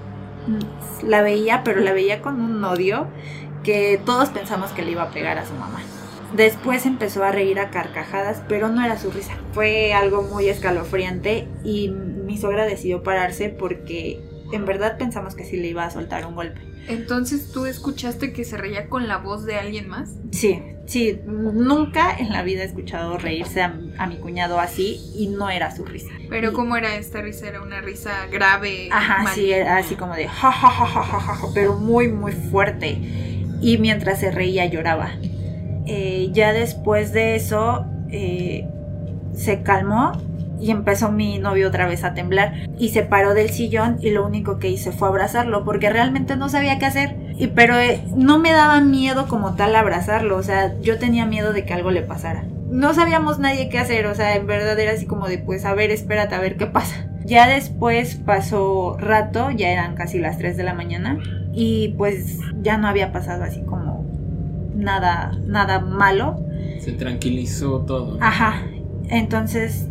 la 1.02 1.22
veía, 1.22 1.62
pero 1.64 1.80
la 1.80 1.92
veía 1.92 2.20
con 2.20 2.40
un 2.40 2.62
odio 2.64 3.06
que 3.62 4.00
todos 4.04 4.28
pensamos 4.30 4.72
que 4.72 4.82
le 4.82 4.92
iba 4.92 5.02
a 5.02 5.10
pegar 5.10 5.38
a 5.38 5.46
su 5.46 5.54
mamá. 5.54 5.80
Después 6.34 6.84
empezó 6.84 7.22
a 7.22 7.30
reír 7.30 7.60
a 7.60 7.70
carcajadas, 7.70 8.42
pero 8.48 8.68
no 8.68 8.84
era 8.84 8.98
su 8.98 9.10
risa. 9.10 9.34
Fue 9.52 9.94
algo 9.94 10.22
muy 10.22 10.48
escalofriante 10.48 11.46
y 11.62 11.90
mi 11.90 12.36
suegra 12.38 12.66
decidió 12.66 13.02
pararse 13.02 13.50
porque 13.50 14.20
en 14.54 14.64
verdad 14.64 14.96
pensamos 14.98 15.34
que 15.34 15.44
sí 15.44 15.56
le 15.56 15.68
iba 15.68 15.84
a 15.84 15.90
soltar 15.90 16.26
un 16.26 16.34
golpe. 16.34 16.60
Entonces 16.88 17.50
tú 17.52 17.64
escuchaste 17.66 18.32
que 18.32 18.44
se 18.44 18.56
reía 18.58 18.88
con 18.88 19.08
la 19.08 19.16
voz 19.18 19.44
de 19.46 19.56
alguien 19.56 19.88
más. 19.88 20.10
Sí, 20.32 20.60
sí, 20.86 21.18
nunca 21.26 22.14
en 22.18 22.30
la 22.30 22.42
vida 22.42 22.62
he 22.62 22.66
escuchado 22.66 23.16
reírse 23.16 23.62
a, 23.62 23.74
a 23.98 24.06
mi 24.06 24.16
cuñado 24.18 24.60
así 24.60 25.00
y 25.16 25.28
no 25.28 25.48
era 25.48 25.74
su 25.74 25.84
risa. 25.84 26.10
Pero 26.28 26.50
Y- 26.50 26.52
¿cómo 26.54 26.76
era 26.76 26.96
esta 26.96 27.22
risa? 27.22 27.48
Era 27.48 27.62
una 27.62 27.80
risa 27.80 28.26
grave. 28.30 28.88
Ajá, 28.92 29.18
sí, 29.32 29.40
maligna. 29.40 29.56
era 29.56 29.76
así 29.78 29.94
como 29.94 30.14
de 30.14 30.28
ja, 30.28 30.52
ja, 30.52 30.68
ja, 30.70 30.86
ja, 30.86 31.02
ja, 31.02 31.20
ja, 31.20 31.34
ja, 31.36 31.46
pero 31.54 31.76
muy, 31.76 32.08
muy 32.08 32.32
fuerte. 32.32 32.98
Y 33.62 33.78
mientras 33.78 34.20
se 34.20 34.30
reía 34.30 34.66
lloraba. 34.66 35.10
Eh, 35.86 36.28
ya 36.32 36.52
después 36.52 37.12
de 37.12 37.36
eso 37.36 37.86
eh, 38.10 38.66
se 39.34 39.62
calmó 39.62 40.12
y 40.60 40.70
empezó 40.70 41.10
mi 41.10 41.38
novio 41.38 41.68
otra 41.68 41.86
vez 41.86 42.04
a 42.04 42.14
temblar 42.14 42.54
y 42.78 42.90
se 42.90 43.02
paró 43.02 43.34
del 43.34 43.50
sillón 43.50 43.98
y 44.00 44.10
lo 44.10 44.26
único 44.26 44.58
que 44.58 44.70
hice 44.70 44.92
fue 44.92 45.08
abrazarlo 45.08 45.64
porque 45.64 45.90
realmente 45.90 46.36
no 46.36 46.48
sabía 46.48 46.78
qué 46.78 46.86
hacer 46.86 47.16
y 47.36 47.48
pero 47.48 47.78
eh, 47.78 48.02
no 48.16 48.38
me 48.38 48.52
daba 48.52 48.80
miedo 48.80 49.26
como 49.28 49.54
tal 49.54 49.74
abrazarlo 49.76 50.36
o 50.36 50.42
sea 50.42 50.74
yo 50.80 50.98
tenía 50.98 51.26
miedo 51.26 51.52
de 51.52 51.64
que 51.64 51.74
algo 51.74 51.90
le 51.90 52.02
pasara 52.02 52.44
no 52.70 52.94
sabíamos 52.94 53.38
nadie 53.38 53.68
qué 53.68 53.78
hacer 53.78 54.06
o 54.06 54.14
sea 54.14 54.36
en 54.36 54.46
verdad 54.46 54.78
era 54.78 54.92
así 54.92 55.06
como 55.06 55.28
de 55.28 55.38
pues 55.38 55.64
a 55.64 55.74
ver 55.74 55.90
espérate 55.90 56.34
a 56.34 56.40
ver 56.40 56.56
qué 56.56 56.66
pasa 56.66 57.06
ya 57.24 57.48
después 57.48 58.16
pasó 58.16 58.96
rato 58.98 59.50
ya 59.50 59.68
eran 59.68 59.94
casi 59.94 60.18
las 60.18 60.38
3 60.38 60.56
de 60.56 60.62
la 60.64 60.74
mañana 60.74 61.18
y 61.52 61.94
pues 61.96 62.38
ya 62.62 62.78
no 62.78 62.88
había 62.88 63.12
pasado 63.12 63.44
así 63.44 63.62
como 63.62 64.04
nada 64.74 65.32
nada 65.46 65.80
malo 65.80 66.40
Se 66.80 66.92
tranquilizó 66.92 67.80
todo. 67.80 68.18
Ajá. 68.20 68.62
Entonces 69.08 69.88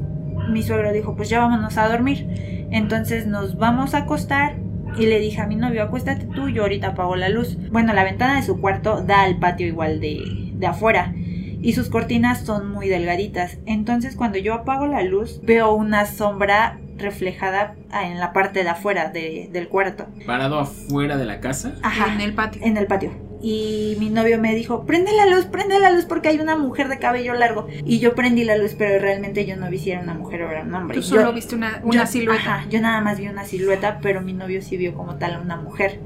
mi 0.49 0.63
suegro 0.63 0.91
dijo, 0.91 1.15
pues 1.15 1.29
ya 1.29 1.39
vámonos 1.39 1.77
a 1.77 1.87
dormir. 1.89 2.67
Entonces 2.71 3.27
nos 3.27 3.57
vamos 3.57 3.93
a 3.93 3.99
acostar 3.99 4.55
y 4.97 5.05
le 5.05 5.19
dije 5.19 5.41
a 5.41 5.47
mi 5.47 5.55
novio, 5.55 5.83
acuéstate 5.83 6.25
tú, 6.25 6.49
yo 6.49 6.63
ahorita 6.63 6.89
apago 6.89 7.15
la 7.15 7.29
luz. 7.29 7.57
Bueno, 7.71 7.93
la 7.93 8.03
ventana 8.03 8.35
de 8.35 8.43
su 8.43 8.59
cuarto 8.59 9.01
da 9.03 9.21
al 9.23 9.37
patio 9.37 9.67
igual 9.67 9.99
de, 9.99 10.51
de 10.53 10.67
afuera 10.67 11.13
y 11.15 11.73
sus 11.73 11.89
cortinas 11.89 12.41
son 12.41 12.69
muy 12.71 12.89
delgaditas. 12.89 13.57
Entonces 13.65 14.15
cuando 14.15 14.37
yo 14.37 14.53
apago 14.53 14.85
la 14.87 15.01
luz 15.03 15.39
veo 15.43 15.73
una 15.73 16.05
sombra 16.05 16.79
reflejada 16.97 17.75
en 18.03 18.19
la 18.19 18.33
parte 18.33 18.63
de 18.63 18.69
afuera 18.69 19.09
de- 19.09 19.49
del 19.51 19.67
cuarto. 19.67 20.05
Parado 20.27 20.59
afuera 20.59 21.17
de 21.17 21.25
la 21.25 21.39
casa. 21.39 21.73
Ajá. 21.81 22.13
En 22.13 22.21
el 22.21 22.33
patio. 22.33 22.61
En 22.63 22.77
el 22.77 22.85
patio. 22.85 23.11
Y 23.45 23.97
mi 23.99 24.09
novio 24.09 24.39
me 24.39 24.55
dijo, 24.55 24.85
prende 24.85 25.11
la 25.11 25.25
luz, 25.25 25.43
prende 25.45 25.77
la 25.77 25.91
luz 25.91 26.05
porque 26.05 26.29
hay 26.29 26.39
una 26.39 26.55
mujer 26.55 26.87
de 26.87 26.97
cabello 26.97 27.33
largo. 27.33 27.67
Y 27.85 27.99
yo 27.99 28.15
prendí 28.15 28.45
la 28.45 28.55
luz, 28.55 28.73
pero 28.77 28.99
realmente 29.01 29.45
yo 29.45 29.57
no 29.57 29.69
vi 29.69 29.79
si 29.79 29.91
era 29.91 29.99
una 30.01 30.13
mujer 30.13 30.43
o 30.43 30.49
era 30.49 30.61
un 30.63 30.73
hombre. 30.73 30.95
Tú 30.95 31.01
Yo- 31.01 31.07
solo 31.17 31.33
viste 31.33 31.53
una, 31.53 31.81
una 31.83 32.05
yo- 32.05 32.07
silueta. 32.11 32.55
Ajá, 32.55 32.69
yo 32.69 32.79
nada 32.79 33.01
más 33.01 33.19
vi 33.19 33.27
una 33.27 33.43
silueta, 33.43 33.99
pero 34.01 34.21
mi 34.21 34.31
novio 34.31 34.61
sí 34.61 34.77
vio 34.77 34.93
como 34.93 35.15
tal 35.15 35.41
una 35.41 35.57
mujer. 35.57 35.99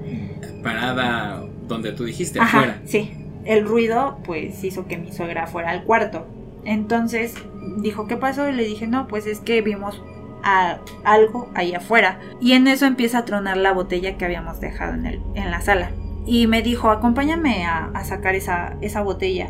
Parada 0.63 1.43
donde 1.67 1.91
tú 1.91 2.05
dijiste, 2.05 2.39
Ajá, 2.39 2.57
afuera. 2.57 2.81
sí. 2.85 3.11
El 3.45 3.65
ruido 3.65 4.17
pues 4.25 4.63
hizo 4.63 4.87
que 4.87 4.97
mi 4.97 5.11
suegra 5.13 5.47
fuera 5.47 5.69
al 5.69 5.83
cuarto. 5.83 6.25
Entonces 6.65 7.35
dijo, 7.81 8.07
¿qué 8.07 8.17
pasó? 8.17 8.49
Y 8.49 8.53
le 8.53 8.63
dije, 8.65 8.87
no, 8.87 9.07
pues 9.07 9.25
es 9.27 9.39
que 9.39 9.61
vimos 9.61 10.01
a 10.43 10.79
algo 11.03 11.49
ahí 11.55 11.73
afuera. 11.73 12.19
Y 12.41 12.53
en 12.53 12.67
eso 12.67 12.85
empieza 12.85 13.19
a 13.19 13.25
tronar 13.25 13.57
la 13.57 13.71
botella 13.71 14.17
que 14.17 14.25
habíamos 14.25 14.59
dejado 14.59 14.95
en, 14.95 15.05
el, 15.05 15.21
en 15.35 15.51
la 15.51 15.61
sala. 15.61 15.91
Y 16.27 16.45
me 16.47 16.61
dijo, 16.61 16.91
acompáñame 16.91 17.65
a, 17.65 17.85
a 17.93 18.03
sacar 18.03 18.35
esa, 18.35 18.75
esa 18.81 19.01
botella. 19.01 19.49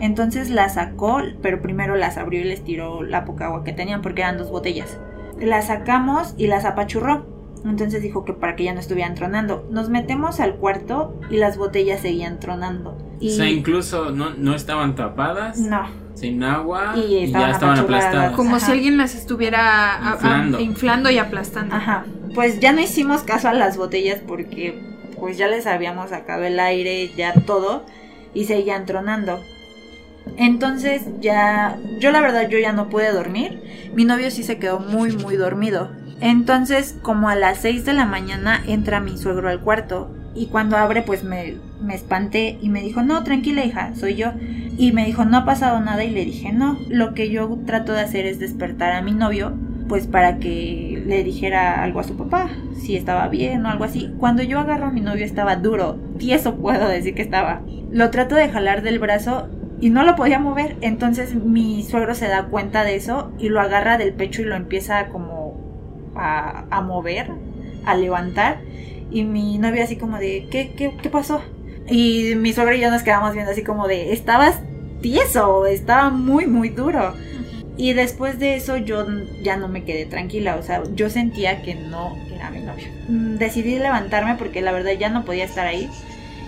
Entonces 0.00 0.50
la 0.50 0.68
sacó, 0.70 1.20
pero 1.42 1.62
primero 1.62 1.94
las 1.94 2.16
abrió 2.16 2.40
y 2.40 2.44
les 2.44 2.64
tiró 2.64 3.02
la 3.02 3.24
poca 3.24 3.46
agua 3.46 3.62
que 3.62 3.72
tenían 3.72 4.02
porque 4.02 4.22
eran 4.22 4.38
dos 4.38 4.50
botellas. 4.50 4.98
Las 5.38 5.66
sacamos 5.68 6.34
y 6.36 6.46
las 6.48 6.64
apachurró. 6.64 7.26
Entonces 7.64 8.02
dijo 8.02 8.24
que 8.24 8.32
para 8.34 8.56
que 8.56 8.64
ya 8.64 8.74
no 8.74 8.80
estuvieran 8.80 9.14
tronando. 9.14 9.66
Nos 9.70 9.88
metemos 9.88 10.40
al 10.40 10.56
cuarto 10.56 11.18
y 11.30 11.36
las 11.36 11.56
botellas 11.56 12.00
seguían 12.00 12.38
tronando. 12.40 12.98
Y 13.20 13.28
O 13.32 13.36
sea, 13.36 13.48
incluso 13.48 14.10
no, 14.10 14.30
no 14.34 14.54
estaban 14.54 14.94
tapadas, 14.96 15.58
no, 15.58 15.86
sin 16.14 16.42
agua, 16.42 16.94
Y 16.96 17.26
ya 17.30 17.50
estaban 17.50 17.78
aplastadas. 17.78 18.32
Como 18.32 18.56
Ajá. 18.56 18.66
si 18.66 18.72
alguien 18.72 18.98
las 18.98 19.14
estuviera 19.14 19.94
a- 19.94 20.10
a- 20.10 20.12
Inflando. 20.14 20.60
inflando 20.60 21.10
y 21.10 21.18
aplastando. 21.18 21.74
Ajá. 21.76 22.04
Pues 22.34 22.60
ya 22.60 22.72
no 22.72 22.80
hicimos 22.80 23.22
caso 23.22 23.48
a 23.48 23.54
las 23.54 23.76
botellas 23.78 24.20
porque 24.26 24.93
pues 25.24 25.38
ya 25.38 25.48
les 25.48 25.66
habíamos 25.66 26.10
sacado 26.10 26.44
el 26.44 26.60
aire, 26.60 27.10
ya 27.16 27.32
todo 27.32 27.86
y 28.34 28.44
seguían 28.44 28.84
tronando. 28.84 29.42
Entonces 30.36 31.04
ya, 31.22 31.78
yo 31.98 32.10
la 32.10 32.20
verdad 32.20 32.46
yo 32.50 32.58
ya 32.58 32.74
no 32.74 32.90
pude 32.90 33.10
dormir. 33.10 33.62
Mi 33.94 34.04
novio 34.04 34.30
sí 34.30 34.42
se 34.42 34.58
quedó 34.58 34.80
muy 34.80 35.16
muy 35.16 35.36
dormido. 35.36 35.90
Entonces 36.20 36.96
como 37.00 37.30
a 37.30 37.36
las 37.36 37.56
6 37.60 37.86
de 37.86 37.94
la 37.94 38.04
mañana 38.04 38.62
entra 38.66 39.00
mi 39.00 39.16
suegro 39.16 39.48
al 39.48 39.60
cuarto 39.60 40.14
y 40.34 40.48
cuando 40.48 40.76
abre 40.76 41.00
pues 41.00 41.24
me, 41.24 41.54
me 41.80 41.94
espanté 41.94 42.58
y 42.60 42.68
me 42.68 42.82
dijo, 42.82 43.02
no, 43.02 43.24
tranquila 43.24 43.64
hija, 43.64 43.94
soy 43.94 44.16
yo. 44.16 44.32
Y 44.76 44.92
me 44.92 45.06
dijo, 45.06 45.24
no 45.24 45.38
ha 45.38 45.44
pasado 45.46 45.80
nada 45.80 46.04
y 46.04 46.10
le 46.10 46.26
dije, 46.26 46.52
no, 46.52 46.78
lo 46.90 47.14
que 47.14 47.30
yo 47.30 47.58
trato 47.64 47.94
de 47.94 48.02
hacer 48.02 48.26
es 48.26 48.38
despertar 48.38 48.92
a 48.92 49.00
mi 49.00 49.12
novio 49.12 49.54
pues 49.88 50.06
para 50.06 50.38
que 50.38 50.93
le 51.04 51.24
dijera 51.24 51.82
algo 51.82 52.00
a 52.00 52.04
su 52.04 52.16
papá, 52.16 52.48
si 52.76 52.96
estaba 52.96 53.28
bien 53.28 53.64
o 53.64 53.70
algo 53.70 53.84
así. 53.84 54.14
Cuando 54.18 54.42
yo 54.42 54.58
agarro 54.58 54.86
a 54.86 54.90
mi 54.90 55.00
novio 55.00 55.24
estaba 55.24 55.56
duro, 55.56 55.98
tieso 56.18 56.56
puedo 56.56 56.88
decir 56.88 57.14
que 57.14 57.22
estaba. 57.22 57.62
Lo 57.90 58.10
trato 58.10 58.34
de 58.34 58.48
jalar 58.48 58.82
del 58.82 58.98
brazo 58.98 59.48
y 59.80 59.90
no 59.90 60.04
lo 60.04 60.16
podía 60.16 60.38
mover, 60.38 60.76
entonces 60.80 61.34
mi 61.34 61.82
suegro 61.82 62.14
se 62.14 62.28
da 62.28 62.46
cuenta 62.46 62.84
de 62.84 62.96
eso 62.96 63.32
y 63.38 63.48
lo 63.48 63.60
agarra 63.60 63.98
del 63.98 64.14
pecho 64.14 64.42
y 64.42 64.46
lo 64.46 64.56
empieza 64.56 65.08
como 65.08 66.12
a, 66.14 66.64
a 66.70 66.80
mover 66.80 67.30
a 67.84 67.94
levantar 67.94 68.60
y 69.10 69.24
mi 69.24 69.58
novio 69.58 69.84
así 69.84 69.96
como 69.96 70.18
de, 70.18 70.48
¿qué, 70.50 70.72
qué, 70.76 70.96
qué 71.00 71.10
pasó? 71.10 71.40
Y 71.88 72.34
mi 72.36 72.52
suegro 72.52 72.74
y 72.74 72.80
yo 72.80 72.90
nos 72.90 73.02
quedamos 73.02 73.32
viendo 73.34 73.52
así 73.52 73.62
como 73.62 73.86
de, 73.86 74.12
estabas 74.12 74.60
tieso, 75.00 75.66
estaba 75.66 76.10
muy, 76.10 76.46
muy 76.46 76.70
duro. 76.70 77.14
Y 77.76 77.92
después 77.92 78.38
de 78.38 78.54
eso 78.54 78.76
yo 78.76 79.04
ya 79.42 79.56
no 79.56 79.68
me 79.68 79.84
quedé 79.84 80.06
tranquila, 80.06 80.56
o 80.56 80.62
sea, 80.62 80.82
yo 80.94 81.10
sentía 81.10 81.62
que 81.62 81.74
no 81.74 82.16
era 82.32 82.50
mi 82.50 82.60
novio. 82.60 82.86
Mm, 83.08 83.36
Decidí 83.36 83.78
levantarme 83.78 84.36
porque 84.36 84.62
la 84.62 84.72
verdad 84.72 84.92
ya 84.98 85.08
no 85.08 85.24
podía 85.24 85.44
estar 85.44 85.66
ahí. 85.66 85.90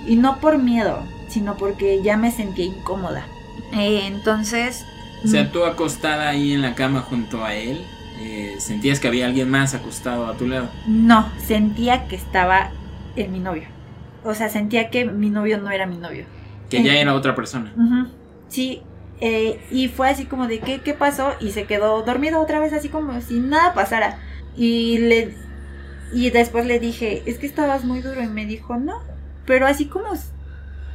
Y 0.07 0.17
no 0.17 0.39
por 0.41 0.59
miedo, 0.59 1.03
sino 1.29 1.57
porque 1.57 2.01
ya 2.03 2.17
me 2.17 2.31
sentía 2.31 2.67
incómoda. 2.67 3.27
Eh, 3.77 4.03
entonces... 4.07 4.85
O 5.25 5.29
sea, 5.29 5.51
tú 5.51 5.65
acostada 5.65 6.29
ahí 6.29 6.53
en 6.53 6.63
la 6.63 6.75
cama 6.77 7.01
junto 7.01 7.45
a 7.45 7.55
él, 7.55 7.85
eh, 8.21 8.55
sentías 8.59 9.01
que 9.01 9.09
había 9.09 9.27
alguien 9.27 9.51
más 9.51 9.75
acostado 9.75 10.27
a 10.27 10.37
tu 10.37 10.47
lado. 10.47 10.69
No, 10.87 11.29
sentía 11.45 12.07
que 12.07 12.15
estaba 12.15 12.71
en 13.17 13.33
mi 13.33 13.41
novio. 13.41 13.65
O 14.25 14.35
sea, 14.35 14.49
sentía 14.49 14.91
que 14.91 15.05
mi 15.05 15.31
novio 15.31 15.59
no 15.59 15.71
era 15.71 15.87
mi 15.87 15.97
novio. 15.97 16.25
Que 16.71 16.83
ya 16.83 16.95
era 16.95 17.15
otra 17.15 17.35
persona. 17.35 17.73
Sí, 18.49 18.83
eh, 19.21 19.61
y 19.71 19.89
fue 19.89 20.09
así 20.11 20.27
como 20.27 20.47
de 20.47 20.61
¿qué, 20.61 20.81
qué 20.81 20.93
pasó 20.95 21.33
y 21.41 21.53
se 21.53 21.65
quedó 21.65 22.03
dormido 22.03 22.41
otra 22.41 22.61
vez 22.61 22.73
así 22.73 22.89
como 22.89 23.21
si 23.21 23.41
nada 23.41 23.73
pasara. 23.75 24.19
Y 24.57 24.99
le 24.99 25.35
y 26.13 26.31
después 26.31 26.67
le 26.67 26.79
dije, 26.79 27.23
"Es 27.27 27.39
que 27.39 27.47
estabas 27.47 27.85
muy 27.85 28.01
duro" 28.01 28.23
y 28.23 28.29
me 28.29 28.47
dijo, 28.47 28.77
"No", 28.77 29.03
pero 29.45 29.67
así 29.67 29.87
como 29.87 30.09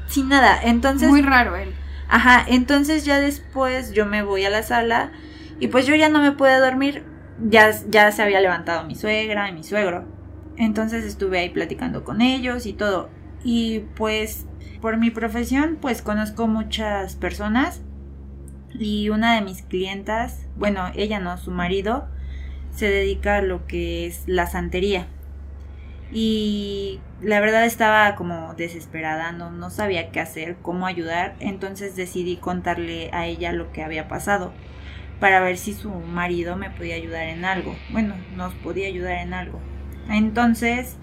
sin 0.07 0.29
nada. 0.29 0.59
Entonces, 0.63 1.09
Muy 1.09 1.21
raro 1.21 1.55
él. 1.55 1.73
ajá, 2.09 2.45
entonces 2.47 3.05
ya 3.05 3.19
después 3.19 3.91
yo 3.93 4.05
me 4.05 4.23
voy 4.23 4.45
a 4.45 4.49
la 4.49 4.63
sala 4.63 5.11
y 5.59 5.67
pues 5.67 5.85
yo 5.85 5.95
ya 5.95 6.09
no 6.09 6.21
me 6.21 6.31
pude 6.31 6.57
dormir. 6.59 7.03
Ya 7.43 7.71
ya 7.89 8.11
se 8.11 8.21
había 8.21 8.39
levantado 8.39 8.85
mi 8.85 8.93
suegra 8.95 9.49
y 9.49 9.53
mi 9.53 9.63
suegro. 9.63 10.05
Entonces 10.57 11.03
estuve 11.05 11.39
ahí 11.39 11.49
platicando 11.49 12.03
con 12.03 12.21
ellos 12.21 12.65
y 12.67 12.73
todo. 12.73 13.09
Y 13.43 13.79
pues 13.95 14.45
por 14.79 14.97
mi 14.97 15.09
profesión 15.11 15.77
pues 15.81 16.01
conozco 16.03 16.47
muchas 16.47 17.15
personas 17.15 17.81
y 18.77 19.09
una 19.09 19.35
de 19.35 19.41
mis 19.41 19.61
clientas, 19.63 20.45
bueno, 20.55 20.91
ella 20.95 21.19
no, 21.19 21.37
su 21.37 21.51
marido, 21.51 22.07
se 22.71 22.87
dedica 22.87 23.37
a 23.37 23.41
lo 23.41 23.67
que 23.67 24.05
es 24.05 24.23
la 24.27 24.47
santería. 24.47 25.07
Y 26.11 26.99
la 27.21 27.39
verdad 27.39 27.65
estaba 27.65 28.15
como 28.15 28.53
desesperada, 28.55 29.31
no, 29.31 29.51
no 29.51 29.69
sabía 29.69 30.11
qué 30.11 30.19
hacer, 30.19 30.57
cómo 30.61 30.85
ayudar, 30.85 31.35
entonces 31.39 31.95
decidí 31.95 32.37
contarle 32.37 33.09
a 33.13 33.27
ella 33.27 33.53
lo 33.53 33.71
que 33.71 33.83
había 33.83 34.07
pasado 34.07 34.51
para 35.21 35.39
ver 35.39 35.57
si 35.57 35.73
su 35.73 35.91
marido 35.91 36.55
me 36.57 36.71
podía 36.71 36.95
ayudar 36.95 37.27
en 37.27 37.45
algo. 37.45 37.75
Bueno, 37.91 38.15
nos 38.35 38.53
podía 38.55 38.87
ayudar 38.87 39.19
en 39.19 39.33
algo. 39.33 39.59
Entonces 40.09 40.97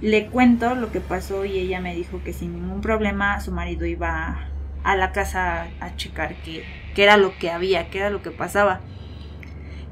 le 0.00 0.26
cuento 0.26 0.74
lo 0.74 0.92
que 0.92 1.00
pasó 1.00 1.44
y 1.44 1.58
ella 1.58 1.80
me 1.80 1.94
dijo 1.94 2.22
que 2.22 2.32
sin 2.32 2.52
ningún 2.52 2.80
problema 2.80 3.40
su 3.40 3.50
marido 3.50 3.84
iba 3.84 4.48
a 4.86 4.94
la 4.94 5.10
casa 5.10 5.66
a 5.80 5.96
checar 5.96 6.36
qué, 6.44 6.64
qué 6.94 7.02
era 7.02 7.16
lo 7.16 7.36
que 7.36 7.50
había, 7.50 7.90
qué 7.90 7.98
era 7.98 8.08
lo 8.08 8.22
que 8.22 8.30
pasaba. 8.30 8.82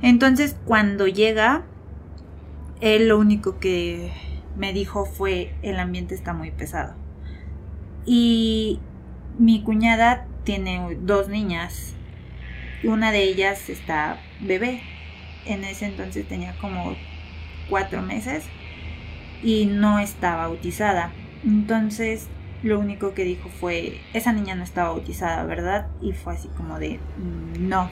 Entonces 0.02 0.56
cuando 0.64 1.08
llega, 1.08 1.64
él 2.80 3.08
lo 3.08 3.18
único 3.18 3.58
que 3.58 4.12
me 4.56 4.72
dijo 4.72 5.04
fue 5.04 5.52
el 5.62 5.80
ambiente 5.80 6.14
está 6.14 6.32
muy 6.32 6.52
pesado. 6.52 6.94
Y 8.06 8.78
mi 9.36 9.64
cuñada 9.64 10.28
tiene 10.44 10.96
dos 11.00 11.28
niñas. 11.28 11.96
Una 12.84 13.10
de 13.10 13.24
ellas 13.24 13.68
está 13.68 14.20
bebé. 14.40 14.80
En 15.44 15.64
ese 15.64 15.86
entonces 15.86 16.28
tenía 16.28 16.56
como 16.60 16.94
cuatro 17.68 18.00
meses 18.00 18.44
y 19.42 19.66
no 19.66 19.98
está 19.98 20.36
bautizada. 20.36 21.10
Entonces 21.44 22.28
lo 22.64 22.80
único 22.80 23.14
que 23.14 23.24
dijo 23.24 23.48
fue, 23.60 24.00
esa 24.14 24.32
niña 24.32 24.54
no 24.56 24.64
está 24.64 24.84
bautizada, 24.84 25.44
¿verdad? 25.44 25.86
Y 26.02 26.12
fue 26.12 26.34
así 26.34 26.48
como 26.56 26.78
de, 26.80 26.98
"Mm, 27.18 27.68
no. 27.68 27.90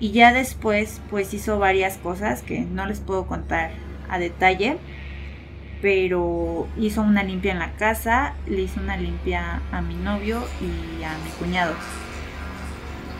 Y 0.00 0.12
ya 0.12 0.32
después 0.32 1.00
pues 1.10 1.32
hizo 1.34 1.58
varias 1.58 1.96
cosas 1.98 2.42
que 2.42 2.60
no 2.60 2.86
les 2.86 3.00
puedo 3.00 3.26
contar 3.26 3.70
a 4.10 4.18
detalle, 4.18 4.78
pero 5.80 6.66
hizo 6.78 7.02
una 7.02 7.22
limpia 7.22 7.52
en 7.52 7.58
la 7.58 7.72
casa, 7.72 8.34
le 8.46 8.62
hizo 8.62 8.80
una 8.80 8.96
limpia 8.96 9.62
a 9.72 9.80
mi 9.82 9.94
novio 9.94 10.42
y 10.60 11.02
a 11.02 11.10
mi 11.24 11.30
cuñado. 11.38 11.74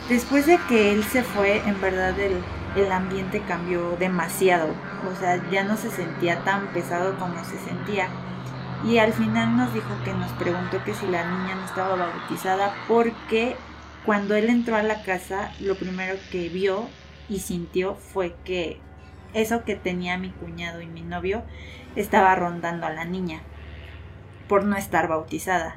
Después 0.09 0.47
de 0.47 0.59
que 0.69 0.93
él 0.93 1.05
se 1.05 1.23
fue, 1.23 1.59
en 1.67 1.81
verdad 1.81 2.19
el, 2.21 2.37
el 2.77 2.93
ambiente 2.93 3.41
cambió 3.49 3.97
demasiado. 3.99 4.69
O 5.11 5.19
sea, 5.19 5.43
ya 5.51 5.65
no 5.65 5.77
se 5.77 5.91
sentía 5.91 6.45
tan 6.45 6.67
pesado 6.69 7.17
como 7.19 7.43
se 7.45 7.59
sentía. 7.59 8.09
Y 8.85 8.99
al 8.99 9.13
final 9.13 9.57
nos 9.57 9.73
dijo 9.73 9.89
que 10.05 10.13
nos 10.13 10.31
preguntó 10.33 10.83
que 10.85 10.95
si 10.95 11.07
la 11.07 11.25
niña 11.25 11.55
no 11.55 11.65
estaba 11.65 11.97
bautizada 11.97 12.75
porque 12.87 13.57
cuando 14.05 14.35
él 14.35 14.51
entró 14.51 14.77
a 14.77 14.83
la 14.83 15.03
casa, 15.03 15.53
lo 15.61 15.75
primero 15.77 16.17
que 16.31 16.51
vio 16.51 16.89
y 17.31 17.39
sintió 17.39 17.95
fue 17.95 18.35
que 18.45 18.79
eso 19.33 19.65
que 19.65 19.75
tenía 19.75 20.19
mi 20.19 20.31
cuñado 20.31 20.83
y 20.83 20.87
mi 20.87 21.01
novio 21.01 21.43
estaba 21.97 22.35
rondando 22.35 22.87
a 22.87 22.91
la 22.91 23.07
niña 23.07 23.41
por 24.49 24.65
no 24.65 24.77
estar 24.77 25.09
bautizada. 25.09 25.77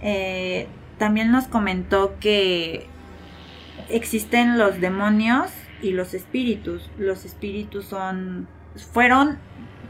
Eh, 0.00 0.68
también 0.98 1.32
nos 1.32 1.46
comentó 1.48 2.14
que 2.20 2.86
existen 3.88 4.56
los 4.56 4.80
demonios 4.80 5.50
y 5.82 5.90
los 5.90 6.14
espíritus. 6.14 6.90
Los 6.96 7.24
espíritus 7.24 7.86
son 7.86 8.46
fueron 8.92 9.38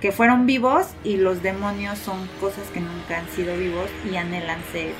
que 0.00 0.12
fueron 0.12 0.46
vivos 0.46 0.86
y 1.04 1.16
los 1.16 1.42
demonios 1.42 1.98
son 1.98 2.26
cosas 2.40 2.66
que 2.68 2.80
nunca 2.80 3.18
han 3.18 3.28
sido 3.28 3.56
vivos 3.56 3.88
y 4.10 4.16
anhelan 4.16 4.60
ser 4.72 4.94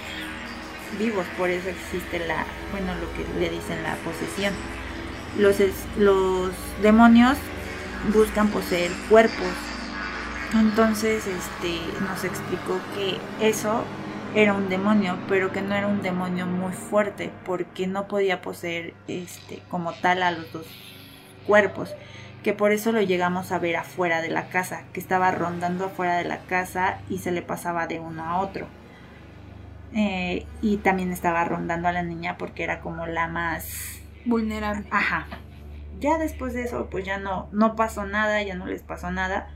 vivos, 0.98 1.24
por 1.38 1.50
eso 1.50 1.68
existe 1.68 2.18
la, 2.26 2.44
bueno, 2.72 2.92
lo 2.94 3.12
que 3.14 3.38
le 3.38 3.50
dicen 3.50 3.82
la 3.82 3.94
posesión. 3.96 4.52
Los, 5.38 5.56
los 5.96 6.50
demonios 6.82 7.38
buscan 8.12 8.48
poseer 8.48 8.90
cuerpos. 9.08 9.52
Entonces, 10.54 11.26
este, 11.26 11.78
nos 12.00 12.24
explicó 12.24 12.80
que 12.94 13.18
eso 13.46 13.84
era 14.34 14.52
un 14.52 14.68
demonio, 14.68 15.16
pero 15.28 15.52
que 15.52 15.62
no 15.62 15.74
era 15.74 15.86
un 15.86 16.02
demonio 16.02 16.46
muy 16.46 16.72
fuerte, 16.72 17.30
porque 17.46 17.86
no 17.86 18.08
podía 18.08 18.42
poseer, 18.42 18.94
este, 19.06 19.62
como 19.70 19.92
tal 19.92 20.22
a 20.22 20.32
los 20.32 20.52
dos 20.52 20.66
cuerpos, 21.46 21.94
que 22.42 22.52
por 22.52 22.72
eso 22.72 22.92
lo 22.92 23.02
llegamos 23.02 23.52
a 23.52 23.58
ver 23.58 23.76
afuera 23.76 24.22
de 24.22 24.30
la 24.30 24.48
casa, 24.48 24.84
que 24.92 25.00
estaba 25.00 25.30
rondando 25.30 25.86
afuera 25.86 26.16
de 26.16 26.24
la 26.24 26.38
casa 26.38 26.98
y 27.08 27.18
se 27.18 27.32
le 27.32 27.42
pasaba 27.42 27.86
de 27.86 28.00
uno 28.00 28.24
a 28.24 28.38
otro. 28.40 28.66
Eh, 29.94 30.46
y 30.62 30.76
también 30.78 31.12
estaba 31.12 31.44
rondando 31.44 31.88
a 31.88 31.92
la 31.92 32.02
niña 32.02 32.36
porque 32.38 32.62
era 32.62 32.80
como 32.80 33.06
la 33.06 33.26
más 33.26 34.00
Vulnerable. 34.24 34.86
Ajá. 34.90 35.26
Ya 35.98 36.18
después 36.18 36.54
de 36.54 36.62
eso, 36.62 36.88
pues 36.90 37.04
ya 37.04 37.18
no, 37.18 37.48
no 37.52 37.76
pasó 37.76 38.06
nada, 38.06 38.42
ya 38.42 38.54
no 38.54 38.66
les 38.66 38.82
pasó 38.82 39.10
nada. 39.10 39.48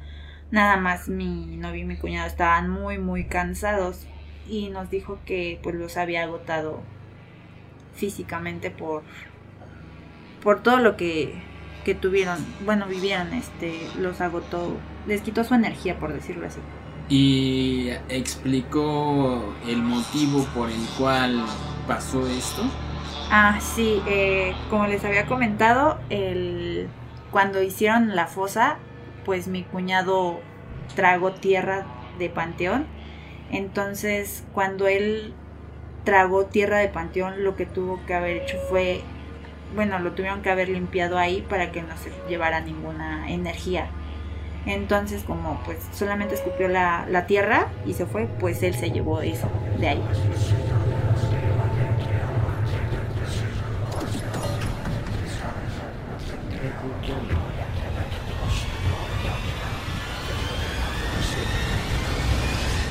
Nada 0.50 0.76
más 0.76 1.08
mi 1.08 1.56
novio 1.56 1.82
y 1.82 1.86
mi 1.86 1.96
cuñado 1.96 2.26
estaban 2.26 2.68
muy, 2.70 2.98
muy 2.98 3.24
cansados 3.24 4.06
y 4.48 4.68
nos 4.68 4.90
dijo 4.90 5.18
que 5.24 5.58
pues 5.62 5.74
los 5.74 5.96
había 5.96 6.22
agotado 6.22 6.82
físicamente 7.94 8.70
por, 8.70 9.02
por 10.42 10.62
todo 10.62 10.78
lo 10.78 10.96
que, 10.96 11.42
que 11.84 11.94
tuvieron, 11.94 12.38
bueno, 12.64 12.86
vivieron, 12.86 13.32
este, 13.34 13.88
los 13.98 14.20
agotó, 14.20 14.76
les 15.06 15.20
quitó 15.20 15.44
su 15.44 15.54
energía, 15.54 15.98
por 15.98 16.12
decirlo 16.12 16.46
así. 16.46 16.60
Y 17.08 17.90
explicó 18.08 19.54
el 19.68 19.82
motivo 19.82 20.44
por 20.54 20.70
el 20.70 20.86
cual 20.98 21.44
pasó 21.86 22.26
esto. 22.26 22.62
Ah, 23.30 23.58
sí, 23.60 24.00
eh, 24.06 24.54
como 24.70 24.86
les 24.86 25.04
había 25.04 25.26
comentado, 25.26 25.98
el, 26.08 26.88
cuando 27.30 27.62
hicieron 27.62 28.16
la 28.16 28.26
fosa, 28.26 28.78
pues 29.24 29.48
mi 29.48 29.64
cuñado 29.64 30.40
tragó 30.94 31.32
tierra 31.32 31.86
de 32.18 32.30
panteón. 32.30 32.86
Entonces, 33.50 34.44
cuando 34.52 34.86
él 34.86 35.34
tragó 36.04 36.46
tierra 36.46 36.78
de 36.78 36.88
panteón, 36.88 37.44
lo 37.44 37.56
que 37.56 37.66
tuvo 37.66 38.00
que 38.06 38.14
haber 38.14 38.42
hecho 38.42 38.56
fue, 38.68 39.02
bueno, 39.74 39.98
lo 39.98 40.12
tuvieron 40.12 40.42
que 40.42 40.50
haber 40.50 40.68
limpiado 40.68 41.18
ahí 41.18 41.44
para 41.48 41.72
que 41.72 41.82
no 41.82 41.96
se 41.96 42.10
llevara 42.28 42.60
ninguna 42.60 43.30
energía. 43.30 43.88
Entonces, 44.66 45.24
como 45.24 45.60
pues 45.64 45.78
solamente 45.92 46.34
escupió 46.34 46.68
la, 46.68 47.06
la 47.08 47.26
tierra 47.26 47.68
y 47.84 47.92
se 47.92 48.06
fue, 48.06 48.26
pues 48.40 48.62
él 48.62 48.74
se 48.74 48.90
llevó 48.90 49.20
eso 49.20 49.48
de 49.78 49.88
ahí. 49.88 50.02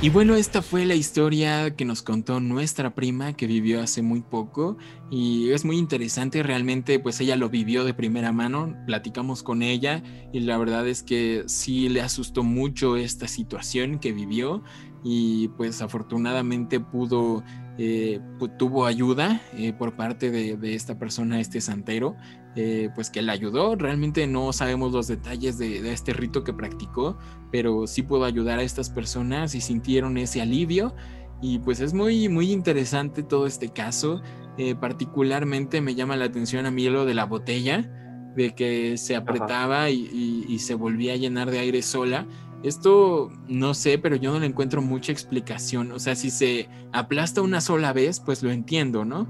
Y 0.03 0.09
bueno, 0.09 0.35
esta 0.35 0.61
fue 0.61 0.85
la 0.85 0.95
historia 0.95 1.77
que 1.77 1.85
nos 1.85 2.01
contó 2.01 2.41
nuestra 2.41 2.93
prima 2.93 3.37
que 3.37 3.47
vivió 3.47 3.81
hace 3.81 4.01
muy 4.01 4.19
poco 4.19 4.75
y 5.09 5.51
es 5.51 5.63
muy 5.63 5.77
interesante, 5.77 6.43
realmente 6.43 6.99
pues 6.99 7.21
ella 7.21 7.37
lo 7.37 7.47
vivió 7.47 7.85
de 7.85 7.93
primera 7.93 8.33
mano, 8.33 8.75
platicamos 8.85 9.43
con 9.43 9.61
ella 9.61 10.03
y 10.33 10.41
la 10.41 10.57
verdad 10.57 10.85
es 10.89 11.03
que 11.03 11.43
sí 11.45 11.87
le 11.87 12.01
asustó 12.01 12.43
mucho 12.43 12.97
esta 12.97 13.29
situación 13.29 13.97
que 13.97 14.11
vivió 14.11 14.61
y 15.05 15.47
pues 15.55 15.81
afortunadamente 15.81 16.81
pudo, 16.81 17.41
eh, 17.77 18.19
tuvo 18.59 18.85
ayuda 18.85 19.41
eh, 19.53 19.71
por 19.71 19.95
parte 19.95 20.31
de, 20.31 20.57
de, 20.57 20.75
esta 20.75 20.99
persona, 20.99 21.39
este 21.39 21.61
santero, 21.61 22.17
eh, 22.55 22.89
pues 22.93 23.09
que 23.09 23.21
le 23.21 23.31
ayudó. 23.31 23.75
Realmente 23.75 24.27
no 24.27 24.53
sabemos 24.53 24.91
los 24.91 25.07
detalles 25.07 25.57
de, 25.57 25.91
este 25.91 26.13
rito 26.13 26.43
que 26.43 26.53
practicó, 26.53 27.17
pero 27.51 27.87
sí 27.87 28.03
pudo 28.03 28.25
ayudar 28.25 28.59
a 28.59 28.63
estas 28.63 28.89
personas 28.89 29.55
y 29.55 29.61
sintieron 29.61 30.17
ese 30.17 30.41
alivio. 30.41 30.93
Y 31.41 31.59
pues 31.59 31.79
es 31.79 31.93
muy, 31.93 32.29
muy 32.29 32.51
interesante 32.51 33.23
todo 33.23 33.47
este 33.47 33.69
caso. 33.69 34.21
Eh, 34.57 34.75
particularmente 34.75 35.81
me 35.81 35.95
llama 35.95 36.15
la 36.15 36.25
atención 36.25 36.67
a 36.67 36.71
mí 36.71 36.87
lo 36.89 37.05
de 37.05 37.15
la 37.15 37.25
botella, 37.25 37.89
de 38.35 38.53
que 38.53 38.97
se 38.97 39.15
apretaba 39.15 39.89
y, 39.89 40.57
se 40.59 40.75
volvía 40.75 41.13
a 41.13 41.17
llenar 41.17 41.49
de 41.49 41.59
aire 41.59 41.81
sola. 41.81 42.27
Esto 42.61 43.29
no 43.47 43.73
sé, 43.73 43.97
pero 43.97 44.15
yo 44.15 44.31
no 44.31 44.39
le 44.39 44.45
encuentro 44.45 44.81
mucha 44.81 45.11
explicación. 45.11 45.91
O 45.91 45.99
sea, 45.99 46.15
si 46.15 46.29
se 46.29 46.69
aplasta 46.93 47.41
una 47.41 47.61
sola 47.61 47.93
vez, 47.93 48.19
pues 48.19 48.43
lo 48.43 48.51
entiendo, 48.51 49.03
¿no? 49.05 49.27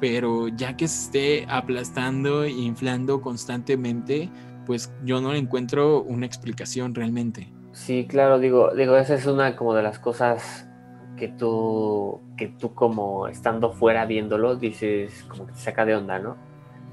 Pero 0.00 0.48
ya 0.48 0.76
que 0.76 0.88
se 0.88 1.04
esté 1.04 1.46
aplastando 1.48 2.44
e 2.44 2.50
inflando 2.50 3.20
constantemente, 3.20 4.30
pues 4.66 4.92
yo 5.04 5.20
no 5.20 5.34
encuentro 5.34 6.02
una 6.02 6.26
explicación 6.26 6.94
realmente. 6.94 7.52
Sí, 7.72 8.06
claro, 8.08 8.38
digo, 8.38 8.74
digo, 8.74 8.96
esa 8.96 9.14
es 9.14 9.26
una 9.26 9.56
como 9.56 9.74
de 9.74 9.82
las 9.82 9.98
cosas 9.98 10.68
que 11.16 11.28
tú, 11.28 12.20
que 12.36 12.48
tú 12.48 12.74
como 12.74 13.28
estando 13.28 13.72
fuera 13.72 14.06
viéndolo, 14.06 14.56
dices, 14.56 15.24
como 15.28 15.46
que 15.46 15.52
te 15.52 15.58
saca 15.58 15.84
de 15.84 15.94
onda, 15.94 16.18
¿no? 16.18 16.36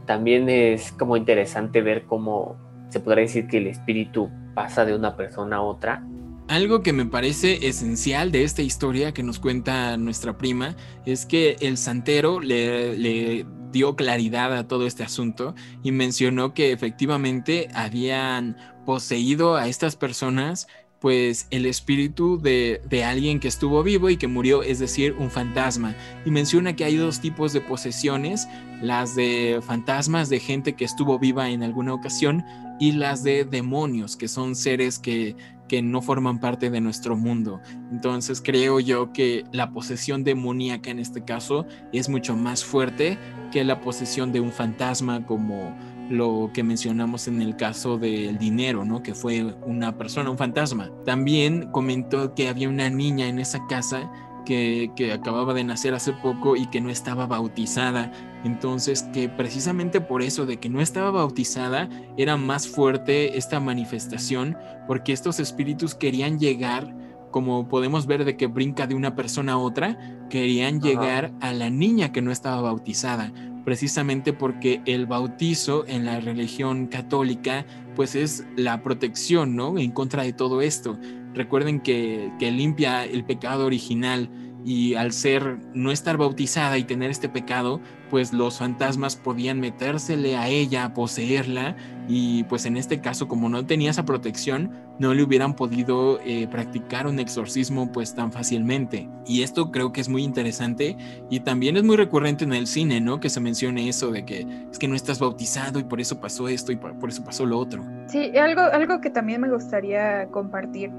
También 0.05 0.49
es 0.49 0.91
como 0.91 1.17
interesante 1.17 1.81
ver 1.81 2.05
cómo 2.05 2.57
se 2.89 2.99
podría 2.99 3.23
decir 3.23 3.47
que 3.47 3.57
el 3.57 3.67
espíritu 3.67 4.29
pasa 4.53 4.83
de 4.85 4.95
una 4.95 5.15
persona 5.15 5.57
a 5.57 5.61
otra 5.61 6.03
algo 6.51 6.83
que 6.83 6.91
me 6.91 7.05
parece 7.05 7.65
esencial 7.69 8.29
de 8.33 8.43
esta 8.43 8.61
historia 8.61 9.13
que 9.13 9.23
nos 9.23 9.39
cuenta 9.39 9.95
nuestra 9.95 10.37
prima 10.37 10.75
es 11.05 11.25
que 11.25 11.55
el 11.61 11.77
santero 11.77 12.41
le, 12.41 13.45
dio 13.71 13.95
claridad 13.95 14.53
a 14.57 14.67
todo 14.67 14.85
este 14.85 15.01
asunto 15.01 15.55
y 15.81 15.93
mencionó 15.93 16.53
que 16.53 16.73
efectivamente 16.73 17.69
habían 17.73 18.57
poseído 18.85 19.55
a 19.55 19.69
estas 19.69 19.95
personas 19.95 20.67
pues 20.99 21.47
el 21.51 21.65
espíritu 21.65 22.37
de, 22.37 22.81
alguien 23.05 23.39
que 23.39 23.47
estuvo 23.47 23.81
vivo 23.81 24.09
y 24.09 24.17
que 24.17 24.27
murió, 24.27 24.61
es 24.61 24.77
decir, 24.77 25.15
un 25.17 25.31
fantasma. 25.31 25.95
Y 26.25 26.31
menciona 26.31 26.75
que 26.75 26.83
hay 26.83 26.95
dos 26.95 27.21
tipos 27.21 27.53
de 27.53 27.61
posesiones, 27.61 28.47
las 28.83 29.15
de 29.15 29.61
fantasmas 29.65 30.29
de 30.29 30.39
gente 30.39 30.73
que 30.73 30.85
estuvo 30.85 31.17
viva 31.17 31.49
en 31.49 31.63
alguna 31.63 31.93
ocasión 31.93 32.43
y 32.81 32.91
las 32.91 33.23
de 33.23 33.45
demonios, 33.45 34.17
que 34.17 34.27
son 34.27 34.55
seres 34.55 34.99
que 34.99 35.37
que 35.71 35.81
no 35.81 36.01
forman 36.01 36.41
parte 36.41 36.69
de 36.69 36.81
nuestro 36.81 37.15
mundo. 37.15 37.61
Entonces 37.93 38.41
creo 38.43 38.81
yo 38.81 39.13
que 39.13 39.45
la 39.53 39.71
posesión 39.71 40.25
demoníaca 40.25 40.89
en 40.89 40.99
este 40.99 41.23
caso 41.23 41.65
es 41.93 42.09
mucho 42.09 42.35
más 42.35 42.65
fuerte 42.65 43.17
que 43.53 43.63
la 43.63 43.79
posesión 43.79 44.33
de 44.33 44.41
un 44.41 44.51
fantasma 44.51 45.25
como 45.25 45.73
lo 46.09 46.51
que 46.53 46.61
mencionamos 46.61 47.29
en 47.29 47.41
el 47.41 47.55
caso 47.55 47.97
del 47.97 48.37
dinero, 48.37 48.83
¿no? 48.83 49.01
Que 49.01 49.15
fue 49.15 49.55
una 49.65 49.97
persona, 49.97 50.29
un 50.29 50.37
fantasma. 50.37 50.91
También 51.05 51.71
comentó 51.71 52.35
que 52.35 52.49
había 52.49 52.67
una 52.67 52.89
niña 52.89 53.29
en 53.29 53.39
esa 53.39 53.65
casa 53.67 54.11
que, 54.43 54.91
acababa 55.13 55.53
de 55.53 55.63
nacer 55.63 55.93
hace 55.93 56.11
poco 56.11 56.57
y 56.57 56.67
que 56.67 56.81
no 56.81 56.89
estaba 56.89 57.27
bautizada. 57.27 58.11
Entonces, 58.43 59.03
que 59.13 59.29
precisamente 59.29 60.01
por 60.01 60.21
eso 60.21 60.45
de 60.45 60.57
que 60.57 60.69
no 60.69 60.81
estaba 60.81 61.11
bautizada, 61.11 61.89
era 62.17 62.37
más 62.37 62.67
fuerte 62.67 63.37
esta 63.37 63.59
manifestación, 63.59 64.57
porque 64.87 65.13
estos 65.13 65.39
espíritus 65.39 65.93
querían 65.93 66.39
llegar, 66.39 66.95
como 67.29 67.67
podemos 67.67 68.07
ver 68.07 68.25
de 68.25 68.37
que 68.37 68.47
brinca 68.47 68.87
de 68.87 68.95
una 68.95 69.15
persona 69.15 69.53
a 69.53 69.57
otra, 69.57 69.97
querían 70.29 70.81
llegar 70.81 71.31
a 71.39 71.53
la 71.53 71.69
niña 71.69 72.11
que 72.11 72.21
no 72.21 72.31
estaba 72.31 72.61
bautizada, 72.61 73.31
precisamente 73.63 74.33
porque 74.33 74.81
el 74.85 75.05
bautizo 75.05 75.85
en 75.87 76.05
la 76.05 76.19
religión 76.19 76.87
católica, 76.87 77.65
pues 77.95 78.15
es 78.15 78.45
la 78.55 78.81
protección, 78.81 79.55
¿no? 79.55 79.77
En 79.77 79.91
contra 79.91 80.23
de 80.23 80.33
todo 80.33 80.61
esto. 80.61 80.97
Recuerden 81.33 81.79
que, 81.79 82.31
limpia 82.39 83.05
el 83.05 83.23
pecado 83.23 83.65
original 83.65 84.29
y 84.63 84.95
al 84.95 85.11
ser 85.11 85.57
no 85.73 85.91
estar 85.91 86.17
bautizada 86.17 86.77
y 86.77 86.83
tener 86.83 87.09
este 87.09 87.29
pecado, 87.29 87.81
pues 88.09 88.33
los 88.33 88.59
fantasmas 88.59 89.15
podían 89.15 89.59
metérsele 89.59 90.35
a 90.37 90.47
ella, 90.47 90.93
poseerla 90.93 91.75
y 92.07 92.43
pues 92.43 92.65
en 92.65 92.75
este 92.75 92.99
caso 92.99 93.27
como 93.27 93.47
no 93.47 93.65
tenía 93.65 93.89
esa 93.89 94.03
protección, 94.03 94.71
no 94.99 95.13
le 95.13 95.23
hubieran 95.23 95.55
podido 95.55 96.19
eh, 96.25 96.47
practicar 96.47 97.07
un 97.07 97.19
exorcismo 97.19 97.91
pues 97.91 98.13
tan 98.13 98.31
fácilmente. 98.31 99.09
Y 99.25 99.43
esto 99.43 99.71
creo 99.71 99.93
que 99.93 100.01
es 100.01 100.09
muy 100.09 100.23
interesante 100.23 100.97
y 101.29 101.39
también 101.39 101.77
es 101.77 101.83
muy 101.83 101.95
recurrente 101.95 102.43
en 102.43 102.53
el 102.53 102.67
cine, 102.67 102.99
¿no? 102.99 103.19
Que 103.19 103.29
se 103.29 103.39
mencione 103.39 103.87
eso 103.87 104.11
de 104.11 104.25
que 104.25 104.45
es 104.69 104.77
que 104.77 104.87
no 104.87 104.95
estás 104.95 105.19
bautizado 105.19 105.79
y 105.79 105.83
por 105.83 106.01
eso 106.01 106.19
pasó 106.19 106.49
esto 106.49 106.71
y 106.71 106.75
por 106.75 107.09
eso 107.09 107.23
pasó 107.23 107.45
lo 107.45 107.57
otro. 107.57 107.83
Sí, 108.07 108.37
algo, 108.37 108.61
algo 108.61 108.99
que 108.99 109.09
también 109.09 109.39
me 109.41 109.49
gustaría 109.49 110.27
compartir 110.27 110.91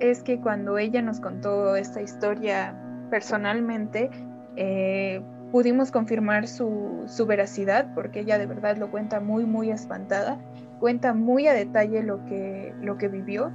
es 0.00 0.22
que 0.22 0.40
cuando 0.40 0.78
ella 0.78 1.02
nos 1.02 1.20
contó 1.20 1.76
esta 1.76 2.02
historia 2.02 2.74
personalmente, 3.10 4.10
eh, 4.56 5.22
pudimos 5.52 5.90
confirmar 5.90 6.48
su, 6.48 7.04
su, 7.06 7.26
veracidad, 7.26 7.94
porque 7.94 8.20
ella 8.20 8.38
de 8.38 8.46
verdad 8.46 8.76
lo 8.76 8.90
cuenta 8.90 9.20
muy, 9.20 9.44
muy 9.44 9.70
espantada, 9.70 10.38
cuenta 10.80 11.14
muy 11.14 11.46
a 11.46 11.52
detalle 11.52 12.02
lo 12.02 12.24
que, 12.26 12.74
lo 12.80 12.98
que 12.98 13.08
vivió. 13.08 13.52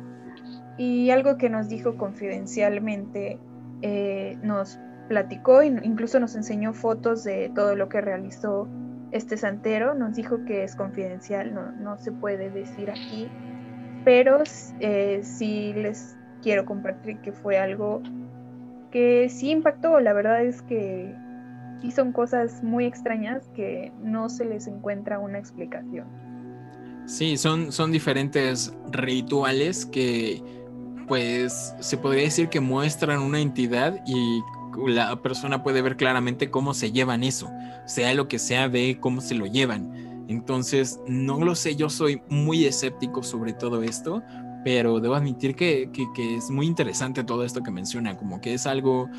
Y 0.78 1.10
algo 1.12 1.38
que 1.38 1.50
nos 1.50 1.70
dijo 1.70 1.98
confidencialmente, 1.98 3.40
eh, 3.82 4.38
nos 4.42 4.80
platicó, 5.08 5.62
incluso 5.64 6.20
nos 6.20 6.36
enseñó 6.36 6.74
fotos 6.74 7.24
de 7.24 7.52
todo 7.54 7.76
lo 7.76 7.90
que 7.90 8.00
realizó 8.00 8.68
este 9.12 9.36
santero, 9.36 9.94
nos 9.94 10.16
dijo 10.16 10.46
que 10.46 10.64
es 10.64 10.76
confidencial, 10.76 11.54
no, 11.54 11.72
no 11.74 11.98
se 11.98 12.12
puede 12.12 12.50
decir 12.50 12.90
aquí, 12.90 13.30
pero 14.06 14.44
eh, 14.80 15.20
si 15.24 15.74
les 15.74 16.18
quiero 16.42 16.66
compartir 16.66 17.20
que 17.20 17.32
fue 17.32 17.58
algo 17.58 18.02
que 18.92 19.30
sí 19.30 19.50
impactó. 19.52 20.00
La 20.00 20.14
verdad 20.14 20.44
es 20.44 20.62
que 20.62 21.16
sí 21.82 21.92
son 21.92 22.12
cosas 22.12 22.64
muy 22.64 22.86
extrañas 22.86 23.48
que 23.56 23.92
no 24.04 24.30
se 24.30 24.46
les 24.46 24.68
encuentra 24.68 25.20
una 25.20 25.40
explicación. 25.40 26.08
Sí, 27.06 27.38
son, 27.38 27.72
son 27.72 27.92
diferentes 27.92 28.74
rituales 28.92 29.86
que 29.86 30.42
pues 31.08 31.76
se 31.80 31.98
podría 31.98 32.24
decir 32.24 32.48
que 32.48 32.62
muestran 32.62 33.20
una 33.20 33.42
entidad 33.42 34.02
y 34.06 34.42
la 34.88 35.22
persona 35.22 35.64
puede 35.64 35.82
ver 35.82 35.98
claramente 35.98 36.50
cómo 36.50 36.74
se 36.74 36.92
llevan 36.92 37.24
eso, 37.24 37.52
sea 37.86 38.14
lo 38.14 38.28
que 38.28 38.40
sea, 38.40 38.68
ve 38.68 38.98
cómo 39.00 39.20
se 39.20 39.36
lo 39.36 39.46
llevan. 39.46 40.26
Entonces, 40.30 41.02
no 41.08 41.44
lo 41.44 41.56
sé, 41.56 41.76
yo 41.76 41.90
soy 41.90 42.22
muy 42.30 42.66
escéptico 42.66 43.24
sobre 43.24 43.52
todo 43.52 43.84
esto, 43.84 44.24
pero 44.64 45.00
debo 45.00 45.16
admitir 45.16 45.56
que, 45.56 45.90
es 46.18 46.50
muy 46.50 46.66
interesante 46.66 47.24
todo 47.24 47.44
esto 47.44 47.62
que 47.64 47.72
menciona, 47.72 48.18
como 48.18 48.42
que 48.42 48.54
es 48.54 48.68
algo 48.68 49.10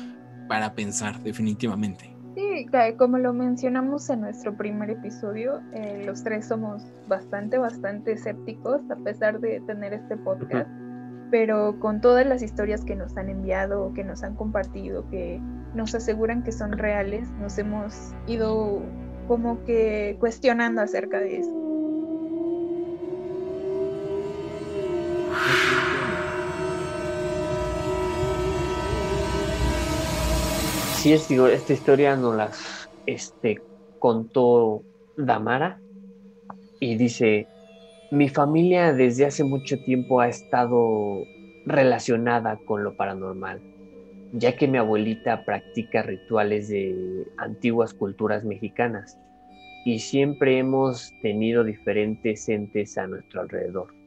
para 0.47 0.73
pensar 0.73 1.19
definitivamente. 1.21 2.15
Sí, 2.35 2.65
como 2.97 3.19
lo 3.19 3.31
mencionamos 3.31 4.09
en 4.09 4.21
nuestro 4.21 4.55
primer 4.55 4.89
episodio, 4.89 5.61
eh, 5.73 6.03
los 6.05 6.23
tres 6.23 6.47
somos 6.47 6.83
bastante, 7.07 7.57
bastante 7.57 8.13
escépticos 8.13 8.81
a 8.89 8.95
pesar 8.95 9.39
de 9.39 9.61
tener 9.61 9.93
este 9.93 10.17
podcast, 10.17 10.69
pero 11.29 11.79
con 11.79 12.01
todas 12.01 12.25
las 12.25 12.41
historias 12.41 12.83
que 12.83 12.95
nos 12.95 13.15
han 13.17 13.29
enviado, 13.29 13.93
que 13.93 14.03
nos 14.03 14.23
han 14.23 14.35
compartido, 14.35 15.07
que 15.09 15.39
nos 15.75 15.93
aseguran 15.93 16.43
que 16.43 16.51
son 16.51 16.71
reales, 16.71 17.29
nos 17.39 17.57
hemos 17.59 18.13
ido 18.27 18.81
como 19.27 19.63
que 19.63 20.17
cuestionando 20.19 20.81
acerca 20.81 21.19
de 21.19 21.37
eso. 21.39 21.63
Sí, 31.03 31.11
es, 31.11 31.27
digo, 31.27 31.47
esta 31.47 31.73
historia 31.73 32.15
nos 32.15 32.35
la 32.35 32.49
este, 33.05 33.61
contó 33.99 34.83
Damara 35.17 35.81
y 36.79 36.95
dice, 36.95 37.49
mi 38.09 38.29
familia 38.29 38.93
desde 38.93 39.25
hace 39.25 39.43
mucho 39.43 39.77
tiempo 39.79 40.21
ha 40.21 40.29
estado 40.29 41.25
relacionada 41.65 42.57
con 42.65 42.85
lo 42.85 42.95
paranormal, 42.95 43.61
ya 44.31 44.55
que 44.55 44.67
mi 44.67 44.77
abuelita 44.77 45.43
practica 45.43 46.03
rituales 46.03 46.69
de 46.69 46.95
antiguas 47.37 47.93
culturas 47.93 48.45
mexicanas 48.45 49.17
y 49.85 49.99
siempre 49.99 50.57
hemos 50.57 51.11
tenido 51.21 51.65
diferentes 51.65 52.47
entes 52.47 52.97
a 52.97 53.07
nuestro 53.07 53.41
alrededor. 53.41 54.02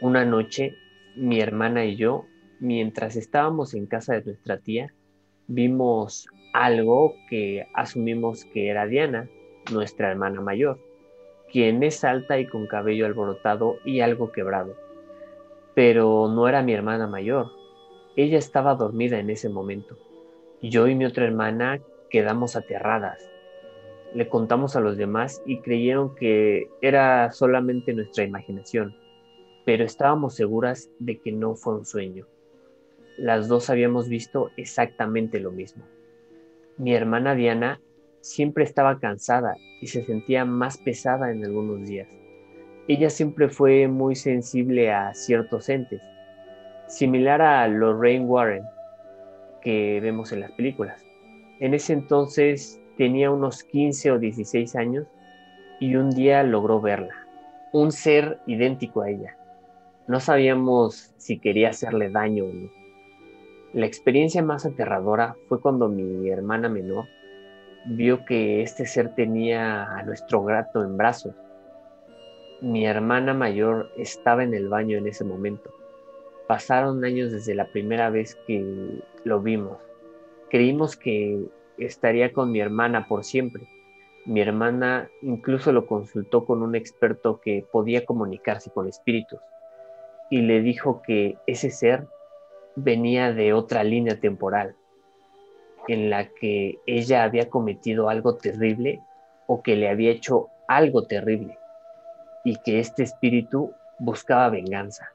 Una 0.00 0.26
noche, 0.26 0.76
mi 1.16 1.40
hermana 1.40 1.86
y 1.86 1.96
yo 1.96 2.26
mientras 2.60 3.16
estábamos 3.16 3.72
en 3.72 3.86
casa 3.86 4.12
de 4.12 4.24
nuestra 4.24 4.58
tía, 4.58 4.92
vimos 5.46 6.26
algo 6.52 7.14
que 7.30 7.66
asumimos 7.72 8.44
que 8.44 8.68
era 8.68 8.86
Diana, 8.86 9.28
nuestra 9.72 10.10
hermana 10.10 10.42
mayor, 10.42 10.78
quien 11.50 11.82
es 11.82 12.04
alta 12.04 12.38
y 12.38 12.46
con 12.46 12.66
cabello 12.66 13.06
alborotado 13.06 13.76
y 13.86 14.00
algo 14.00 14.32
quebrado. 14.32 14.76
Pero 15.74 16.28
no 16.28 16.46
era 16.46 16.62
mi 16.62 16.74
hermana 16.74 17.06
mayor. 17.06 17.50
Ella 18.16 18.36
estaba 18.36 18.74
dormida 18.74 19.18
en 19.18 19.30
ese 19.30 19.48
momento. 19.48 19.96
Yo 20.60 20.88
y 20.88 20.94
mi 20.94 21.06
otra 21.06 21.24
hermana 21.24 21.80
quedamos 22.10 22.54
aterradas. 22.54 23.30
Le 24.14 24.28
contamos 24.28 24.76
a 24.76 24.80
los 24.80 24.98
demás 24.98 25.42
y 25.46 25.60
creyeron 25.60 26.14
que 26.14 26.68
era 26.82 27.30
solamente 27.32 27.94
nuestra 27.94 28.24
imaginación, 28.24 28.94
pero 29.66 29.84
estábamos 29.84 30.36
seguras 30.36 30.90
de 31.00 31.18
que 31.18 31.32
no 31.32 31.56
fue 31.56 31.74
un 31.74 31.84
sueño. 31.84 32.24
Las 33.18 33.48
dos 33.48 33.68
habíamos 33.68 34.08
visto 34.08 34.50
exactamente 34.56 35.40
lo 35.40 35.50
mismo. 35.50 35.84
Mi 36.78 36.94
hermana 36.94 37.34
Diana 37.34 37.80
siempre 38.20 38.62
estaba 38.62 39.00
cansada 39.00 39.56
y 39.80 39.88
se 39.88 40.04
sentía 40.04 40.44
más 40.44 40.78
pesada 40.78 41.32
en 41.32 41.44
algunos 41.44 41.84
días. 41.84 42.08
Ella 42.86 43.10
siempre 43.10 43.48
fue 43.48 43.88
muy 43.88 44.14
sensible 44.14 44.92
a 44.92 45.12
ciertos 45.14 45.68
entes, 45.68 46.00
similar 46.86 47.42
a 47.42 47.66
Lorraine 47.66 48.24
Warren 48.24 48.62
que 49.62 49.98
vemos 50.00 50.30
en 50.30 50.42
las 50.42 50.52
películas. 50.52 51.04
En 51.58 51.74
ese 51.74 51.92
entonces 51.92 52.80
tenía 52.96 53.32
unos 53.32 53.64
15 53.64 54.12
o 54.12 54.18
16 54.20 54.76
años 54.76 55.08
y 55.80 55.96
un 55.96 56.10
día 56.10 56.44
logró 56.44 56.80
verla, 56.80 57.26
un 57.72 57.90
ser 57.90 58.38
idéntico 58.46 59.02
a 59.02 59.10
ella. 59.10 59.35
No 60.08 60.20
sabíamos 60.20 61.12
si 61.16 61.40
quería 61.40 61.70
hacerle 61.70 62.10
daño 62.10 62.44
o 62.44 62.52
no. 62.52 62.70
La 63.72 63.86
experiencia 63.86 64.40
más 64.40 64.64
aterradora 64.64 65.36
fue 65.48 65.60
cuando 65.60 65.88
mi 65.88 66.28
hermana 66.30 66.68
menor 66.68 67.06
vio 67.86 68.24
que 68.24 68.62
este 68.62 68.86
ser 68.86 69.16
tenía 69.16 69.82
a 69.82 70.04
nuestro 70.04 70.44
gato 70.44 70.84
en 70.84 70.96
brazos. 70.96 71.34
Mi 72.60 72.86
hermana 72.86 73.34
mayor 73.34 73.90
estaba 73.96 74.44
en 74.44 74.54
el 74.54 74.68
baño 74.68 74.96
en 74.96 75.08
ese 75.08 75.24
momento. 75.24 75.70
Pasaron 76.46 77.04
años 77.04 77.32
desde 77.32 77.56
la 77.56 77.66
primera 77.66 78.08
vez 78.08 78.36
que 78.46 79.02
lo 79.24 79.40
vimos. 79.40 79.78
Creímos 80.50 80.96
que 80.96 81.44
estaría 81.78 82.32
con 82.32 82.52
mi 82.52 82.60
hermana 82.60 83.08
por 83.08 83.24
siempre. 83.24 83.64
Mi 84.24 84.40
hermana 84.40 85.10
incluso 85.20 85.72
lo 85.72 85.86
consultó 85.88 86.44
con 86.44 86.62
un 86.62 86.76
experto 86.76 87.40
que 87.40 87.66
podía 87.72 88.06
comunicarse 88.06 88.70
con 88.70 88.86
espíritus 88.86 89.40
y 90.30 90.40
le 90.42 90.60
dijo 90.60 91.02
que 91.02 91.38
ese 91.46 91.70
ser 91.70 92.06
venía 92.74 93.32
de 93.32 93.52
otra 93.52 93.84
línea 93.84 94.20
temporal 94.20 94.74
en 95.88 96.10
la 96.10 96.28
que 96.28 96.78
ella 96.86 97.22
había 97.22 97.48
cometido 97.48 98.08
algo 98.08 98.36
terrible 98.36 99.00
o 99.46 99.62
que 99.62 99.76
le 99.76 99.88
había 99.88 100.10
hecho 100.10 100.48
algo 100.68 101.04
terrible 101.06 101.58
y 102.44 102.56
que 102.56 102.80
este 102.80 103.02
espíritu 103.02 103.72
buscaba 103.98 104.50
venganza. 104.50 105.10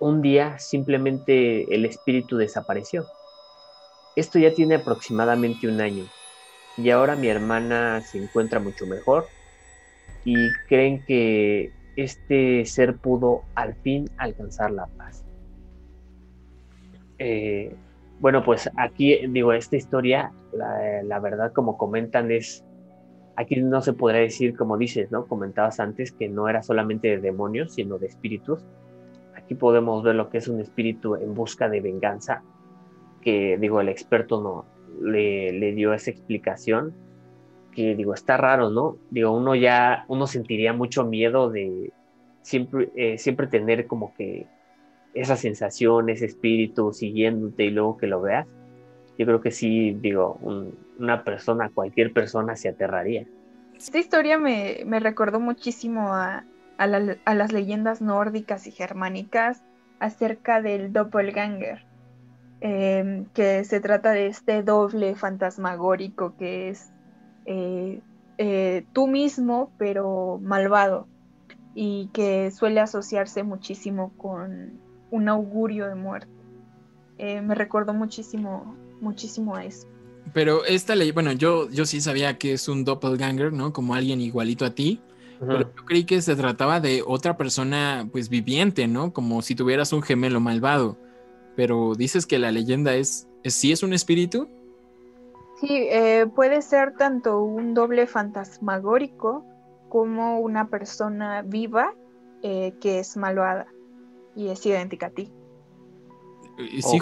Un 0.00 0.22
día 0.22 0.58
simplemente 0.58 1.72
el 1.74 1.84
espíritu 1.84 2.36
desapareció. 2.36 3.06
Esto 4.16 4.38
ya 4.38 4.52
tiene 4.52 4.76
aproximadamente 4.76 5.68
un 5.68 5.80
año 5.80 6.04
y 6.76 6.90
ahora 6.90 7.16
mi 7.16 7.28
hermana 7.28 8.00
se 8.00 8.18
encuentra 8.18 8.58
mucho 8.58 8.86
mejor 8.86 9.26
y 10.24 10.52
creen 10.68 11.04
que 11.04 11.72
este 11.96 12.64
ser 12.64 12.96
pudo 12.96 13.42
al 13.54 13.74
fin 13.74 14.08
alcanzar 14.18 14.70
la 14.70 14.86
paz. 14.86 15.24
Eh, 17.18 17.74
bueno, 18.20 18.42
pues 18.44 18.70
aquí 18.76 19.26
digo, 19.28 19.52
esta 19.52 19.76
historia, 19.76 20.32
la, 20.52 21.18
verdad 21.18 21.52
como 21.52 21.76
comentan 21.76 22.30
es, 22.30 22.64
aquí 23.36 23.56
no 23.56 23.82
se 23.82 23.92
podrá 23.92 24.18
decir 24.18 24.56
como 24.56 24.78
dices, 24.78 25.10
¿no? 25.10 25.26
Comentabas 25.26 25.80
antes 25.80 26.12
que 26.12 26.28
no 26.28 26.48
era 26.48 26.62
solamente 26.62 27.08
de 27.08 27.18
demonios, 27.18 27.74
sino 27.74 27.98
de 27.98 28.06
espíritus. 28.06 28.64
Aquí 29.34 29.54
podemos 29.54 30.02
ver 30.02 30.14
lo 30.14 30.30
que 30.30 30.38
es 30.38 30.48
un 30.48 30.60
espíritu 30.60 31.16
en 31.16 31.34
busca 31.34 31.68
de 31.68 31.80
venganza, 31.80 32.42
que 33.22 33.58
digo, 33.58 33.80
el 33.80 33.88
experto 33.88 34.40
no 34.40 34.66
le, 35.00 35.52
le 35.52 35.72
dio 35.72 35.92
esa 35.92 36.10
explicación, 36.10 36.94
que 37.72 37.94
digo, 37.96 38.14
está 38.14 38.36
raro, 38.36 38.70
¿no? 38.70 38.96
Digo, 39.10 39.32
uno 39.32 39.54
ya, 39.54 40.04
uno 40.08 40.26
sentiría 40.26 40.72
mucho 40.72 41.04
miedo 41.04 41.50
de 41.50 41.92
siempre, 42.42 42.90
eh, 42.94 43.18
siempre 43.18 43.46
tener 43.46 43.86
como 43.86 44.14
que 44.14 44.46
esa 45.14 45.36
sensación, 45.36 46.08
ese 46.08 46.26
espíritu 46.26 46.92
siguiéndote 46.92 47.64
y 47.64 47.70
luego 47.70 47.96
que 47.96 48.06
lo 48.06 48.20
veas, 48.20 48.46
yo 49.18 49.26
creo 49.26 49.40
que 49.40 49.50
sí, 49.50 49.96
digo, 50.00 50.38
una 50.98 51.24
persona, 51.24 51.70
cualquier 51.72 52.12
persona 52.12 52.56
se 52.56 52.68
aterraría. 52.68 53.26
Esta 53.76 53.98
historia 53.98 54.38
me, 54.38 54.84
recordó 55.00 55.40
muchísimo 55.40 56.14
a, 56.14 56.44
las 56.78 57.52
leyendas 57.52 58.00
nórdicas 58.00 58.66
y 58.66 58.70
germánicas 58.70 59.62
acerca 60.00 60.62
del 60.62 60.92
doppelganger, 60.92 61.84
em, 62.60 63.26
que 63.34 63.64
se 63.64 63.80
trata 63.80 64.12
de 64.12 64.26
este 64.26 64.62
doble 64.62 65.14
fantasmagórico 65.14 66.36
que 66.36 66.70
es 66.70 66.92
eh, 67.46 68.00
eh, 68.38 68.84
tú 68.92 69.06
mismo, 69.06 69.70
pero 69.78 70.40
malvado, 70.42 71.06
y 71.74 72.08
que 72.12 72.50
suele 72.50 72.80
asociarse 72.80 73.42
muchísimo 73.42 74.12
con 74.16 74.72
un 75.10 75.28
augurio 75.28 75.86
de 75.88 75.94
muerte. 75.94 76.28
Eh, 77.18 77.40
me 77.40 77.54
recordó 77.54 77.94
muchísimo, 77.94 78.74
muchísimo 79.00 79.54
a 79.54 79.64
eso. 79.64 79.86
Pero 80.32 80.64
esta 80.64 80.94
ley, 80.94 81.12
bueno, 81.12 81.32
yo, 81.32 81.68
yo 81.70 81.84
sí 81.84 82.00
sabía 82.00 82.38
que 82.38 82.54
es 82.54 82.68
un 82.68 82.84
doppelganger, 82.84 83.52
¿no? 83.52 83.72
Como 83.72 83.94
alguien 83.94 84.20
igualito 84.20 84.64
a 84.64 84.74
ti. 84.74 85.00
Pero 85.40 85.60
yo 85.60 85.84
creí 85.84 86.04
que 86.04 86.22
se 86.22 86.36
trataba 86.36 86.78
de 86.78 87.02
otra 87.04 87.36
persona, 87.36 88.08
pues 88.12 88.28
viviente, 88.28 88.86
¿no? 88.86 89.12
Como 89.12 89.42
si 89.42 89.56
tuvieras 89.56 89.92
un 89.92 90.00
gemelo 90.00 90.38
malvado. 90.38 90.96
Pero 91.56 91.94
dices 91.96 92.26
que 92.26 92.38
la 92.38 92.52
leyenda 92.52 92.94
es, 92.94 93.26
es 93.42 93.54
¿sí 93.54 93.72
es 93.72 93.82
un 93.82 93.92
espíritu? 93.92 94.48
Sí, 95.62 95.68
eh, 95.70 96.26
puede 96.34 96.60
ser 96.60 96.96
tanto 96.96 97.40
un 97.40 97.72
doble 97.72 98.08
fantasmagórico 98.08 99.46
como 99.88 100.40
una 100.40 100.68
persona 100.68 101.42
viva 101.42 101.94
eh, 102.42 102.74
que 102.80 102.98
es 102.98 103.16
malvada 103.16 103.68
y 104.34 104.48
es 104.48 104.66
idéntica 104.66 105.06
a 105.06 105.10
ti. 105.10 105.32
Sí, 106.58 106.98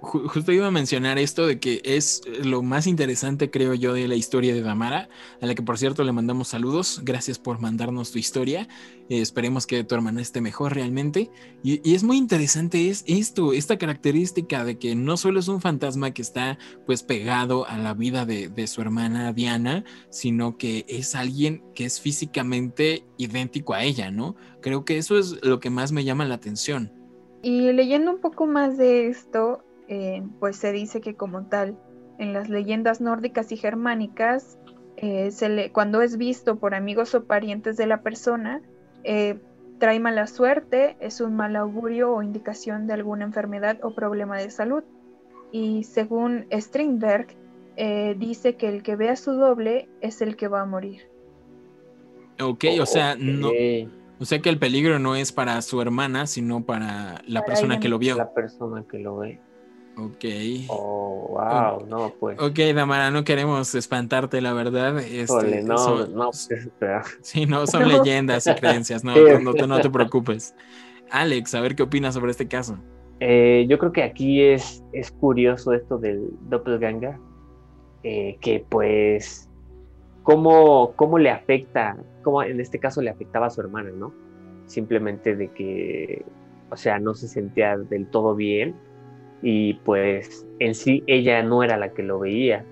justo 0.00 0.52
iba 0.52 0.66
a 0.66 0.70
mencionar 0.70 1.18
esto 1.18 1.46
de 1.46 1.60
que 1.60 1.82
es 1.84 2.22
lo 2.42 2.62
más 2.62 2.86
interesante, 2.86 3.50
creo 3.50 3.74
yo, 3.74 3.92
de 3.92 4.08
la 4.08 4.14
historia 4.14 4.54
de 4.54 4.62
Damara, 4.62 5.08
a 5.40 5.46
la 5.46 5.54
que 5.54 5.62
por 5.62 5.78
cierto 5.78 6.04
le 6.04 6.12
mandamos 6.12 6.48
saludos. 6.48 7.00
Gracias 7.04 7.38
por 7.38 7.60
mandarnos 7.60 8.12
tu 8.12 8.18
historia. 8.18 8.66
Eh, 9.10 9.20
esperemos 9.20 9.66
que 9.66 9.84
tu 9.84 9.94
hermana 9.94 10.22
esté 10.22 10.40
mejor 10.40 10.74
realmente. 10.74 11.30
Y, 11.62 11.94
es 11.94 12.02
muy 12.02 12.16
interesante 12.16 12.88
es 12.88 13.04
esto, 13.06 13.52
esta 13.52 13.76
característica 13.76 14.64
de 14.64 14.78
que 14.78 14.94
no 14.94 15.16
solo 15.16 15.40
es 15.40 15.48
un 15.48 15.60
fantasma 15.60 16.12
que 16.12 16.22
está 16.22 16.58
pues 16.86 17.02
pegado 17.02 17.66
a 17.66 17.76
la 17.76 17.94
vida 17.94 18.24
de, 18.24 18.48
de 18.48 18.66
su 18.66 18.80
hermana 18.80 19.32
Diana, 19.32 19.84
sino 20.10 20.56
que 20.56 20.86
es 20.88 21.14
alguien 21.14 21.62
que 21.74 21.84
es 21.84 22.00
físicamente 22.00 23.04
idéntico 23.18 23.74
a 23.74 23.84
ella, 23.84 24.10
¿no? 24.10 24.34
Creo 24.62 24.84
que 24.84 24.96
eso 24.96 25.18
es 25.18 25.36
lo 25.42 25.60
que 25.60 25.70
más 25.70 25.92
me 25.92 26.04
llama 26.04 26.24
la 26.24 26.36
atención. 26.36 27.03
Y 27.44 27.70
leyendo 27.72 28.10
un 28.10 28.20
poco 28.20 28.46
más 28.46 28.78
de 28.78 29.08
esto, 29.08 29.62
eh, 29.86 30.22
pues 30.40 30.56
se 30.56 30.72
dice 30.72 31.02
que 31.02 31.14
como 31.14 31.44
tal, 31.44 31.76
en 32.18 32.32
las 32.32 32.48
leyendas 32.48 33.02
nórdicas 33.02 33.52
y 33.52 33.58
germánicas, 33.58 34.58
eh, 34.96 35.30
cuando 35.70 36.00
es 36.00 36.16
visto 36.16 36.56
por 36.56 36.74
amigos 36.74 37.14
o 37.14 37.24
parientes 37.24 37.76
de 37.76 37.86
la 37.86 38.00
persona, 38.00 38.62
eh, 39.02 39.38
trae 39.78 40.00
mala 40.00 40.26
suerte, 40.26 40.96
es 41.00 41.20
un 41.20 41.36
mal 41.36 41.54
augurio 41.56 42.14
o 42.14 42.22
indicación 42.22 42.86
de 42.86 42.94
alguna 42.94 43.26
enfermedad 43.26 43.78
o 43.82 43.94
problema 43.94 44.38
de 44.38 44.48
salud. 44.48 44.82
Y 45.52 45.84
según 45.84 46.46
Strindberg, 46.50 47.26
dice 48.16 48.56
que 48.56 48.68
el 48.68 48.82
que 48.82 48.96
vea 48.96 49.16
su 49.16 49.32
doble 49.32 49.86
es 50.00 50.22
el 50.22 50.36
que 50.36 50.48
va 50.48 50.62
a 50.62 50.66
morir. 50.66 51.02
Ok, 52.40 52.64
o 52.80 52.86
sea, 52.86 53.16
no, 53.16 53.50
o 54.20 54.24
sea 54.24 54.40
que 54.40 54.48
el 54.48 54.58
peligro 54.58 54.98
no 54.98 55.16
es 55.16 55.32
para 55.32 55.60
su 55.62 55.80
hermana, 55.80 56.26
sino 56.26 56.64
para 56.64 57.22
la 57.26 57.42
persona 57.42 57.80
que 57.80 57.88
lo 57.88 57.98
vio. 57.98 58.16
La 58.16 58.32
persona 58.32 58.84
que 58.88 58.98
lo 58.98 59.18
ve. 59.18 59.40
Ok. 59.96 60.24
Oh, 60.68 61.28
wow, 61.30 61.86
no, 61.86 62.12
pues. 62.18 62.38
Ok, 62.40 62.58
Damara, 62.74 63.10
no 63.10 63.22
queremos 63.24 63.74
espantarte, 63.74 64.40
la 64.40 64.52
verdad. 64.52 64.98
Este, 64.98 65.62
no, 65.62 66.06
no, 66.06 66.30
pues, 66.30 66.48
Sí, 67.20 67.46
no, 67.46 67.66
son 67.66 67.88
leyendas 67.88 68.46
y 68.46 68.54
creencias, 68.54 69.04
no, 69.04 69.14
no, 69.66 69.80
te, 69.80 69.90
preocupes. 69.90 70.54
Alex, 71.10 71.54
a 71.54 71.60
ver 71.60 71.76
qué 71.76 71.84
opinas 71.84 72.14
sobre 72.14 72.32
este 72.32 72.48
caso. 72.48 72.78
Eh, 73.20 73.66
yo 73.68 73.78
creo 73.78 73.92
que 73.92 74.02
aquí 74.02 74.42
es, 74.42 74.82
es 74.92 75.12
curioso 75.12 75.72
esto 75.72 75.98
del 75.98 76.30
doppelganger, 76.48 77.16
eh, 78.02 78.36
que 78.40 78.64
pues 78.68 79.48
cómo, 80.24 80.94
cómo 80.96 81.18
le 81.18 81.30
afecta, 81.30 81.96
cómo 82.22 82.42
en 82.42 82.58
este 82.58 82.80
caso 82.80 83.00
le 83.00 83.10
afectaba 83.10 83.46
a 83.46 83.50
su 83.50 83.60
hermana, 83.60 83.90
¿no? 83.90 84.12
Simplemente 84.66 85.36
de 85.36 85.52
que, 85.52 86.24
o 86.70 86.76
sea, 86.76 86.98
no 86.98 87.14
se 87.14 87.28
sentía 87.28 87.76
del 87.76 88.08
todo 88.08 88.34
bien 88.34 88.74
y 89.42 89.74
pues 89.74 90.46
en 90.58 90.74
sí 90.74 91.04
ella 91.06 91.42
no 91.42 91.62
era 91.62 91.76
la 91.76 91.92
que 91.92 92.02
lo 92.02 92.18
veía. 92.18 92.64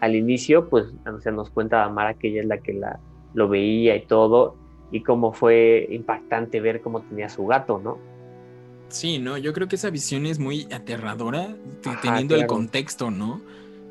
Al 0.00 0.16
inicio, 0.16 0.68
pues 0.68 0.86
se 1.20 1.30
nos 1.30 1.50
cuenta 1.50 1.84
Amara 1.84 2.14
que 2.14 2.28
ella 2.28 2.40
es 2.40 2.46
la 2.46 2.58
que 2.58 2.72
la, 2.72 2.98
lo 3.34 3.48
veía 3.48 3.94
y 3.96 4.06
todo, 4.06 4.56
y 4.90 5.02
cómo 5.02 5.32
fue 5.32 5.86
impactante 5.90 6.60
ver 6.60 6.80
cómo 6.80 7.02
tenía 7.02 7.28
su 7.28 7.46
gato, 7.46 7.78
¿no? 7.78 7.98
Sí, 8.88 9.18
no, 9.18 9.36
yo 9.36 9.52
creo 9.52 9.68
que 9.68 9.76
esa 9.76 9.90
visión 9.90 10.24
es 10.24 10.38
muy 10.38 10.66
aterradora, 10.72 11.54
teniendo 12.00 12.36
el 12.36 12.46
contexto, 12.46 13.10
¿no? 13.10 13.42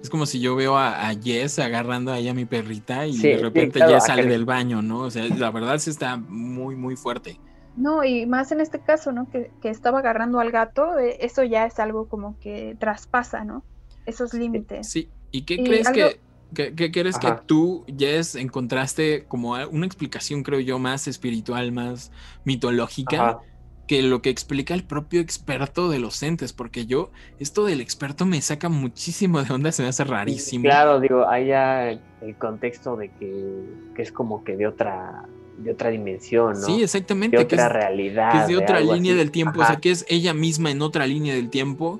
Es 0.08 0.12
como 0.12 0.26
si 0.26 0.40
yo 0.40 0.56
veo 0.56 0.78
a, 0.78 1.14
Jess 1.22 1.60
agarrando 1.60 2.14
ahí 2.14 2.30
a 2.30 2.34
mi 2.34 2.46
perrita 2.46 3.06
y 3.06 3.18
de 3.18 3.40
repente 3.40 3.82
Jess 3.86 4.06
sale 4.06 4.26
del 4.26 4.46
baño, 4.46 4.82
¿no? 4.82 5.00
O 5.00 5.12
sea, 5.12 5.28
la 5.28 5.52
verdad 5.52 5.80
sí 5.80 5.90
está 5.90 6.16
muy, 6.16 6.78
muy 6.78 6.96
fuerte. 6.96 7.38
No, 7.76 8.06
y 8.06 8.26
más 8.26 8.54
en 8.54 8.62
este 8.62 8.80
caso, 8.80 9.12
¿no? 9.12 9.30
Que, 9.30 9.52
estaba 9.64 10.00
agarrando 10.00 10.40
al 10.40 10.50
gato, 10.50 10.98
eh, 10.98 11.18
eso 11.20 11.44
ya 11.44 11.66
es 11.66 11.78
algo 11.78 12.08
como 12.08 12.40
que 12.40 12.78
traspasa, 12.80 13.44
¿no? 13.44 13.66
Esos 14.06 14.34
límites. 14.34 14.90
Sí, 14.90 15.10
¿y 15.32 15.42
qué 15.42 15.62
crees 15.62 15.90
que, 15.90 16.22
¿Qué, 16.54 16.90
crees 16.90 17.20
que 17.20 17.34
tú, 17.46 17.84
Jess, 17.98 18.36
encontraste 18.36 19.26
como 19.26 19.56
una 19.72 19.86
explicación, 19.86 20.42
creo 20.42 20.62
yo, 20.62 20.80
más 20.80 21.10
espiritual, 21.10 21.74
más 21.74 22.14
mitológica? 22.46 23.40
Que 23.88 24.02
lo 24.02 24.22
que 24.22 24.30
explica 24.30 24.74
el 24.74 24.84
propio 24.84 25.22
experto 25.22 25.90
de 25.90 26.00
los 26.00 26.22
entes, 26.22 26.52
porque 26.52 26.86
yo, 26.86 27.10
esto 27.40 27.66
del 27.66 27.80
experto 27.80 28.26
me 28.26 28.42
saca 28.42 28.68
muchísimo 28.68 29.42
de 29.42 29.54
onda, 29.54 29.72
se 29.72 29.82
me 29.82 29.90
hace 29.90 30.04
rarísimo. 30.04 30.64
Claro, 30.64 31.00
digo, 31.00 31.28
hay 31.28 31.48
ya 31.48 31.90
el 31.90 32.36
contexto 32.38 32.98
de 32.98 33.10
que, 33.10 34.02
es 34.02 34.12
como 34.12 34.44
que 34.44 34.58
de 34.58 34.68
otra 34.68 35.24
de 35.58 35.72
otra 35.72 35.90
dimensión, 35.90 36.54
¿no? 36.54 36.68
Sí, 36.68 36.84
exactamente. 36.84 37.36
De 37.36 37.44
otra 37.44 37.68
realidad. 37.68 38.32
Que 38.32 38.38
es 38.40 38.48
de 38.48 38.58
otra 38.58 38.80
línea 38.80 39.16
del 39.16 39.32
tiempo, 39.32 39.62
o 39.62 39.66
sea, 39.66 39.78
que 39.78 39.90
es 39.90 40.06
ella 40.08 40.36
misma 40.36 40.70
en 40.70 40.84
otra 40.84 41.08
línea 41.08 41.34
del 41.34 41.50
tiempo, 41.50 42.00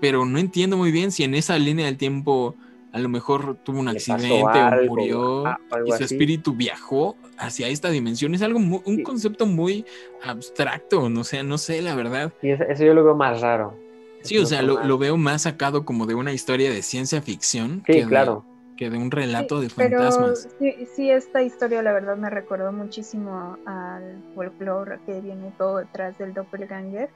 pero 0.00 0.24
no 0.24 0.38
entiendo 0.38 0.78
muy 0.78 0.90
bien 0.90 1.10
si 1.12 1.22
en 1.22 1.34
esa 1.34 1.58
línea 1.58 1.84
del 1.84 1.98
tiempo 1.98 2.54
a 2.94 3.00
lo 3.00 3.08
mejor 3.08 3.56
tuvo 3.64 3.80
un 3.80 3.88
accidente 3.88 4.40
o 4.40 4.88
murió 4.88 5.42
y 5.84 5.90
su 5.90 6.04
espíritu 6.04 6.54
viajó 6.54 7.16
hacia 7.38 7.66
esta 7.66 7.90
dimensión. 7.90 8.36
Es 8.36 8.42
algo 8.42 8.60
un 8.60 9.02
concepto 9.02 9.46
muy 9.46 9.84
abstracto, 10.22 11.10
no 11.10 11.24
sé, 11.24 11.42
no 11.42 11.58
sé 11.58 11.82
la 11.82 11.96
verdad. 11.96 12.32
Y 12.40 12.50
eso, 12.50 12.84
yo 12.84 12.94
lo 12.94 13.02
veo 13.02 13.16
más 13.16 13.40
raro. 13.40 13.76
Sí, 14.22 14.38
o 14.38 14.46
sea, 14.46 14.62
lo, 14.62 14.96
veo 14.96 15.16
más 15.16 15.42
sacado 15.42 15.84
como 15.84 16.06
de 16.06 16.14
una 16.14 16.32
historia 16.32 16.70
de 16.70 16.82
ciencia 16.82 17.20
ficción. 17.20 17.82
Sí, 17.84 17.94
que 17.94 18.04
claro. 18.04 18.44
De, 18.46 18.76
que 18.76 18.90
de 18.90 18.98
un 18.98 19.10
relato 19.10 19.60
de 19.60 19.70
fantasmas. 19.70 20.48
sí, 20.60 20.86
sí, 20.94 21.10
esta 21.10 21.42
historia 21.42 21.82
la 21.82 21.92
verdad 21.92 22.16
me 22.16 22.30
recordó 22.30 22.70
muchísimo 22.70 23.58
al 23.66 24.22
folclore 24.36 25.00
que 25.04 25.20
viene 25.20 25.52
todo 25.58 25.78
detrás 25.78 26.16
del 26.18 26.32
doppelganger. 26.32 27.10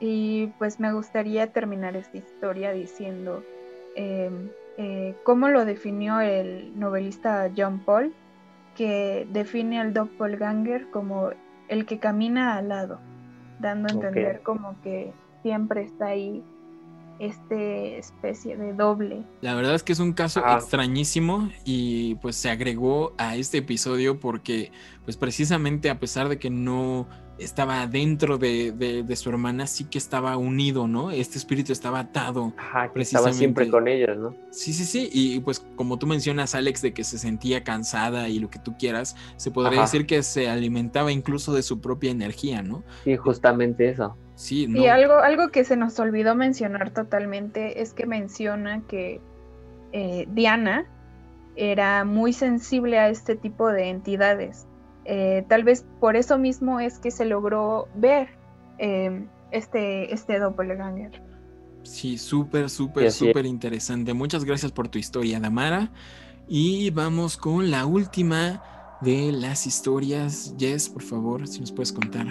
Y 0.00 0.48
pues 0.58 0.80
me 0.80 0.92
gustaría 0.92 1.46
terminar 1.46 1.96
esta 1.96 2.18
historia 2.18 2.72
diciendo... 2.72 3.42
Em, 3.96 4.50
eh, 4.78 5.14
cómo 5.24 5.48
lo 5.48 5.64
definió 5.64 6.20
el 6.20 6.78
novelista 6.78 7.50
John 7.56 7.80
Paul, 7.80 8.14
que 8.76 9.26
define 9.30 9.80
al 9.80 9.92
doppelganger 9.92 10.90
como 10.90 11.30
el 11.68 11.86
que 11.86 11.98
camina 11.98 12.56
al 12.56 12.68
lado, 12.68 13.00
dando 13.60 13.88
a 13.88 13.92
entender 13.92 14.42
como 14.42 14.80
que 14.82 15.12
siempre 15.42 15.82
está 15.82 16.06
ahí 16.06 16.42
este 17.18 17.98
especie 17.98 18.56
de 18.56 18.72
doble. 18.72 19.22
La 19.42 19.54
verdad 19.54 19.74
es 19.74 19.82
que 19.82 19.92
es 19.92 20.00
un 20.00 20.12
caso 20.12 20.42
ah. 20.44 20.56
extrañísimo 20.56 21.50
y 21.64 22.16
pues 22.16 22.36
se 22.36 22.50
agregó 22.50 23.12
a 23.16 23.36
este 23.36 23.58
episodio 23.58 24.18
porque 24.18 24.72
pues 25.04 25.16
precisamente 25.16 25.90
a 25.90 26.00
pesar 26.00 26.28
de 26.28 26.38
que 26.38 26.50
no 26.50 27.06
estaba 27.38 27.86
dentro 27.86 28.38
de, 28.38 29.04
su 29.16 29.30
hermana, 29.30 29.66
sí 29.66 29.84
que 29.84 29.98
estaba 29.98 30.36
unido, 30.36 30.86
¿no? 30.86 31.10
Este 31.10 31.38
espíritu 31.38 31.72
estaba 31.72 32.00
atado. 32.00 32.52
Ajá, 32.56 32.92
que 32.92 33.02
estaba 33.02 33.32
siempre 33.32 33.68
con 33.68 33.88
ellos, 33.88 34.16
¿no? 34.16 34.34
Sí, 34.50 34.72
sí, 34.72 34.84
sí. 34.84 35.08
Y 35.12 35.40
pues 35.40 35.60
como 35.76 35.98
tú 35.98 36.06
mencionas, 36.06 36.54
Alex, 36.54 36.82
de 36.82 36.92
que 36.92 37.04
se 37.04 37.18
sentía 37.18 37.64
cansada 37.64 38.28
y 38.28 38.38
lo 38.38 38.50
que 38.50 38.58
tú 38.58 38.76
quieras, 38.78 39.16
se 39.36 39.50
podría 39.50 39.82
decir 39.82 40.06
que 40.06 40.22
se 40.22 40.48
alimentaba 40.48 41.12
incluso 41.12 41.54
de 41.54 41.62
su 41.62 41.80
propia 41.80 42.10
energía, 42.10 42.62
¿no? 42.62 42.82
Sí, 43.04 43.16
justamente 43.16 43.88
eso. 43.88 44.16
Sí, 44.34 44.66
Y 44.68 44.86
algo, 44.86 45.18
algo 45.18 45.50
que 45.50 45.64
se 45.64 45.76
nos 45.76 45.98
olvidó 46.00 46.34
mencionar 46.34 46.90
totalmente 46.90 47.82
es 47.82 47.92
que 47.92 48.06
menciona 48.06 48.82
que 48.88 49.20
eh, 49.92 50.26
Diana 50.30 50.86
era 51.54 52.04
muy 52.04 52.32
sensible 52.32 52.98
a 52.98 53.08
este 53.10 53.36
tipo 53.36 53.68
de 53.68 53.90
entidades 53.90 54.66
eh, 55.04 55.44
tal 55.48 55.64
vez 55.64 55.84
por 56.00 56.16
eso 56.16 56.38
mismo 56.38 56.80
es 56.80 56.98
que 56.98 57.10
se 57.10 57.24
logró 57.24 57.88
ver 57.94 58.28
em, 58.78 59.28
este, 59.50 60.12
este 60.12 60.38
doppelganger. 60.38 61.22
Sí, 61.82 62.16
súper, 62.16 62.70
súper, 62.70 63.10
súper 63.10 63.44
interesante. 63.46 64.14
Muchas 64.14 64.44
gracias 64.44 64.70
por 64.70 64.88
tu 64.88 64.98
historia, 64.98 65.40
Damara. 65.40 65.90
Y 66.48 66.90
vamos 66.90 67.36
con 67.36 67.70
la 67.70 67.86
última 67.86 68.62
de 69.00 69.32
las 69.32 69.66
historias. 69.66 70.54
Jess, 70.58 70.88
por 70.88 71.02
favor, 71.02 71.46
si 71.48 71.60
nos 71.60 71.72
puedes 71.72 71.92
contar. 71.92 72.26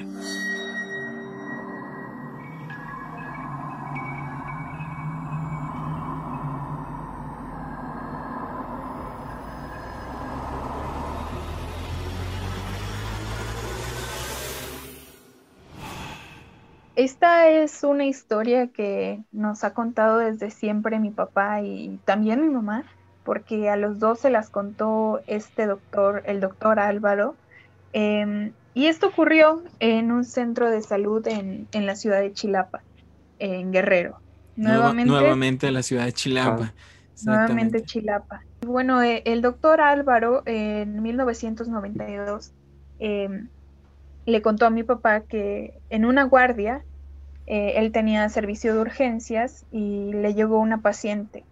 Esta 17.02 17.50
es 17.50 17.84
una 17.84 18.06
historia 18.06 18.68
que 18.68 19.24
nos 19.32 19.64
ha 19.64 19.74
contado 19.74 20.20
desde 20.20 20.52
siempre 20.52 21.00
mi 21.00 21.10
papá 21.10 21.64
y 21.64 22.00
también 22.06 22.44
mi 22.44 22.54
mamá, 22.54 22.84
porque 23.24 23.72
a 23.72 23.76
los 23.76 23.98
dos 23.98 24.20
se 24.20 24.30
las 24.30 24.52
contó 24.52 25.20
este 25.26 25.66
doctor, 25.66 26.22
el 26.28 26.40
doctor 26.40 26.80
Álvaro. 26.80 27.36
Em, 27.92 28.52
y 28.76 28.86
esto 28.86 29.08
ocurrió 29.08 29.64
en 29.80 30.12
un 30.12 30.24
centro 30.24 30.70
de 30.70 30.84
salud 30.84 31.26
en, 31.28 31.68
la 31.74 31.96
ciudad 31.96 32.22
de 32.22 32.34
Chilapa, 32.34 32.84
en 33.40 33.72
Guerrero. 33.72 34.20
Nuevamente, 34.56 35.12
nuevamente 35.12 35.68
en 35.70 35.74
la 35.74 35.82
ciudad 35.82 36.06
de 36.06 36.14
Chilapa. 36.14 36.72
nuevamente 37.26 37.82
Chilapa. 37.84 38.44
Bueno, 38.64 39.02
eh, 39.02 39.24
el 39.26 39.42
doctor 39.42 39.82
Álvaro 39.82 40.44
en 40.46 41.02
1992 41.02 42.54
le 44.28 44.42
contó 44.44 44.68
a 44.68 44.70
mi 44.70 44.84
papá 44.84 45.22
que 45.22 45.80
en 45.90 46.06
una 46.06 46.26
guardia 46.26 46.84
eh, 47.52 47.74
él 47.76 47.92
tenía 47.92 48.30
servicio 48.30 48.74
de 48.74 48.80
urgencias 48.80 49.66
y 49.74 50.14
le 50.14 50.34
llegó 50.34 50.58
una 50.58 50.78
paciente, 50.78 51.44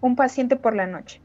un 0.00 0.16
paciente 0.16 0.56
por 0.56 0.74
la 0.74 0.86
noche. 0.86 1.20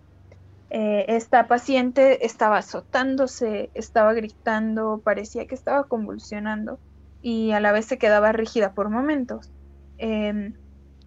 Eh, 0.69 1.05
esta 1.07 1.47
paciente 1.47 2.25
estaba 2.25 2.57
azotándose, 2.57 3.69
estaba 3.73 4.13
gritando, 4.13 4.99
parecía 5.01 5.47
que 5.47 5.55
estaba 5.55 5.85
convulsionando 5.85 6.77
y 7.21 7.51
a 7.51 7.61
la 7.61 7.71
vez 7.71 7.85
se 7.85 7.97
quedaba 7.97 8.33
rígida 8.33 8.73
por 8.73 8.89
momentos. 8.89 9.49
Em, 9.97 10.55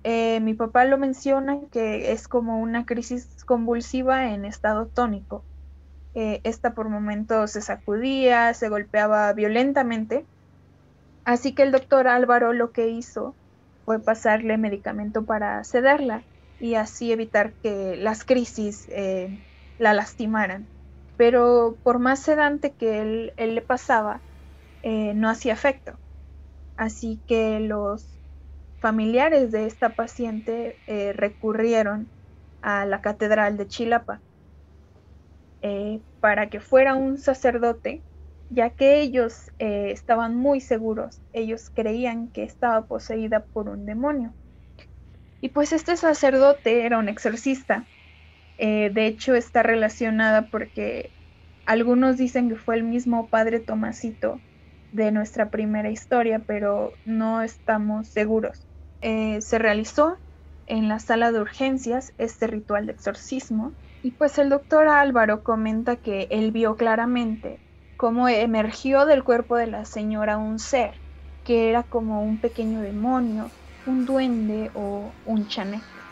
eh, 0.03 0.41
mi 0.41 0.55
papá 0.55 0.87
lo 0.87 0.97
menciona 0.97 1.59
que 1.71 2.13
es 2.13 2.27
como 2.27 2.59
una 2.59 2.87
crisis 2.87 3.45
convulsiva 3.45 4.33
en 4.33 4.47
estado 4.47 4.87
tónico 4.87 5.45
esta 6.13 6.75
por 6.75 6.89
momentos 6.89 7.53
se 7.53 7.61
sacudía, 7.61 8.53
se 8.53 8.69
golpeaba 8.69 9.33
violentamente. 9.33 10.25
Así 11.31 11.55
que 11.55 11.63
el 11.63 11.71
doctor 11.71 12.09
Álvaro 12.09 12.53
lo 12.53 12.73
que 12.73 12.89
hizo 12.89 13.37
fue 13.85 14.03
pasarle 14.03 14.59
medicamento 14.59 15.25
para 15.25 15.63
sedarla 15.63 16.27
y 16.59 16.75
así 16.75 17.13
evitar 17.13 17.55
que 17.63 17.95
las 17.97 18.25
crisis 18.25 18.89
eh, 18.89 19.39
la 19.79 19.95
lastimaran. 19.95 20.69
Pero 21.15 21.79
por 21.85 22.01
más 22.01 22.21
sedante 22.21 22.75
que 22.75 23.01
él, 23.01 23.33
le 23.37 23.63
pasaba, 23.63 24.25
eh, 24.83 25.15
no 25.15 25.29
hacía 25.31 25.53
efecto. 25.53 26.01
Así 26.77 27.23
que 27.29 27.61
los 27.61 28.19
familiares 28.81 29.53
de 29.53 29.67
esta 29.67 29.95
paciente 29.95 30.81
recurrieron 31.15 32.11
a 32.61 32.87
la 32.87 33.03
catedral 33.03 33.57
de 33.57 33.69
Chilapa 33.69 34.21
eh, 35.63 36.03
para 36.19 36.51
que 36.51 36.59
fuera 36.59 36.97
un 36.97 37.19
sacerdote, 37.19 38.03
ya 38.51 38.71
que 38.71 39.01
ellos 39.01 39.51
eh, 39.59 39.91
estaban 39.93 40.37
muy 40.37 40.61
seguros, 40.61 41.21
ellos 41.33 41.71
creían 41.71 42.29
que 42.29 42.43
estaba 42.43 42.83
poseída 42.83 43.45
por 43.53 43.69
un 43.69 43.87
demonio. 43.87 44.35
Y 45.41 45.51
pues 45.51 45.73
este 45.73 45.97
sacerdote 45.97 46.85
era 46.85 46.99
un 46.99 47.09
exorcista. 47.09 47.87
Eh, 48.59 48.91
de 48.93 49.07
hecho 49.07 49.35
está 49.35 49.63
relacionada 49.63 50.49
porque 50.51 51.11
algunos 51.65 52.19
dicen 52.19 52.49
que 52.49 52.57
fue 52.57 52.75
el 52.75 52.83
mismo 52.83 53.29
padre 53.29 53.61
Tomasito 53.61 54.41
de 54.93 55.13
nuestra 55.13 55.51
primera 55.51 55.91
historia, 55.91 56.41
pero 56.41 56.93
no 57.07 57.43
estamos 57.43 58.09
seguros. 58.09 58.67
se 59.01 59.59
realizó 59.59 60.19
en 60.67 60.89
la 60.89 60.99
sala 60.99 61.33
de 61.33 61.41
urgencias 61.41 62.13
este 62.19 62.47
ritual 62.49 62.87
de 62.87 62.93
exorcismo 62.93 63.73
y 64.03 64.11
pues 64.13 64.39
el 64.39 64.51
doctor 64.51 64.89
Álvaro 64.89 65.43
comenta 65.43 65.97
que 65.97 66.29
él 66.31 66.53
vio 66.53 66.77
claramente 66.77 67.61
cómo 68.01 68.27
emergió 68.31 69.05
del 69.05 69.25
cuerpo 69.25 69.57
de 69.57 69.67
la 69.67 69.85
señora 69.85 70.39
un 70.39 70.59
ser, 70.59 71.03
que 71.45 71.69
era 71.69 71.83
como 71.85 72.23
un 72.25 72.41
pequeño 72.41 72.81
demonio, 72.81 73.55
un 73.85 74.07
duende 74.07 74.71
o 74.75 75.19
un 75.23 75.49
chaneque. 75.49 76.07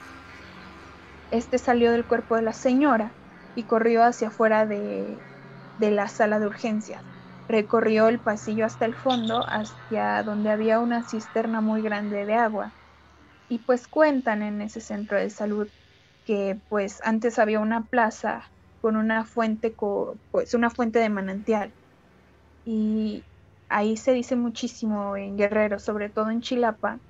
Este 1.31 1.59
salió 1.59 1.93
del 1.93 2.07
cuerpo 2.07 2.37
de 2.37 2.43
la 2.43 2.53
señora 2.53 3.17
y 3.55 3.67
corrió 3.67 4.05
hacia 4.05 4.29
afuera 4.29 4.67
de, 4.67 5.27
de 5.79 5.91
la 5.91 6.09
sala 6.09 6.39
de 6.39 6.47
urgencias. 6.47 7.03
Recorrió 7.49 8.09
el 8.09 8.21
pasillo 8.21 8.67
hasta 8.67 8.85
el 8.85 8.95
fondo, 8.95 9.45
hacia 9.49 10.23
donde 10.23 10.51
había 10.51 10.81
una 10.81 11.03
cisterna 11.03 11.61
muy 11.63 11.83
grande 11.83 12.27
de 12.27 12.35
agua. 12.35 12.75
Y 13.49 13.61
pues 13.61 13.89
cuentan 13.89 14.43
en 14.43 14.63
ese 14.63 14.81
centro 14.81 15.19
de 15.19 15.31
salud 15.31 15.71
que 16.25 16.61
pues 16.69 17.01
antes 17.05 17.39
había 17.41 17.61
una 17.61 17.87
plaza 17.87 18.53
con 18.81 18.97
una 18.97 19.27
fuente, 19.27 19.75
pues 20.31 20.55
una 20.55 20.71
fuente 20.71 21.01
de 21.01 21.11
manantial. 21.11 21.78
Y 22.71 23.25
ahí 23.71 23.97
se 23.97 24.13
dice 24.13 24.37
muchísimo 24.37 25.17
en 25.17 25.39
Guerrero, 25.39 25.79
sobre 25.79 26.11
todo 26.11 26.29
en 26.29 26.43
Chilapa, 26.43 27.01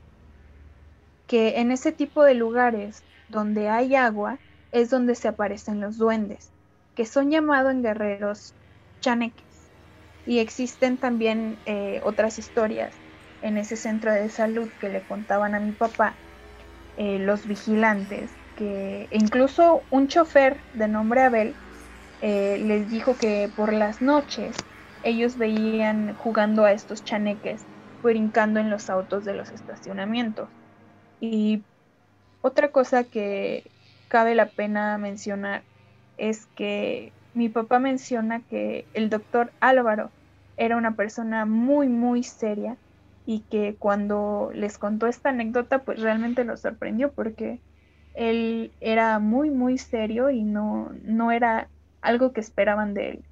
que 1.26 1.58
en 1.58 1.72
ese 1.72 1.90
tipo 1.90 2.22
de 2.22 2.34
lugares 2.34 3.02
donde 3.26 3.68
hay 3.68 3.96
agua 3.96 4.38
es 4.70 4.88
donde 4.88 5.16
se 5.16 5.26
aparecen 5.26 5.80
los 5.80 5.98
duendes, 5.98 6.52
que 6.94 7.06
son 7.06 7.32
llamados 7.32 7.72
en 7.72 7.82
guerreros 7.82 8.54
chaneques. 9.00 9.72
Y 10.24 10.38
existen 10.38 10.96
también 10.96 11.60
eh, 11.64 11.98
otras 12.04 12.38
historias 12.38 12.94
en 13.40 13.58
ese 13.58 13.74
centro 13.74 14.12
de 14.12 14.28
salud 14.28 14.70
que 14.78 14.90
le 14.90 15.04
contaban 15.06 15.56
a 15.56 15.60
mi 15.60 15.72
papá, 15.72 16.20
eh, 16.94 17.18
los 17.18 17.48
vigilantes, 17.48 18.30
que 18.54 19.08
incluso 19.10 19.88
un 19.90 20.06
chofer 20.06 20.62
de 20.72 20.86
nombre 20.86 21.22
Abel 21.22 21.56
eh, 22.20 22.58
les 22.58 22.88
dijo 22.88 23.16
que 23.16 23.52
por 23.56 23.72
las 23.72 24.00
noches 24.00 24.54
ellos 25.02 25.36
veían 25.36 26.14
jugando 26.16 26.64
a 26.64 26.72
estos 26.72 27.04
chaneques, 27.04 27.68
brincando 28.02 28.60
en 28.60 28.70
los 28.70 28.90
autos 28.90 29.24
de 29.24 29.34
los 29.34 29.52
estacionamientos. 29.52 30.50
Y 31.20 31.66
otra 32.40 32.72
cosa 32.72 33.04
que 33.04 33.72
cabe 34.08 34.34
la 34.34 34.52
pena 34.52 34.98
mencionar 34.98 35.66
es 36.16 36.46
que 36.46 37.16
mi 37.32 37.48
papá 37.48 37.78
menciona 37.78 38.44
que 38.44 38.88
el 38.92 39.10
doctor 39.10 39.54
Álvaro 39.60 40.14
era 40.56 40.76
una 40.76 40.96
persona 40.96 41.46
muy, 41.46 41.88
muy 41.88 42.22
seria 42.24 42.78
y 43.24 43.46
que 43.48 43.76
cuando 43.78 44.50
les 44.54 44.78
contó 44.78 45.06
esta 45.06 45.30
anécdota, 45.30 45.84
pues 45.84 46.00
realmente 46.00 46.44
lo 46.44 46.56
sorprendió 46.56 47.12
porque 47.14 47.62
él 48.14 48.74
era 48.80 49.18
muy, 49.20 49.50
muy 49.50 49.78
serio 49.78 50.30
y 50.30 50.44
no, 50.44 50.90
no 51.02 51.30
era 51.32 51.70
algo 52.02 52.32
que 52.32 52.40
esperaban 52.40 52.94
de 52.94 53.10
él. 53.10 53.27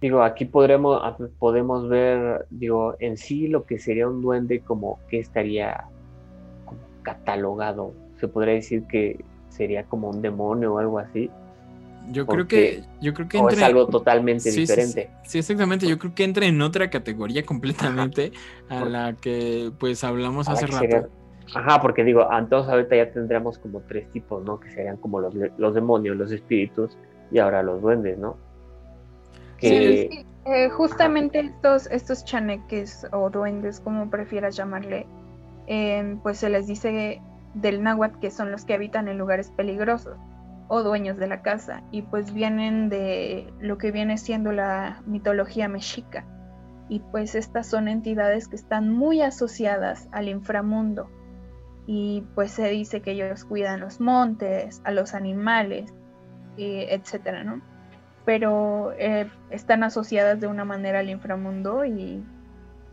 Digo, 0.00 0.22
aquí 0.22 0.46
podremos, 0.46 1.00
podemos 1.38 1.88
ver, 1.88 2.46
digo, 2.48 2.96
en 3.00 3.18
sí 3.18 3.48
lo 3.48 3.64
que 3.64 3.78
sería 3.78 4.08
un 4.08 4.22
duende 4.22 4.60
como 4.60 4.98
que 5.08 5.18
estaría 5.18 5.84
catalogado. 7.02 7.92
Se 8.18 8.26
podría 8.26 8.54
decir 8.54 8.84
que 8.84 9.22
sería 9.50 9.84
como 9.84 10.08
un 10.08 10.22
demonio 10.22 10.74
o 10.74 10.78
algo 10.78 10.98
así. 10.98 11.30
Yo 12.10 12.26
creo 12.26 12.48
que 12.48 12.82
yo 13.00 13.12
creo 13.12 13.28
que 13.28 13.38
o 13.38 13.48
es 13.50 13.62
algo 13.62 13.86
totalmente 13.86 14.50
diferente. 14.50 15.10
Sí, 15.24 15.38
exactamente. 15.38 15.86
Yo 15.86 15.98
creo 15.98 16.14
que 16.14 16.24
entra 16.24 16.46
en 16.46 16.60
otra 16.62 16.88
categoría 16.88 17.44
completamente 17.44 18.32
a 18.70 18.84
la 18.84 19.12
que 19.12 19.70
pues 19.78 20.02
hablamos 20.02 20.48
hace 20.48 20.66
rato. 20.66 21.10
Ajá, 21.54 21.80
porque 21.80 22.04
digo, 22.04 22.26
entonces 22.32 22.72
ahorita 22.72 22.96
ya 22.96 23.10
tendríamos 23.10 23.58
como 23.58 23.80
tres 23.80 24.10
tipos, 24.12 24.42
¿no? 24.44 24.60
Que 24.60 24.70
serían 24.70 24.96
como 24.96 25.20
los, 25.20 25.34
los 25.58 25.74
demonios, 25.74 26.16
los 26.16 26.32
espíritus 26.32 26.96
y 27.30 27.38
ahora 27.38 27.62
los 27.62 27.82
duendes, 27.82 28.18
¿no? 28.18 28.36
Sí, 29.60 30.26
eh, 30.46 30.68
justamente 30.70 31.40
estos, 31.40 31.86
estos 31.90 32.24
chaneques 32.24 33.06
o 33.12 33.30
duendes, 33.30 33.80
como 33.80 34.08
prefieras 34.10 34.56
llamarle, 34.56 35.06
em, 35.66 36.18
pues 36.20 36.38
se 36.38 36.48
les 36.48 36.66
dice 36.66 37.20
del 37.54 37.82
náhuatl 37.82 38.18
que 38.20 38.30
son 38.30 38.50
los 38.50 38.64
que 38.64 38.74
habitan 38.74 39.08
en 39.08 39.18
lugares 39.18 39.50
peligrosos 39.50 40.16
o 40.68 40.82
dueños 40.82 41.18
de 41.18 41.26
la 41.26 41.42
casa 41.42 41.82
y 41.90 42.02
pues 42.02 42.32
vienen 42.32 42.88
de 42.88 43.52
lo 43.58 43.76
que 43.76 43.90
viene 43.90 44.16
siendo 44.18 44.52
la 44.52 45.02
mitología 45.06 45.68
mexica. 45.68 46.24
Y 46.88 47.00
pues 47.12 47.34
estas 47.34 47.68
son 47.68 47.86
entidades 47.86 48.48
que 48.48 48.56
están 48.56 48.92
muy 48.92 49.20
asociadas 49.22 50.08
al 50.10 50.28
inframundo. 50.28 51.08
Y 51.86 52.24
pues 52.34 52.50
se 52.50 52.68
dice 52.68 53.00
que 53.00 53.12
ellos 53.12 53.44
cuidan 53.44 53.80
los 53.80 54.00
montes, 54.00 54.80
a 54.84 54.90
los 54.90 55.14
animales, 55.14 55.92
etcétera, 56.56 57.44
¿no? 57.44 57.62
Pero 58.24 58.92
eh, 58.98 59.28
están 59.50 59.82
asociadas 59.82 60.40
de 60.40 60.46
una 60.46 60.64
manera 60.64 61.00
al 61.00 61.08
inframundo 61.08 61.84
y 61.84 62.22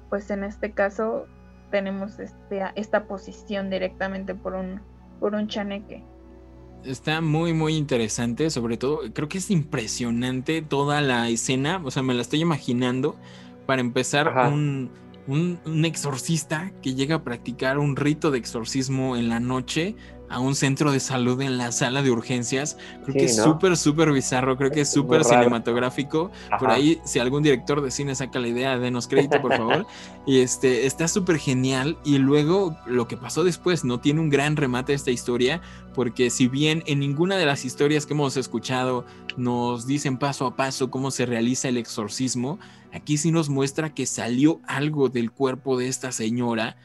pues 0.09 0.29
en 0.31 0.43
este 0.43 0.71
caso 0.71 1.27
tenemos 1.71 2.19
este, 2.19 2.63
esta 2.75 3.05
posición 3.05 3.69
directamente 3.69 4.35
por 4.35 4.53
un, 4.53 4.81
por 5.19 5.35
un 5.35 5.47
chaneque. 5.47 6.03
Está 6.83 7.21
muy, 7.21 7.53
muy 7.53 7.75
interesante, 7.75 8.49
sobre 8.49 8.77
todo, 8.77 9.01
creo 9.13 9.27
que 9.27 9.39
es 9.39 9.51
impresionante 9.51 10.61
toda 10.61 11.01
la 11.01 11.27
escena, 11.27 11.81
o 11.83 11.91
sea, 11.91 12.03
me 12.03 12.13
la 12.13 12.21
estoy 12.21 12.41
imaginando. 12.41 13.15
Para 13.65 13.81
empezar, 13.81 14.33
un, 14.47 14.91
un, 15.27 15.85
exorcista 15.85 16.71
que 16.81 16.95
llega 16.95 17.15
a 17.15 17.23
practicar 17.23 17.79
un 17.79 17.95
rito 17.95 18.31
de 18.31 18.37
exorcismo 18.37 19.17
en 19.17 19.27
la 19.27 19.41
noche 19.41 19.95
a 20.29 20.39
un 20.39 20.55
centro 20.55 20.91
de 20.91 20.99
salud 20.99 21.41
en 21.41 21.57
la 21.57 21.71
sala 21.71 22.01
de 22.01 22.11
urgencias. 22.11 22.77
Creo 23.03 23.13
que 23.13 23.25
es 23.25 23.35
súper, 23.35 23.77
súper 23.77 24.11
bizarro, 24.11 24.57
creo 24.57 24.71
que 24.71 24.81
es 24.81 24.91
súper 24.91 25.23
cinematográfico. 25.23 26.31
Por 26.59 26.69
ahí, 26.69 26.99
si 27.05 27.19
algún 27.19 27.43
director 27.43 27.81
de 27.81 27.91
cine 27.91 28.15
saca 28.15 28.39
la 28.39 28.47
idea, 28.47 28.77
denos 28.77 29.07
crédito, 29.07 29.41
por 29.41 29.55
favor. 29.55 29.87
y 30.25 30.39
este, 30.39 30.85
está 30.85 31.07
súper 31.07 31.37
genial. 31.37 31.97
Y 32.03 32.17
luego 32.17 32.77
lo 32.85 33.07
que 33.07 33.17
pasó 33.17 33.43
después, 33.43 33.83
¿no? 33.83 33.99
Tiene 33.99 34.19
un 34.19 34.29
gran 34.29 34.55
remate 34.55 34.93
esta 34.93 35.11
historia, 35.11 35.61
porque 35.93 36.29
si 36.29 36.47
bien 36.47 36.83
en 36.85 36.99
ninguna 36.99 37.37
de 37.37 37.45
las 37.45 37.65
historias 37.65 38.05
que 38.05 38.13
hemos 38.13 38.37
escuchado 38.37 39.05
nos 39.37 39.85
dicen 39.85 40.17
paso 40.17 40.47
a 40.47 40.55
paso 40.55 40.89
cómo 40.89 41.11
se 41.11 41.25
realiza 41.25 41.69
el 41.69 41.77
exorcismo, 41.77 42.59
aquí 42.91 43.17
sí 43.17 43.31
nos 43.31 43.49
muestra 43.49 43.93
que 43.93 44.05
salió 44.05 44.59
algo 44.67 45.09
del 45.09 45.31
cuerpo 45.31 45.77
de 45.77 45.87
esta 45.87 46.11
señora 46.11 46.75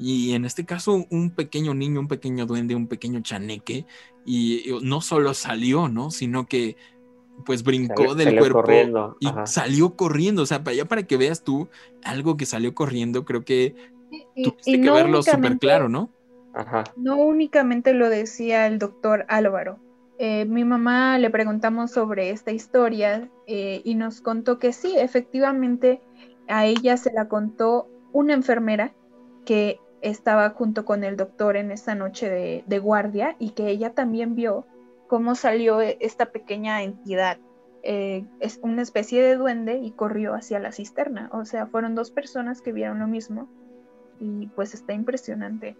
y 0.00 0.32
en 0.32 0.46
este 0.46 0.64
caso 0.64 1.04
un 1.10 1.30
pequeño 1.30 1.74
niño, 1.74 2.00
un 2.00 2.08
pequeño 2.08 2.46
duende, 2.46 2.74
un 2.74 2.88
pequeño 2.88 3.20
chaneque, 3.20 3.84
y 4.24 4.64
no 4.82 5.02
solo 5.02 5.34
salió, 5.34 5.88
¿no? 5.88 6.10
Sino 6.10 6.46
que 6.46 6.76
pues 7.44 7.62
brincó 7.62 8.14
del 8.14 8.38
cuerpo 8.38 9.16
y 9.20 9.28
salió 9.44 9.96
corriendo, 9.96 10.42
o 10.42 10.46
sea, 10.46 10.64
para 10.64 10.74
allá 10.74 10.84
para 10.86 11.02
que 11.02 11.16
veas 11.16 11.44
tú 11.44 11.68
algo 12.02 12.36
que 12.36 12.46
salió 12.46 12.74
corriendo, 12.74 13.24
creo 13.24 13.44
que 13.44 13.74
tuviste 14.34 14.80
que 14.80 14.90
verlo 14.90 15.22
súper 15.22 15.58
claro, 15.58 15.88
¿no? 15.88 16.10
Ajá. 16.54 16.84
No 16.96 17.16
únicamente 17.16 17.92
lo 17.92 18.08
decía 18.08 18.66
el 18.66 18.78
doctor 18.78 19.24
Álvaro. 19.28 19.78
Eh, 20.18 20.44
mi 20.46 20.64
mamá 20.64 21.18
le 21.18 21.30
preguntamos 21.30 21.92
sobre 21.92 22.30
esta 22.30 22.50
historia 22.50 23.30
eh, 23.46 23.80
y 23.84 23.94
nos 23.94 24.20
contó 24.20 24.58
que 24.58 24.72
sí, 24.72 24.94
efectivamente 24.98 26.00
a 26.48 26.66
ella 26.66 26.96
se 26.96 27.12
la 27.12 27.28
contó 27.28 27.88
una 28.12 28.34
enfermera 28.34 28.92
que 29.46 29.78
estaba 30.02 30.50
junto 30.50 30.84
con 30.84 31.04
el 31.04 31.16
doctor 31.16 31.56
en 31.56 31.70
esa 31.70 31.94
noche 31.94 32.62
de, 32.66 32.78
guardia 32.78 33.36
y 33.38 33.50
que 33.50 33.68
ella 33.68 33.94
también 33.94 34.34
vio 34.34 34.66
cómo 35.08 35.34
salió 35.34 35.80
esta 35.80 36.32
pequeña 36.32 36.82
entidad. 36.82 37.38
Eh, 37.82 38.26
es 38.40 38.60
una 38.62 38.82
especie 38.82 39.22
de 39.22 39.36
duende 39.36 39.78
y 39.78 39.92
corrió 39.92 40.34
hacia 40.34 40.58
la 40.60 40.72
cisterna. 40.72 41.30
O 41.32 41.44
sea, 41.44 41.66
fueron 41.66 41.94
dos 41.94 42.10
personas 42.10 42.60
que 42.60 42.72
vieron 42.72 42.98
lo 42.98 43.06
mismo 43.06 43.48
y 44.18 44.48
pues 44.48 44.74
está 44.74 44.92
impresionante. 44.92 45.76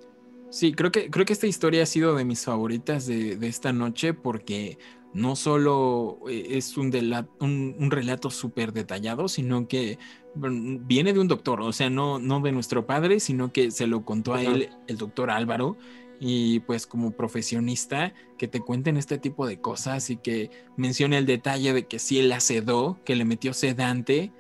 Sí, 0.51 0.73
creo 0.73 0.91
que, 0.91 1.11
creo 1.11 1.25
que 1.25 1.33
esta 1.33 1.47
historia 1.47 1.85
ha 1.85 1.87
sido 1.87 2.15
de 2.17 2.25
mis 2.25 2.45
favoritas 2.45 3.07
de, 3.07 3.37
de 3.37 3.47
esta 3.47 3.73
noche 3.73 4.15
porque 4.15 4.79
no 5.13 5.37
solo 5.37 6.21
eh, 6.29 6.47
es 6.51 6.77
un, 6.77 6.93
un, 7.41 7.91
relato 7.91 8.31
súper 8.31 8.73
detallado, 8.73 9.29
sino 9.29 9.67
que 9.67 9.99
viene 10.35 11.13
de 11.13 11.21
un 11.21 11.29
doctor, 11.29 11.61
o 11.61 11.73
sea, 11.73 11.91
no, 11.91 12.19
no 12.19 12.41
de 12.41 12.53
nuestro 12.53 12.87
padre, 12.87 13.21
sino 13.21 13.53
que 13.53 13.71
se 13.71 13.87
lo 13.87 14.05
contó 14.05 14.35
a 14.35 14.43
él 14.43 14.71
el 14.87 14.97
doctor 14.97 15.31
Álvaro. 15.31 15.77
Y 16.23 16.61
pues 16.61 16.87
como 16.87 17.13
profesionista, 17.13 18.13
que 18.37 18.47
te 18.47 18.61
cuenten 18.61 18.99
este 18.99 19.17
tipo 19.17 19.47
de 19.47 19.59
cosas 19.59 20.11
y 20.11 20.19
que 20.19 20.51
mencione 20.77 21.17
el 21.17 21.25
detalle 21.25 21.73
de 21.73 21.87
que 21.87 21.99
sí 21.99 22.19
él 22.19 22.29
la 22.29 22.41
sedó, 22.41 22.99
que 23.07 23.17
le 23.17 23.25
metió 23.25 23.55
sedante, 23.55 24.31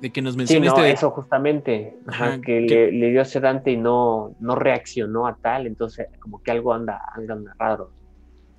de 0.00 0.10
que 0.10 0.20
nos 0.20 0.36
mencione 0.36 0.68
sí, 0.68 0.74
este 0.76 0.90
eso 0.90 1.10
justamente, 1.10 1.96
que, 2.44 2.60
Le, 2.92 3.10
dio 3.10 3.24
sedante 3.24 3.70
y 3.70 3.78
no, 3.78 4.36
no 4.40 4.56
reaccionó 4.56 5.26
a 5.26 5.36
tal, 5.36 5.66
entonces 5.66 6.08
como 6.20 6.42
que 6.42 6.50
algo 6.50 6.74
anda, 6.74 7.00
anda 7.14 7.38
raro. 7.58 7.92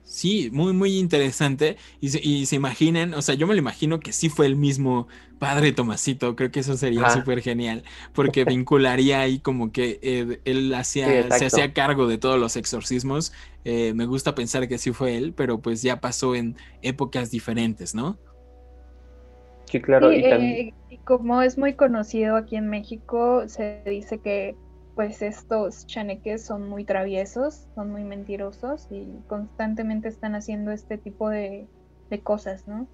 Sí, 0.08 0.49
muy, 0.53 0.72
muy 0.72 0.97
interesante. 0.97 1.76
Y 1.99 2.10
se, 2.10 2.20
y 2.24 2.45
se 2.45 2.55
imaginan, 2.55 3.14
o 3.14 3.22
sea, 3.22 3.36
yo 3.36 3.45
me 3.45 3.53
lo 3.53 3.60
imagino 3.60 3.99
que 3.99 4.14
sí 4.14 4.30
fue 4.30 4.45
el 4.45 4.55
mismo 4.55 5.10
padre 5.38 5.74
Tomasito. 5.74 6.34
Creo 6.38 6.49
que 6.49 6.62
eso 6.62 6.78
sería 6.78 7.10
súper 7.10 7.41
genial, 7.41 7.84
porque 8.14 8.45
vincularía 8.45 9.20
ahí 9.20 9.39
como 9.39 9.74
que 9.74 9.99
él, 10.45 10.74
hacía, 10.74 11.30
se 11.38 11.47
hacía 11.47 11.74
cargo 11.74 12.08
de 12.08 12.18
todos 12.18 12.39
los 12.39 12.55
exorcismos. 12.55 13.34
Eh, 13.66 13.91
me 13.95 14.05
gusta 14.05 14.34
pensar 14.34 14.70
que 14.70 14.78
sí 14.78 14.93
fue 14.93 15.18
él, 15.18 15.34
pero 15.34 15.60
pues 15.60 15.82
ya 15.82 15.99
pasó 15.99 16.36
en 16.36 16.55
épocas 16.82 17.30
diferentes, 17.30 17.93
¿no? 17.93 18.18
Sí, 19.66 19.82
claro. 19.82 20.14
y, 20.14 20.24
eh, 20.24 20.74
y 20.89 20.97
como 20.99 21.41
es 21.41 21.58
muy 21.58 21.74
conocido 21.74 22.38
aquí 22.38 22.55
en 22.55 22.70
México, 22.70 23.43
se 23.49 23.82
dice 23.86 24.20
que 24.20 24.55
pues 24.98 25.24
estos 25.24 25.88
chaneques 25.88 26.45
son 26.45 26.70
muy 26.70 26.86
traviesos, 26.86 27.70
son 27.76 27.91
muy 27.91 28.04
mentirosos 28.06 28.88
y 28.91 29.24
constantemente 29.28 30.10
están 30.10 30.36
haciendo 30.36 30.74
este 30.74 31.00
tipo 31.00 31.30
de, 31.30 31.72
de 32.12 32.24
cosas, 32.24 32.68
¿no? 32.68 32.91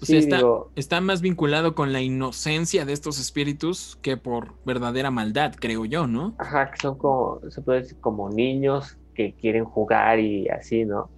O 0.00 0.06
sea, 0.06 0.18
Sí, 0.18 0.18
está, 0.18 0.42
digo- 0.42 0.72
está 0.74 1.00
más 1.00 1.20
vinculado 1.22 1.74
con 1.74 1.92
la 1.92 2.00
inocencia 2.02 2.84
de 2.84 2.92
estos 2.92 3.18
espíritus 3.18 3.96
que 4.02 4.16
por 4.16 4.58
verdadera 4.64 5.10
maldad, 5.10 5.54
creo 5.58 5.84
yo, 5.86 6.06
¿no? 6.06 6.38
Ajá, 6.38 6.70
que 6.70 6.76
son 6.78 6.98
como, 6.98 7.40
se 7.50 7.62
puede 7.62 7.82
decir 7.82 7.98
como 8.00 8.28
niños 8.30 8.98
que 9.14 9.34
quieren 9.36 9.64
jugar 9.64 10.18
y 10.18 10.48
así, 10.48 10.84
¿no? 10.84 11.12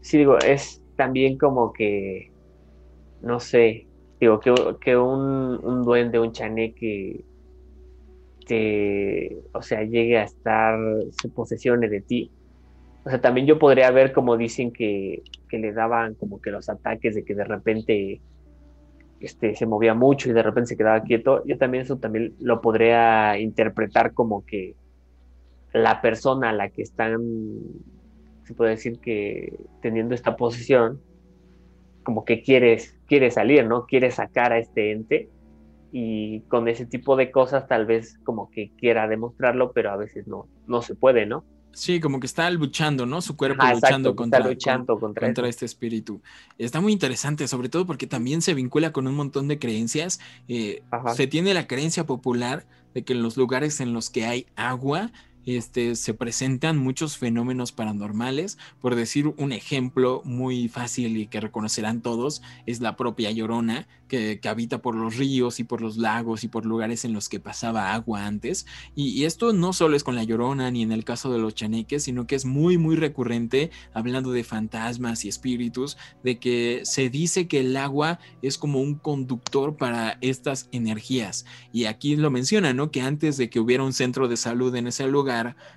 Sí, 0.00 0.18
digo, 0.18 0.40
es 0.40 0.82
también 0.96 1.38
como 1.38 1.72
que, 1.72 2.32
no 3.20 3.40
sé, 3.40 3.88
digo, 4.20 4.40
que, 4.40 4.54
que 4.80 4.96
un, 4.96 5.20
un 5.64 5.82
duende, 5.84 6.18
un 6.20 6.32
chaneque, 6.32 7.26
o 9.52 9.62
sea, 9.62 9.82
llegue 9.82 10.18
a 10.18 10.24
estar, 10.24 10.78
se 11.10 11.28
posesione 11.28 11.88
de 11.88 12.00
ti. 12.00 12.30
O 13.04 13.10
sea, 13.10 13.20
también 13.20 13.46
yo 13.46 13.58
podría 13.58 13.90
ver 13.90 14.12
como 14.12 14.36
dicen 14.36 14.72
que, 14.72 15.22
que 15.48 15.58
le 15.58 15.72
daban 15.72 16.14
como 16.14 16.40
que 16.40 16.50
los 16.50 16.68
ataques 16.68 17.14
de 17.14 17.24
que 17.24 17.34
de 17.34 17.44
repente 17.44 18.20
este, 19.20 19.54
se 19.54 19.66
movía 19.66 19.94
mucho 19.94 20.28
y 20.28 20.32
de 20.32 20.42
repente 20.42 20.68
se 20.68 20.76
quedaba 20.76 21.02
quieto, 21.02 21.42
yo 21.46 21.56
también 21.56 21.84
eso 21.84 21.98
también 21.98 22.34
lo 22.40 22.60
podría 22.60 23.38
interpretar 23.38 24.12
como 24.12 24.44
que 24.44 24.74
la 25.72 26.00
persona 26.00 26.50
a 26.50 26.52
la 26.52 26.70
que 26.70 26.82
están, 26.82 27.20
se 28.44 28.54
puede 28.54 28.72
decir 28.72 28.98
que 29.00 29.58
teniendo 29.82 30.14
esta 30.14 30.36
posición, 30.36 31.00
como 32.02 32.24
que 32.24 32.42
quiere, 32.42 32.78
quiere 33.06 33.30
salir, 33.30 33.66
¿no? 33.66 33.86
Quiere 33.86 34.10
sacar 34.10 34.52
a 34.52 34.58
este 34.58 34.92
ente 34.92 35.28
y 35.98 36.40
con 36.48 36.68
ese 36.68 36.84
tipo 36.84 37.16
de 37.16 37.30
cosas 37.30 37.66
tal 37.68 37.86
vez 37.86 38.18
como 38.22 38.50
que 38.50 38.70
quiera 38.76 39.08
demostrarlo, 39.08 39.72
pero 39.72 39.90
a 39.92 39.96
veces 39.96 40.26
no, 40.26 40.46
no 40.66 40.82
se 40.82 40.94
puede, 40.94 41.24
¿no? 41.24 41.42
Sí, 41.72 42.00
como 42.00 42.20
que 42.20 42.26
está 42.26 42.50
luchando, 42.50 43.06
¿no? 43.06 43.22
Su 43.22 43.34
cuerpo 43.34 43.62
exacto, 43.62 43.86
luchando 43.86 44.14
contra, 44.14 44.38
está 44.40 44.50
luchando 44.50 45.00
contra, 45.00 45.48
este 45.48 45.64
espíritu. 45.64 46.20
Está 46.58 46.82
muy 46.82 46.92
interesante, 46.92 47.48
sobre 47.48 47.70
todo 47.70 47.86
porque 47.86 48.06
también 48.06 48.42
se 48.42 48.52
vincula 48.52 48.92
con 48.92 49.06
un 49.06 49.14
montón 49.14 49.48
de 49.48 49.58
creencias. 49.58 50.20
Eh, 50.48 50.82
se 51.14 51.26
tiene 51.28 51.54
la 51.54 51.66
creencia 51.66 52.04
popular 52.04 52.66
de 52.92 53.02
que 53.02 53.14
en 53.14 53.22
los 53.22 53.38
lugares 53.38 53.80
en 53.80 53.94
los 53.94 54.10
que 54.10 54.26
hay 54.26 54.46
agua, 54.54 55.12
este, 55.46 55.94
se 55.94 56.12
presentan 56.12 56.76
muchos 56.76 57.16
fenómenos 57.16 57.72
paranormales. 57.72 58.58
Por 58.80 58.94
decir 58.94 59.32
un 59.36 59.52
ejemplo 59.52 60.22
muy 60.24 60.68
fácil 60.68 61.16
y 61.16 61.28
que 61.28 61.40
reconocerán 61.40 62.02
todos, 62.02 62.42
es 62.66 62.80
la 62.80 62.96
propia 62.96 63.30
Llorona, 63.30 63.88
que, 64.08 64.40
habita 64.46 64.80
por 64.80 64.94
los 64.94 65.16
ríos 65.16 65.58
y 65.58 65.64
por 65.64 65.80
los 65.80 65.96
lagos 65.96 66.44
y 66.44 66.48
por 66.48 66.66
lugares 66.66 67.04
en 67.04 67.12
los 67.12 67.28
que 67.28 67.40
pasaba 67.40 67.94
agua 67.94 68.26
antes. 68.26 68.66
Y, 68.94 69.08
y 69.08 69.24
esto 69.24 69.52
no 69.52 69.72
solo 69.72 69.96
es 69.96 70.04
con 70.04 70.14
la 70.14 70.24
Llorona 70.24 70.70
ni 70.70 70.82
en 70.82 70.92
el 70.92 71.04
caso 71.04 71.32
de 71.32 71.38
los 71.38 71.54
chaneques, 71.54 72.04
sino 72.04 72.26
que 72.26 72.34
es 72.34 72.44
muy, 72.44 72.78
muy 72.78 72.96
recurrente, 72.96 73.70
hablando 73.92 74.30
de 74.32 74.44
fantasmas 74.44 75.24
y 75.24 75.28
espíritus, 75.28 75.96
de 76.22 76.38
que 76.38 76.82
se 76.84 77.10
dice 77.10 77.48
que 77.48 77.60
el 77.60 77.76
agua 77.76 78.18
es 78.42 78.58
como 78.58 78.80
un 78.80 78.96
conductor 78.96 79.76
para 79.76 80.18
estas 80.20 80.68
energías. 80.72 81.44
Y 81.72 81.84
aquí 81.84 82.16
lo 82.16 82.30
menciona, 82.30 82.72
¿no? 82.72 82.90
Que 82.90 83.02
antes 83.02 83.36
de 83.36 83.50
que 83.50 83.60
hubiera 83.60 83.84
un 83.84 83.92
centro 83.92 84.28
de 84.28 84.36
salud 84.36 84.74
en 84.76 84.86
ese 84.86 85.06
lugar, 85.06 85.35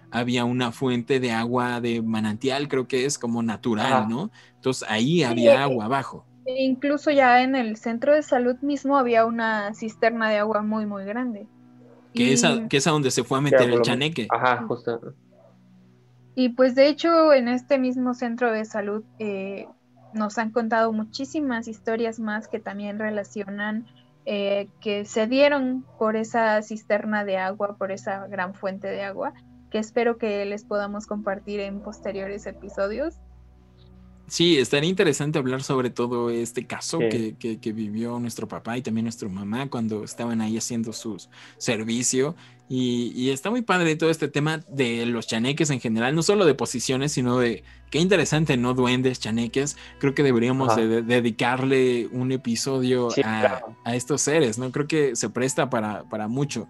había 0.10 0.46
una 0.46 0.72
fuente 0.72 1.20
de 1.20 1.32
agua 1.32 1.82
de 1.82 2.02
manantial, 2.02 2.68
creo 2.68 2.88
que 2.88 3.06
es 3.06 3.18
como 3.18 3.44
natural, 3.44 3.94
Ajá. 3.94 4.08
¿no? 4.08 4.32
Entonces 4.56 4.88
ahí 4.90 5.24
Sí, 5.24 5.24
había 5.24 5.50
eh, 5.50 5.60
agua 5.64 5.86
abajo. 5.86 6.28
E 6.46 6.64
incluso 6.64 7.12
ya 7.12 7.44
en 7.44 7.56
el 7.56 7.78
centro 7.78 8.14
de 8.14 8.24
salud 8.24 8.58
mismo 8.62 8.98
había 8.98 9.26
una 9.26 9.74
cisterna 9.76 10.30
de 10.30 10.38
agua 10.40 10.62
muy, 10.64 10.86
muy 10.86 11.06
grande. 11.06 11.50
Que, 12.14 12.34
Y- 12.34 12.34
es 12.34 12.44
a, 12.44 12.68
que 12.68 12.78
es 12.78 12.88
a 12.88 12.92
donde 12.92 13.12
se 13.12 13.24
fue 13.24 13.38
a 13.38 13.42
meter 13.42 13.70
el 13.70 13.82
chaneque. 13.82 14.28
Ajá, 14.30 14.66
justo. 14.68 15.00
Y 16.36 16.50
pues 16.50 16.76
de 16.76 16.88
hecho 16.88 17.34
en 17.34 17.48
este 17.48 17.78
mismo 17.80 18.14
centro 18.14 18.52
de 18.52 18.66
salud 18.66 19.04
eh, 19.20 19.68
nos 20.12 20.38
han 20.38 20.52
contado 20.52 20.94
muchísimas 20.94 21.68
historias 21.68 22.20
más 22.20 22.48
que 22.48 22.60
también 22.60 23.00
relacionan 23.00 23.88
eh, 24.26 24.72
que 24.80 25.06
se 25.06 25.28
dieron 25.28 25.88
por 25.98 26.16
esa 26.16 26.62
cisterna 26.62 27.26
de 27.26 27.38
agua, 27.38 27.78
por 27.78 27.92
esa 27.92 28.28
gran 28.28 28.54
fuente 28.54 28.88
de 28.88 29.04
agua, 29.04 29.34
que 29.72 29.78
espero 29.78 30.18
que 30.18 30.46
les 30.46 30.64
podamos 30.64 31.06
compartir 31.06 31.60
en 31.60 31.82
posteriores 31.82 32.46
episodios. 32.46 33.16
Sí, 34.28 34.60
estaría 34.60 34.90
interesante 34.92 35.40
hablar 35.40 35.64
sobre 35.64 35.90
todo 35.90 36.30
este 36.30 36.68
caso 36.68 37.00
Sí. 37.00 37.10
que, 37.10 37.36
que- 37.40 37.60
que 37.60 37.74
vivió 37.74 38.20
nuestro 38.20 38.48
papá 38.48 38.78
y 38.78 38.84
también 38.84 39.06
nuestra 39.06 39.28
mamá 39.28 39.68
cuando 39.72 40.04
estaban 40.04 40.40
ahí 40.42 40.56
haciendo 40.56 40.94
su 40.94 41.18
servicio. 41.58 42.36
Y, 42.72 43.12
y 43.16 43.32
está 43.32 43.50
muy 43.50 43.64
padre 43.64 43.96
todo 43.96 44.12
este 44.12 44.28
tema 44.28 44.60
de 44.70 45.08
los 45.08 45.26
chaneques 45.26 45.72
en 45.72 45.80
general, 45.80 46.14
no 46.14 46.22
solo 46.22 46.46
de 46.46 46.54
posiciones, 46.54 47.12
sino 47.14 47.40
de 47.40 47.64
qué 47.90 47.98
interesante, 47.98 48.56
¿no? 48.58 48.76
Duendes, 48.76 49.20
chaneques. 49.20 49.76
Creo 50.00 50.14
que 50.14 50.22
deberíamos 50.22 50.76
de 50.76 51.02
dedicarle 51.02 52.08
un 52.12 52.32
episodio 52.32 53.10
Sí, 53.10 53.22
a, 53.22 53.40
claro. 53.40 53.76
a 53.84 53.96
estos 53.96 54.22
seres, 54.22 54.60
¿no? 54.60 54.72
Creo 54.72 54.86
que 54.88 55.16
se 55.16 55.32
presta 55.32 55.72
para, 55.72 56.04
para 56.04 56.28
mucho. 56.28 56.68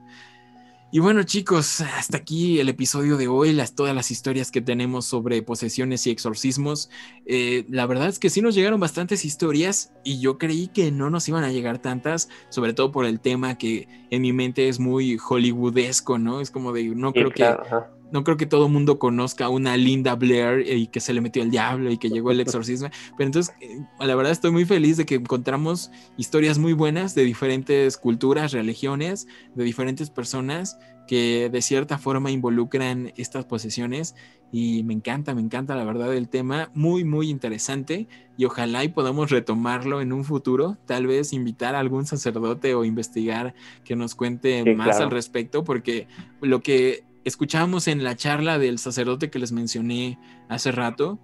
Y 0.92 0.98
bueno 0.98 1.22
chicos, 1.22 1.82
hasta 1.82 2.18
aquí 2.18 2.60
el 2.60 2.68
episodio 2.68 3.16
de 3.18 3.28
hoy, 3.28 3.54
las, 3.54 3.76
todas 3.76 3.94
las 3.94 4.10
historias 4.10 4.50
que 4.50 4.60
tenemos 4.60 5.06
sobre 5.06 5.44
posesiones 5.44 6.08
y 6.08 6.10
exorcismos. 6.10 6.90
Eh, 7.28 7.66
la 7.70 7.86
verdad 7.86 8.08
es 8.08 8.18
que 8.18 8.32
sí 8.32 8.42
nos 8.42 8.56
llegaron 8.56 8.80
bastantes 8.80 9.24
historias 9.24 9.94
y 10.04 10.20
yo 10.20 10.40
creí 10.40 10.68
que 10.68 10.92
no 10.92 11.12
nos 11.12 11.30
iban 11.30 11.44
a 11.44 11.52
llegar 11.52 11.78
tantas, 11.78 12.28
sobre 12.50 12.74
todo 12.74 12.92
por 12.92 13.06
el 13.06 13.20
tema 13.20 13.56
que 13.56 13.88
en 14.10 14.24
mi 14.24 14.34
mente 14.34 14.68
es 14.68 14.80
muy 14.80 15.20
hollywoodesco, 15.20 16.18
¿no? 16.18 16.42
Es 16.42 16.50
como 16.50 16.74
de, 16.74 16.86
no 16.86 17.14
Sí, 17.14 17.20
creo 17.20 17.32
claro, 17.32 17.62
que 17.62 17.68
ajá. 17.68 17.92
No 18.12 18.24
creo 18.24 18.38
que 18.38 18.45
todo 18.45 18.66
el 18.68 18.72
mundo 18.72 18.99
conozca 18.99 19.45
a 19.45 19.49
una 19.49 19.78
Linda 19.78 20.16
Blair 20.16 20.66
y 20.68 20.88
que 20.88 20.99
se 20.99 21.14
le 21.14 21.22
metió 21.22 21.43
el 21.43 21.51
diablo 21.51 21.91
y 21.91 21.97
que 21.97 22.10
llegó 22.10 22.32
el 22.32 22.39
exorcismo. 22.41 22.89
Pero 23.18 23.28
entonces, 23.28 23.55
eh, 23.62 23.80
la 23.99 24.16
verdad 24.16 24.32
estoy 24.32 24.51
muy 24.51 24.66
feliz 24.66 24.97
de 24.97 25.05
que 25.05 25.16
encontramos 25.16 25.91
historias 26.18 26.57
muy 26.57 26.74
buenas 26.74 27.16
de 27.16 27.24
diferentes 27.24 27.97
culturas, 27.97 28.51
religiones, 28.51 29.28
de 29.55 29.64
diferentes 29.64 30.10
personas 30.10 30.78
que 31.10 31.49
de 31.49 31.62
cierta 31.64 31.97
forma 31.97 32.30
involucran 32.30 33.12
estas 33.18 33.43
posesiones 33.45 34.16
y 34.51 34.84
me 34.84 34.93
encanta, 34.93 35.34
me 35.34 35.41
encanta 35.41 35.76
la 35.76 35.84
verdad 35.84 36.14
el 36.14 36.30
tema, 36.30 36.70
muy, 36.76 37.03
muy 37.03 37.32
interesante 37.32 38.07
y 38.38 38.45
ojalá 38.45 38.84
y 38.84 38.89
podamos 38.89 39.32
retomarlo 39.32 40.01
en 40.01 40.14
un 40.14 40.24
futuro, 40.24 40.78
tal 40.86 41.07
vez 41.07 41.34
invitar 41.34 41.74
a 41.74 41.80
algún 41.80 42.05
sacerdote 42.05 42.76
o 42.76 42.86
investigar 42.86 43.55
que 43.84 43.95
nos 43.95 44.14
cuente 44.14 44.62
Sí, 44.64 44.76
más 44.76 44.89
claro. 44.89 45.05
al 45.05 45.12
respecto, 45.12 45.64
porque 45.64 46.07
lo 46.41 46.62
que 46.62 47.09
escuchábamos 47.24 47.88
en 47.88 48.03
la 48.03 48.15
charla 48.15 48.57
del 48.57 48.80
sacerdote 48.80 49.30
que 49.30 49.39
les 49.39 49.51
mencioné 49.51 50.17
hace 50.47 50.72
rato 50.72 51.20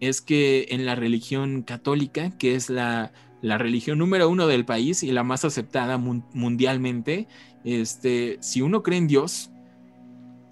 es 0.00 0.20
que 0.20 0.66
en 0.70 0.84
la 0.84 0.94
religión 0.94 1.62
católica, 1.62 2.36
que 2.36 2.54
es 2.54 2.68
la, 2.68 3.12
la 3.40 3.56
religión 3.58 3.98
número 3.98 4.28
uno 4.28 4.46
del 4.46 4.64
país 4.64 5.02
y 5.02 5.10
la 5.10 5.22
más 5.22 5.44
aceptada 5.44 5.96
mun- 5.98 6.24
mundialmente, 6.34 7.28
este, 7.64 8.36
si 8.40 8.60
uno 8.62 8.82
cree 8.82 8.98
en 8.98 9.06
Dios, 9.06 9.50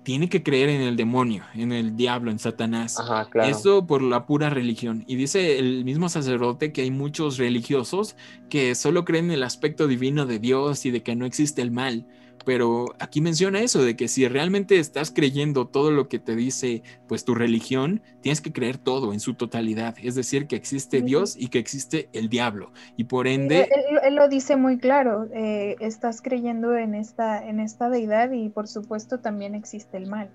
tiene 0.03 0.29
que 0.29 0.43
creer 0.43 0.69
en 0.69 0.83
el 0.83 0.97
demonio, 0.97 1.45
en 1.55 1.73
el 1.73 1.97
diablo, 1.97 2.31
en 2.31 2.39
Satanás. 2.39 3.01
Ajá, 3.01 3.29
claro. 3.31 3.49
Esto 3.51 3.87
por 3.87 4.03
la 4.03 4.27
pura 4.27 4.51
religión. 4.51 5.03
Y 5.07 5.17
dice 5.17 5.59
el 5.59 5.83
mismo 5.85 6.11
sacerdote 6.11 6.73
que 6.73 6.83
hay 6.83 6.91
muchos 6.91 7.39
religiosos 7.39 8.15
que 8.51 8.75
solo 8.75 9.07
creen 9.07 9.27
en 9.27 9.31
el 9.33 9.43
aspecto 9.43 9.87
divino 9.87 10.27
de 10.27 10.39
Dios 10.39 10.85
y 10.85 10.91
de 10.91 11.03
que 11.03 11.17
no 11.17 11.25
existe 11.25 11.63
el 11.63 11.71
mal. 11.71 12.07
Pero 12.45 12.87
aquí 12.99 13.21
menciona 13.21 13.61
eso, 13.61 13.83
de 13.83 13.97
que 13.97 14.09
si 14.09 14.29
realmente 14.29 14.79
estás 14.79 15.11
creyendo 15.11 15.67
todo 15.67 15.91
lo 15.91 16.09
que 16.09 16.19
te 16.19 16.37
dice 16.37 16.83
pues 17.09 17.25
tu 17.25 17.35
religión, 17.35 18.03
tienes 18.21 18.41
que 18.41 18.53
creer 18.53 18.79
todo 18.79 19.13
en 19.13 19.21
su 19.21 19.35
totalidad. 19.35 19.95
Es 20.03 20.15
decir, 20.15 20.47
que 20.47 20.57
existe. 20.57 21.01
Dios 21.03 21.37
y 21.39 21.49
que 21.49 21.59
existe 21.59 22.09
el 22.13 22.29
diablo. 22.29 22.73
Y 22.97 23.05
por 23.05 23.27
Él, 23.27 23.43
ende, 23.43 23.63
él- 23.63 23.99
él 24.05 24.15
lo 24.15 24.29
dice 24.29 24.57
muy 24.57 24.79
claro, 24.79 25.29
eh, 25.33 25.77
estás 25.81 26.23
creyendo 26.23 26.77
en 26.77 26.95
esta, 26.95 27.47
en 27.47 27.61
esta 27.61 27.89
deidad 27.89 28.31
y 28.33 28.49
por 28.49 28.69
supuesto 28.69 29.21
también 29.21 29.55
existe 29.55 29.97
el 29.97 30.07
mal. 30.07 30.31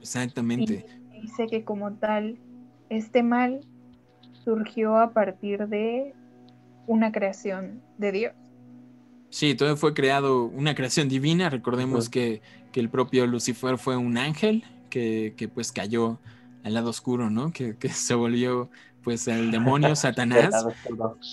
exactamente. 0.00 0.84
Y 1.14 1.22
dice 1.22 1.46
que 1.46 1.64
como 1.64 1.92
tal, 1.94 2.38
este 2.88 3.22
mal 3.22 3.60
surgió 4.44 4.96
a 4.96 5.12
partir 5.12 5.68
de 5.68 6.14
una 6.86 7.12
creación 7.12 7.80
de 7.98 8.12
Dios. 8.12 8.34
Sí, 9.32 9.54
todo 9.54 9.76
fue 9.78 9.94
creado 9.94 10.44
una 10.44 10.74
creación 10.74 11.08
divina. 11.08 11.48
Recordemos 11.48 12.10
que, 12.10 12.42
que 12.70 12.80
el 12.80 12.90
propio 12.90 13.26
Lucifer 13.26 13.78
fue 13.78 13.96
un 13.96 14.18
ángel 14.18 14.64
que, 14.90 15.34
que, 15.38 15.48
pues 15.48 15.72
cayó 15.72 16.20
al 16.62 16.74
lado 16.74 16.90
oscuro, 16.90 17.30
¿no? 17.30 17.50
Que, 17.52 17.76
que 17.78 17.88
se 17.90 18.14
volvió 18.14 18.70
pues 19.02 19.28
el 19.28 19.50
demonio 19.50 19.94
Satanás. 19.96 20.54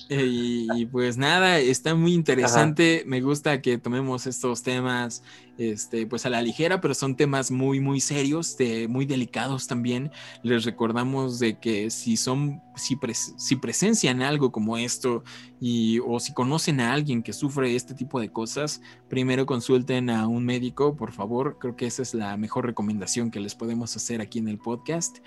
Eh, 0.10 0.68
y, 0.76 0.86
pues 0.88 1.18
nada, 1.18 1.60
está 1.60 1.96
muy 1.96 2.14
interesante. 2.14 3.04
Me 3.06 3.22
gusta 3.22 3.62
que 3.62 3.78
tomemos 3.78 4.28
estos 4.28 4.64
temas 4.64 5.24
este, 5.58 6.08
pues 6.08 6.26
a 6.26 6.30
la 6.30 6.42
ligera, 6.42 6.80
pero 6.80 6.94
son 6.94 7.16
temas 7.16 7.52
muy, 7.52 7.80
muy 7.82 8.00
serios, 8.00 8.58
de, 8.58 8.88
muy 8.88 9.06
delicados 9.06 9.68
también. 9.68 10.10
Les 10.42 10.64
recordamos 10.64 11.38
de 11.40 11.60
que 11.60 11.90
si 11.90 12.18
son, 12.18 12.62
si, 12.76 12.98
si 13.38 13.56
presencian 13.58 14.22
algo 14.22 14.52
como 14.52 14.78
esto 14.78 15.24
y, 15.60 16.00
o 16.00 16.20
si 16.20 16.34
conocen 16.34 16.80
a 16.80 16.94
alguien 16.94 17.22
que 17.24 17.34
sufre 17.34 17.76
este 17.76 17.94
tipo 17.94 18.20
de 18.20 18.32
cosas, 18.32 18.82
primero 19.10 19.46
consulten 19.46 20.10
a 20.10 20.28
un 20.28 20.46
médico, 20.46 20.96
por 20.96 21.12
favor. 21.12 21.58
Creo 21.60 21.76
que 21.76 21.88
esa 21.88 22.04
es 22.04 22.14
la 22.14 22.38
mejor 22.38 22.66
recomendación 22.66 23.30
que 23.30 23.42
les 23.42 23.54
podemos 23.54 23.96
hacer 23.96 24.22
aquí 24.22 24.40
en 24.40 24.48
el 24.48 24.60
podcast 24.60 25.18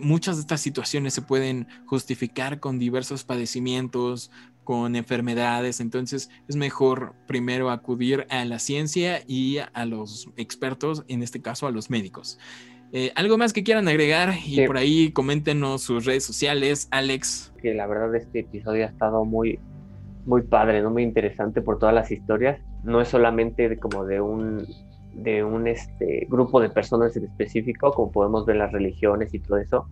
muchas 0.00 0.36
de 0.36 0.42
estas 0.42 0.60
situaciones 0.60 1.14
se 1.14 1.22
pueden 1.22 1.66
justificar 1.86 2.60
con 2.60 2.78
diversos 2.78 3.24
padecimientos, 3.24 4.30
con 4.64 4.94
enfermedades, 4.94 5.80
entonces 5.80 6.30
es 6.48 6.56
mejor 6.56 7.14
primero 7.26 7.70
acudir 7.70 8.26
a 8.30 8.44
la 8.44 8.58
ciencia 8.58 9.20
y 9.26 9.58
a 9.58 9.84
los 9.84 10.28
expertos, 10.36 11.04
en 11.08 11.22
este 11.22 11.42
caso 11.42 11.66
a 11.66 11.70
los 11.70 11.90
médicos. 11.90 12.38
Eh, 12.92 13.12
¿Algo 13.14 13.38
más 13.38 13.52
que 13.52 13.62
quieran 13.62 13.88
agregar? 13.88 14.34
Y 14.44 14.66
por 14.66 14.76
ahí 14.76 15.12
coméntenos 15.12 15.82
sus 15.82 16.04
redes 16.04 16.24
sociales, 16.24 16.88
Alex. 16.90 17.52
Que 17.62 17.74
la 17.74 17.86
verdad 17.86 18.14
este 18.16 18.40
episodio 18.40 18.84
ha 18.84 18.88
estado 18.88 19.24
muy, 19.24 19.60
muy 20.26 20.42
padre, 20.42 20.82
¿no? 20.82 20.90
Muy 20.90 21.04
interesante 21.04 21.62
por 21.62 21.78
todas 21.78 21.94
las 21.94 22.10
historias. 22.10 22.60
No 22.82 23.00
es 23.00 23.08
solamente 23.08 23.78
como 23.78 24.04
de 24.04 24.20
un 24.20 24.66
de 25.22 25.44
un 25.44 25.66
este, 25.66 26.26
grupo 26.28 26.60
de 26.60 26.70
personas 26.70 27.16
en 27.16 27.24
específico, 27.24 27.92
como 27.92 28.10
podemos 28.10 28.46
ver 28.46 28.56
las 28.56 28.72
religiones 28.72 29.34
y 29.34 29.40
todo 29.40 29.58
eso, 29.58 29.86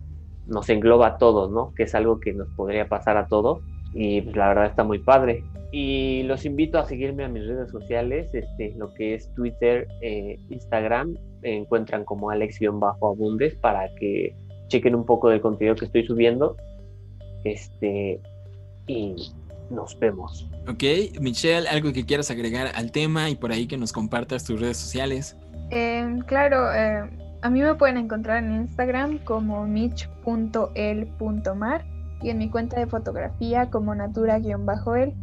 nos 0.47 0.69
engloba 0.69 1.07
a 1.07 1.17
todos, 1.17 1.51
¿no? 1.51 1.73
Que 1.75 1.83
es 1.83 1.95
algo 1.95 2.19
que 2.19 2.33
nos 2.33 2.49
podría 2.49 2.87
pasar 2.87 3.17
a 3.17 3.27
todos 3.27 3.61
y 3.93 4.21
pues, 4.21 4.35
la 4.35 4.49
verdad 4.49 4.65
está 4.65 4.83
muy 4.83 4.99
padre. 4.99 5.43
Y 5.71 6.23
los 6.23 6.45
invito 6.45 6.79
a 6.79 6.85
seguirme 6.85 7.23
a 7.23 7.27
mis 7.27 7.45
redes 7.45 7.69
sociales, 7.69 8.33
este, 8.33 8.73
lo 8.75 8.93
que 8.93 9.13
es 9.13 9.31
Twitter, 9.35 9.87
eh, 10.01 10.39
Instagram, 10.49 11.15
encuentran 11.43 12.05
como 12.05 12.31
Alex-Abundes 12.31 13.55
para 13.55 13.93
que 13.95 14.35
chequen 14.67 14.95
un 14.95 15.05
poco 15.05 15.29
del 15.29 15.41
contenido 15.41 15.75
que 15.75 15.85
estoy 15.85 16.05
subiendo. 16.05 16.57
Este, 17.43 18.19
y 18.87 19.31
nos 19.69 19.97
vemos. 19.99 20.49
Ok, 20.67 20.83
Michelle, 21.19 21.67
algo 21.67 21.91
que 21.93 22.05
quieras 22.05 22.31
agregar 22.31 22.71
al 22.75 22.91
tema 22.91 23.29
y 23.29 23.35
por 23.35 23.51
ahí 23.51 23.67
que 23.67 23.77
nos 23.77 23.91
compartas 23.91 24.43
tus 24.43 24.59
redes 24.59 24.77
sociales. 24.77 25.35
Em, 25.71 26.19
claro, 26.21 26.71
em, 26.73 27.09
a 27.41 27.49
mí 27.49 27.61
me 27.61 27.73
pueden 27.75 27.97
encontrar 27.97 28.43
en 28.43 28.53
Instagram 28.55 29.19
como 29.19 29.65
mich.el.mar 29.65 29.95
y 32.21 32.29
en 32.29 32.37
mi 32.37 32.49
cuenta 32.49 32.77
de 32.79 32.85
fotografía 32.87 33.69
como 33.69 33.95
natura-el. 33.95 35.13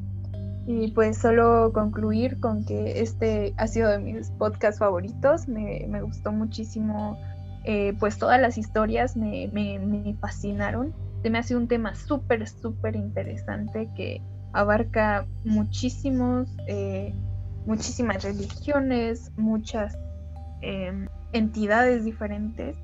Y 0.68 0.90
pues 0.93 1.18
solo 1.18 1.70
concluir 1.73 2.40
con 2.40 2.64
que 2.64 3.01
este 3.01 3.55
ha 3.56 3.68
sido 3.68 3.89
de 3.90 3.98
mis 3.98 4.31
podcasts 4.31 4.81
favoritos. 4.81 5.47
Me, 5.47 5.86
gustó 6.02 6.32
muchísimo, 6.32 7.16
eh, 7.64 7.94
pues 8.01 8.18
todas 8.18 8.40
las 8.40 8.59
historias 8.59 9.16
me, 9.16 9.48
me, 9.52 9.78
me 9.78 10.14
fascinaron. 10.14 10.93
Se 11.23 11.31
me 11.31 11.39
hace 11.39 11.55
un 11.55 11.68
tema 11.68 11.94
súper, 11.94 12.48
súper 12.48 12.97
interesante 12.97 13.89
que 13.94 14.20
abarca 14.57 15.27
muchísimos, 15.45 16.49
eh, 16.66 17.12
muchísimas 17.66 18.24
religiones, 18.24 19.31
muchas 19.37 19.99
em, 20.62 21.09
entidades 21.33 22.05
diferentes. 22.05 22.74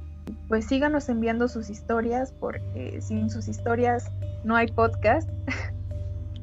Pues 0.49 0.66
síganos 0.66 1.09
enviando 1.09 1.49
sus 1.49 1.70
historias 1.70 2.32
porque 2.39 3.01
sin 3.01 3.31
sus 3.31 3.49
historias 3.49 4.12
no 4.44 4.55
hay 4.55 4.66
podcast. 4.69 5.28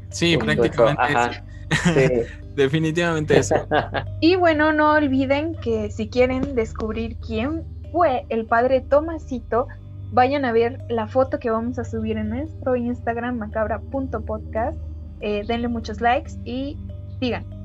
Sí, 0.09 0.35
prácticamente. 0.35 1.43
Definitivamente 2.55 3.37
eso. 3.37 3.55
Y 4.21 4.35
bueno, 4.35 4.73
no 4.73 4.93
olviden 4.93 5.55
que 5.61 5.91
si 5.91 6.09
quieren 6.09 6.55
descubrir 6.55 7.17
quién 7.17 7.63
fue 7.91 8.25
el 8.29 8.47
padre 8.47 8.81
Tomasito, 8.81 9.67
vayan 10.11 10.43
a 10.43 10.51
ver 10.51 10.79
la 10.89 11.07
foto 11.07 11.37
que 11.37 11.51
vamos 11.51 11.77
a 11.77 11.85
subir 11.85 12.17
en 12.17 12.29
nuestro 12.29 12.75
Instagram 12.75 13.37
macabra.podcast 13.37 14.79
eh, 15.21 15.43
denle 15.47 15.67
muchos 15.67 16.01
likes 16.01 16.33
y 16.45 16.77
sigan. 17.19 17.58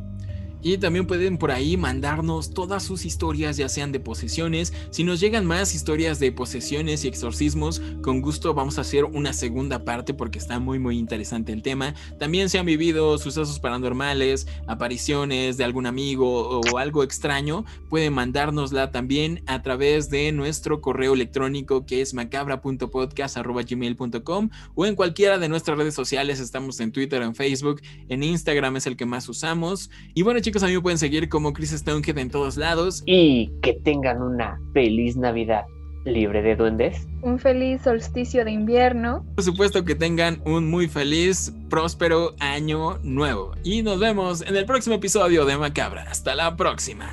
Y 0.64 0.78
también 0.78 1.06
pueden 1.06 1.36
por 1.36 1.52
ahí 1.52 1.76
mandarnos 1.76 2.54
todas 2.54 2.82
sus 2.82 3.04
historias, 3.04 3.58
ya 3.58 3.68
sean 3.68 3.92
de 3.92 4.00
posesiones. 4.00 4.72
Si 4.90 5.04
nos 5.04 5.20
llegan 5.20 5.44
más 5.44 5.74
historias 5.74 6.18
de 6.18 6.32
posesiones 6.32 7.04
y 7.04 7.08
exorcismos, 7.08 7.82
con 8.02 8.22
gusto 8.22 8.54
vamos 8.54 8.78
a 8.78 8.80
hacer 8.80 9.04
una 9.04 9.34
segunda 9.34 9.84
parte 9.84 10.14
porque 10.14 10.38
está 10.38 10.58
muy 10.60 10.78
muy 10.78 10.98
interesante 10.98 11.52
el 11.52 11.60
tema. 11.60 11.92
También 12.18 12.48
se 12.48 12.58
han 12.58 12.64
vivido 12.64 13.18
sucesos 13.18 13.60
paranormales, 13.60 14.46
apariciones 14.66 15.58
de 15.58 15.64
algún 15.64 15.84
amigo 15.84 16.60
o 16.60 16.78
algo 16.78 17.02
extraño, 17.02 17.66
pueden 17.90 18.14
mandárnosla 18.14 18.90
también 18.90 19.42
a 19.46 19.60
través 19.60 20.08
de 20.08 20.32
nuestro 20.32 20.80
correo 20.80 21.12
electrónico 21.12 21.84
que 21.84 22.00
es 22.00 22.14
macabra.podcast.gmail.com 22.14 24.48
o 24.74 24.86
en 24.86 24.94
cualquiera 24.94 25.38
de 25.38 25.50
nuestras 25.50 25.76
redes 25.76 25.92
sociales. 25.92 26.40
Estamos 26.40 26.80
en 26.80 26.90
Twitter, 26.90 27.20
en 27.20 27.34
Facebook, 27.34 27.82
en 28.08 28.22
Instagram 28.22 28.76
es 28.76 28.86
el 28.86 28.96
que 28.96 29.04
más 29.04 29.28
usamos. 29.28 29.90
Y 30.14 30.22
bueno 30.22 30.40
chicos, 30.40 30.53
a 30.62 30.66
mí 30.66 30.74
me 30.74 30.80
pueden 30.80 30.98
seguir 30.98 31.28
como 31.28 31.52
Chris 31.52 31.70
Stonehead 31.70 32.18
en 32.18 32.30
todos 32.30 32.56
lados. 32.56 33.02
Y 33.06 33.50
que 33.62 33.74
tengan 33.84 34.22
una 34.22 34.58
feliz 34.72 35.16
Navidad 35.16 35.64
libre 36.04 36.42
de 36.42 36.56
duendes. 36.56 37.06
Un 37.22 37.38
feliz 37.38 37.82
solsticio 37.82 38.44
de 38.44 38.52
invierno. 38.52 39.24
Por 39.34 39.44
supuesto 39.44 39.84
que 39.84 39.94
tengan 39.94 40.40
un 40.44 40.70
muy 40.70 40.88
feliz, 40.88 41.52
próspero 41.70 42.34
año 42.40 42.98
nuevo. 43.02 43.52
Y 43.64 43.82
nos 43.82 43.98
vemos 43.98 44.42
en 44.42 44.56
el 44.56 44.66
próximo 44.66 44.96
episodio 44.96 45.44
de 45.44 45.56
Macabra. 45.56 46.02
Hasta 46.02 46.34
la 46.34 46.56
próxima. 46.56 47.10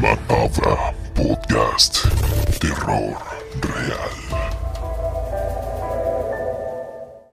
Macabra 0.00 0.94
Podcast. 1.14 2.04
Terror 2.60 3.16
real. 3.60 4.23